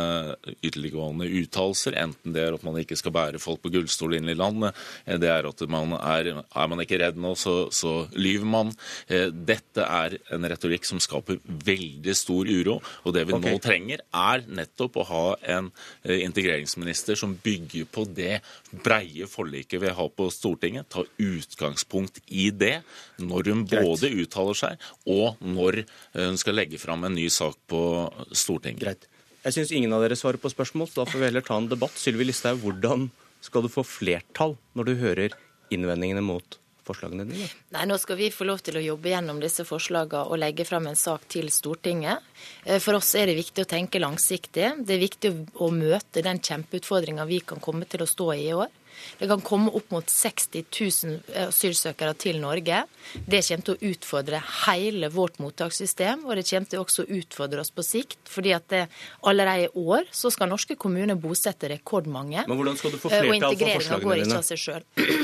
[0.61, 1.97] ytterliggående uttalelser.
[1.99, 4.75] Enten det er at man ikke skal bære folk på gullstol inn i landet,
[5.05, 8.73] det er at man er, er man ikke redd nå, så, så lyver man.
[9.07, 12.79] Eh, dette er en retorikk som skaper veldig stor uro.
[13.03, 13.55] Og det vi okay.
[13.55, 15.25] nå trenger, er nettopp å ha
[15.55, 15.71] en
[16.03, 16.23] eh,
[16.83, 18.41] integreringsminister som bygger på det
[18.71, 20.89] breie forliket vi har på Stortinget.
[20.89, 22.83] Ta utgangspunkt i det
[23.17, 25.83] når hun både uttaler seg og når
[26.13, 28.81] hun skal legge fram en ny sak på Stortinget.
[28.81, 29.07] Greit.
[29.43, 31.67] Jeg syns ingen av dere svarer på spørsmål, så da får vi heller ta en
[31.67, 31.95] debatt.
[31.99, 33.09] Sylvi Listhaug, hvordan
[33.43, 35.35] skal du få flertall når du hører
[35.73, 37.49] innvendingene mot forslagene dine?
[37.75, 40.87] Nei, Nå skal vi få lov til å jobbe gjennom disse forslagene og legge fram
[40.91, 42.23] en sak til Stortinget.
[42.65, 44.69] Eh, for oss er det viktig å tenke langsiktig.
[44.85, 45.33] Det er viktig
[45.63, 48.71] å møte den kjempeutfordringa vi kan komme til å stå i i år.
[49.17, 52.83] Det kan komme opp mot 60 000 asylsøkere til Norge.
[53.15, 57.63] Det kommer til å utfordre hele vårt mottakssystem, og det kommer til også å utfordre
[57.63, 58.19] oss på sikt.
[58.29, 58.87] fordi at det,
[59.21, 62.45] allerede i år så skal norske kommuner bosette rekordmange.
[62.47, 64.43] Men hvordan skal du få eh, flertall for forslagene dine?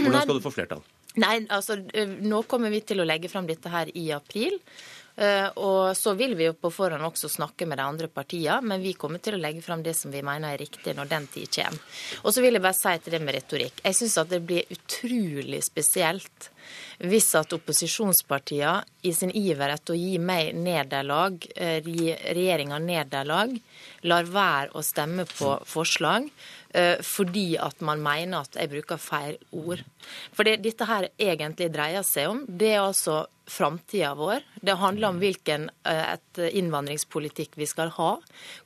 [0.06, 0.84] Hvordan skal du få flertall?
[1.20, 4.58] Nei, altså eh, Nå kommer vi til å legge fram dette her i april.
[5.20, 8.84] Eh, og så vil vi jo på forhånd også snakke med de andre partiene, men
[8.84, 11.52] vi kommer til å legge fram det som vi mener er riktig når den tid
[11.58, 11.98] kommer.
[12.24, 13.84] Og så vil jeg bare si til det med retorikk.
[13.84, 16.50] Jeg syns at det blir utrolig spesielt
[17.00, 23.54] hvis at opposisjonspartiene i sin iver etter å gi meg nederlag, gi regjeringa nederlag,
[24.04, 26.28] lar være å stemme på forslag
[26.74, 29.82] Eh, fordi at man mener at jeg bruker feil ord.
[30.36, 34.44] For det dette her egentlig dreier seg om, det er altså framtida vår.
[34.62, 38.12] Det handler om hvilken eh, et innvandringspolitikk vi skal ha.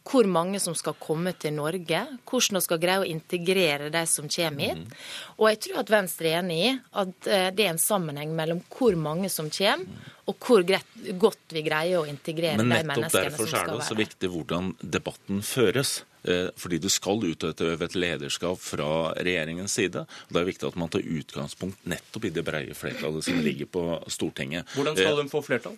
[0.04, 2.02] Hvor mange som skal komme til Norge.
[2.28, 5.00] Hvordan vi skal greie å integrere de som kommer hit.
[5.38, 6.76] Og jeg tror at Venstre er enig i
[7.06, 11.66] at eh, det er en sammenheng mellom hvor mange som kommer, og hvor godt vi
[11.66, 14.34] greier å integrere de menneskene som skal være Men nettopp derfor er det også viktig
[14.34, 15.94] hvordan debatten føres.
[16.24, 20.06] Eh, fordi du skal utøve et lederskap fra regjeringens side.
[20.06, 23.68] og Det er viktig at man tar utgangspunkt nettopp i det breie flertallet som ligger
[23.68, 24.70] på Stortinget.
[24.78, 25.76] Hvordan skal de få flertall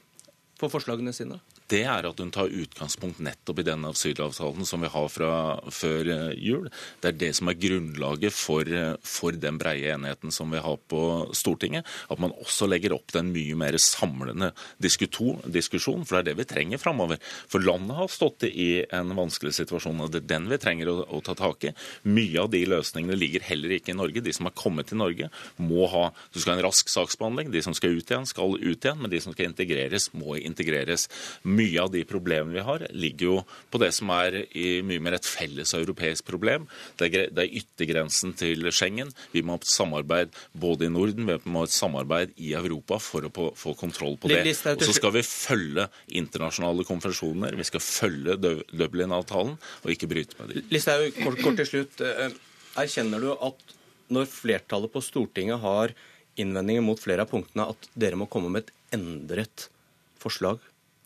[0.61, 1.39] for forslagene sine?
[1.71, 5.29] Det er at hun tar utgangspunkt nettopp i denne asylavtalen som vi har fra
[5.73, 6.67] før eh, jul.
[7.01, 10.77] Det er det som er grunnlaget for, eh, for den breie enigheten som vi har
[10.91, 11.01] på
[11.33, 11.87] Stortinget.
[12.13, 14.51] At man også legger opp til en mye mer samlende
[14.81, 17.21] diskusjon, for det er det vi trenger framover.
[17.49, 20.97] For landet har stått i en vanskelig situasjon, og det er den vi trenger å,
[21.17, 21.73] å, ta tak i.
[22.05, 24.21] Mye av de løsningene ligger heller ikke i Norge.
[24.25, 27.49] De som har kommet til Norge, må ha Du skal ha en rask saksbehandling.
[27.53, 29.01] De som skal ut igjen, skal ut igjen.
[29.01, 31.07] Men de som skal integreres, må integreres
[31.55, 33.35] mye av de problemene vi har, ligger jo
[33.71, 34.41] på det som er
[34.85, 36.67] mye mer et felles europeisk problem.
[36.99, 39.11] Det er, det er yttergrensen til Schengen.
[39.33, 42.99] Vi må ha et samarbeid både i Norden, vi må ha et samarbeid i Europa
[43.03, 44.41] for å få kontroll på det.
[44.75, 45.87] Og så skal vi følge
[46.21, 47.55] internasjonale konvensjoner.
[47.59, 50.67] Vi skal følge Dublin-avtalen og ikke bryte med dem.
[50.73, 52.03] Listhaug, kort, kort til slutt.
[52.03, 52.35] Eh,
[52.81, 53.75] erkjenner du at
[54.13, 55.95] når flertallet på Stortinget har
[56.39, 59.69] innvendinger mot flere av punktene, at dere må komme med et endret
[60.21, 60.59] forslag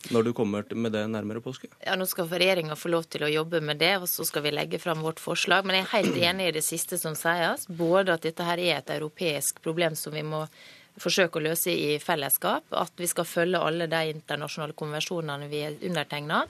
[0.08, 1.68] når du kommer med det nærmere påske?
[1.84, 4.54] Ja, Nå skal regjeringa få lov til å jobbe med det, og så skal vi
[4.56, 5.68] legge fram vårt forslag.
[5.68, 7.68] Men jeg er helt enig i det siste som sies.
[7.68, 10.46] Både at dette her er et europeisk problem som vi må
[11.00, 12.66] forsøke å løse i fellesskap.
[12.76, 16.42] At vi skal følge alle de internasjonale konvensjonene vi er undertegna.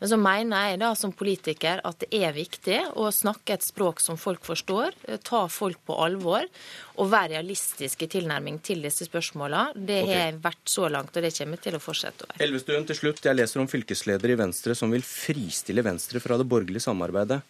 [0.00, 4.02] Men så mener jeg da som politiker at det er viktig å snakke et språk
[4.04, 4.96] som folk forstår.
[5.26, 6.48] Ta folk på alvor
[6.96, 9.86] og være realistisk i tilnærming til disse spørsmålene.
[9.88, 12.42] Det har jeg vært så langt, og det kommer til å fortsette å være.
[12.46, 13.24] Elvestuen, til slutt.
[13.26, 17.42] Jeg leser om fylkesleder i Venstre som vil fristille Venstre fra det borgerlige samarbeidet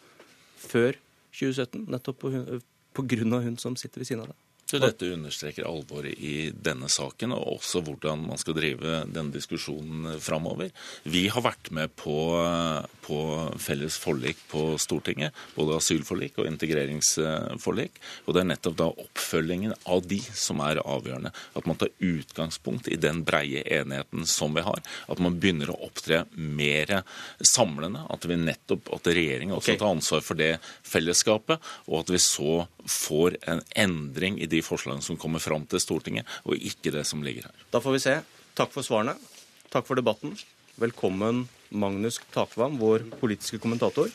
[0.66, 0.98] før
[1.36, 4.45] 2017, nettopp av hun som sitter ved siden av deg.
[4.66, 10.16] Så dette understreker alvoret i denne saken, og også hvordan man skal drive denne diskusjonen
[10.18, 10.72] framover.
[11.06, 12.16] Vi har vært med på,
[13.06, 13.18] på,
[13.62, 18.00] felles forlik på Stortinget, både asylforlik og integreringsforlik.
[18.26, 21.30] Og det er nettopp da oppfølgingen av de som er avgjørende.
[21.54, 24.82] At man tar utgangspunkt i den breie enigheten som vi har.
[25.06, 27.04] At man begynner å opptre mer
[27.38, 28.02] samlende.
[28.10, 29.78] At vi nettopp, at regjeringen også okay.
[29.84, 35.04] tar ansvar for det fellesskapet, og at vi så får en endring i de forslagene
[35.04, 37.64] som kommer fram til Stortinget, og ikke det som ligger her.
[37.72, 38.16] Da får vi se.
[38.56, 39.16] Takk for svarene.
[39.72, 40.36] Takk for debatten.
[40.80, 44.12] Velkommen, Magnus Takvam, vår politiske kommentator.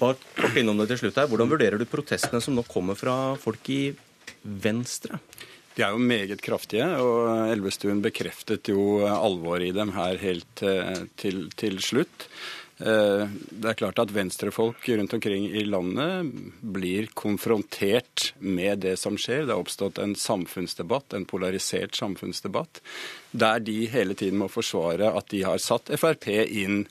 [0.00, 1.28] Bare kort innom det til slutt her.
[1.30, 3.82] Hvordan vurderer du protestene som nå kommer fra folk i
[4.42, 5.18] Venstre?
[5.76, 11.04] De er jo meget kraftige, og Elvestuen bekreftet jo alvoret i dem her helt eh,
[11.20, 12.26] til, til slutt.
[12.80, 16.30] Eh, det er klart at venstrefolk rundt omkring i landet
[16.60, 19.44] blir konfrontert med det som skjer.
[19.44, 22.80] Det har oppstått en samfunnsdebatt, en polarisert samfunnsdebatt,
[23.30, 26.86] der de hele tiden må forsvare at de har satt Frp inn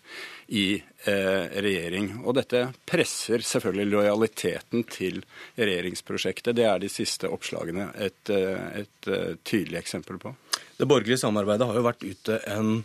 [0.54, 2.12] i eh, regjering.
[2.22, 5.24] Og dette presser selvfølgelig lojaliteten til
[5.58, 6.58] regjeringsprosjektet.
[6.58, 10.36] Det er de siste oppslagene et, eh, et, et tydelig eksempel på.
[10.78, 12.80] Det borgerlige samarbeidet har jo vært ute en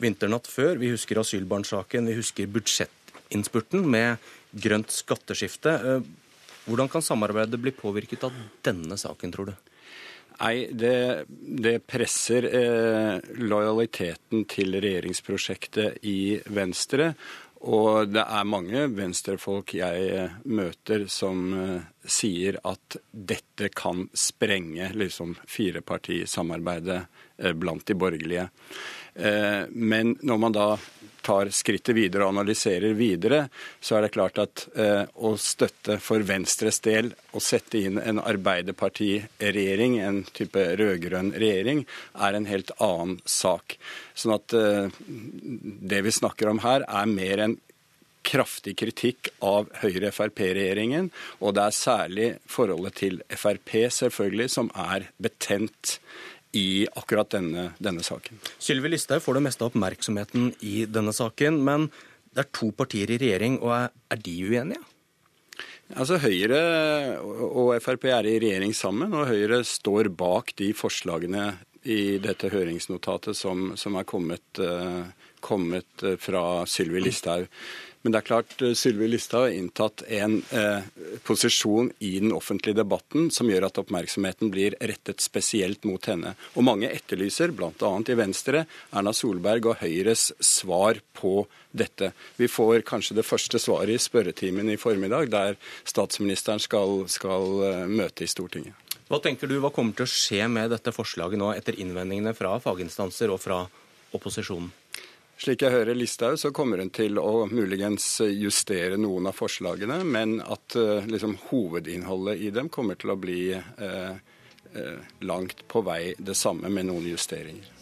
[0.00, 0.76] vinternatt før.
[0.80, 5.76] Vi husker asylbarnsaken, vi husker budsjettinnspurten med grønt skatteskifte.
[5.76, 6.08] Eh,
[6.66, 9.54] hvordan kan samarbeidet bli påvirket av denne saken, tror du?
[10.40, 17.12] Nei, det, det presser eh, lojaliteten til regjeringsprosjektet i Venstre.
[17.68, 24.88] Og det er mange venstrefolk jeg eh, møter som eh, sier at dette kan sprenge
[24.96, 27.02] liksom firepartisamarbeidet
[27.60, 28.48] blant de borgerlige.
[29.14, 30.70] Eh, men når man da
[31.22, 33.44] tar skrittet videre og analyserer videre,
[33.80, 38.22] så er det klart at eh, å støtte for Venstres del å sette inn en
[38.22, 41.84] Arbeiderpartiregjering, en type rød-grønn regjering,
[42.14, 43.76] er en helt annen sak.
[44.14, 45.02] Sånn at eh,
[45.92, 47.58] det vi snakker om her, er mer en
[48.26, 51.08] kraftig kritikk av Høyre-Frp-regjeringen,
[51.40, 55.98] og det er særlig forholdet til Frp, selvfølgelig, som er betent
[56.56, 58.40] i akkurat denne, denne saken.
[58.58, 61.88] Sylvi Listhaug får det meste av oppmerksomheten i denne saken, men
[62.34, 64.82] det er to partier i regjering, og er, er de uenige?
[65.98, 66.60] Altså Høyre
[67.18, 71.48] og Frp er i regjering sammen, og Høyre står bak de forslagene
[71.90, 75.08] i dette høringsnotatet som, som er kommet, uh,
[75.42, 77.48] kommet fra Sylvi Listhaug.
[78.02, 80.86] Men det er klart eh, Sylvi Listhaug har inntatt en eh,
[81.26, 86.32] posisjon i den offentlige debatten som gjør at oppmerksomheten blir rettet spesielt mot henne.
[86.56, 87.92] Og mange etterlyser, bl.a.
[88.00, 88.64] i Venstre,
[88.96, 91.44] Erna Solberg og Høyres svar på
[91.76, 92.12] dette.
[92.40, 97.84] Vi får kanskje det første svaret i spørretimen i formiddag, der statsministeren skal, skal eh,
[97.90, 98.96] møte i Stortinget.
[99.10, 102.56] Hva tenker du, hva kommer til å skje med dette forslaget nå, etter innvendingene fra
[102.62, 103.64] faginstanser og fra
[104.16, 104.70] opposisjonen?
[105.40, 110.36] Slik jeg hører Listhaug, så kommer hun til å muligens justere noen av forslagene, men
[110.44, 114.12] at uh, liksom, hovedinnholdet i dem kommer til å bli uh,
[114.76, 117.72] uh, langt på vei det samme, med noen justeringer.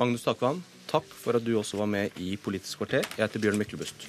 [0.00, 3.04] Magnus Takvam, takk for at du også var med i Politisk kvarter.
[3.18, 4.08] Jeg heter Bjørn Myklebust.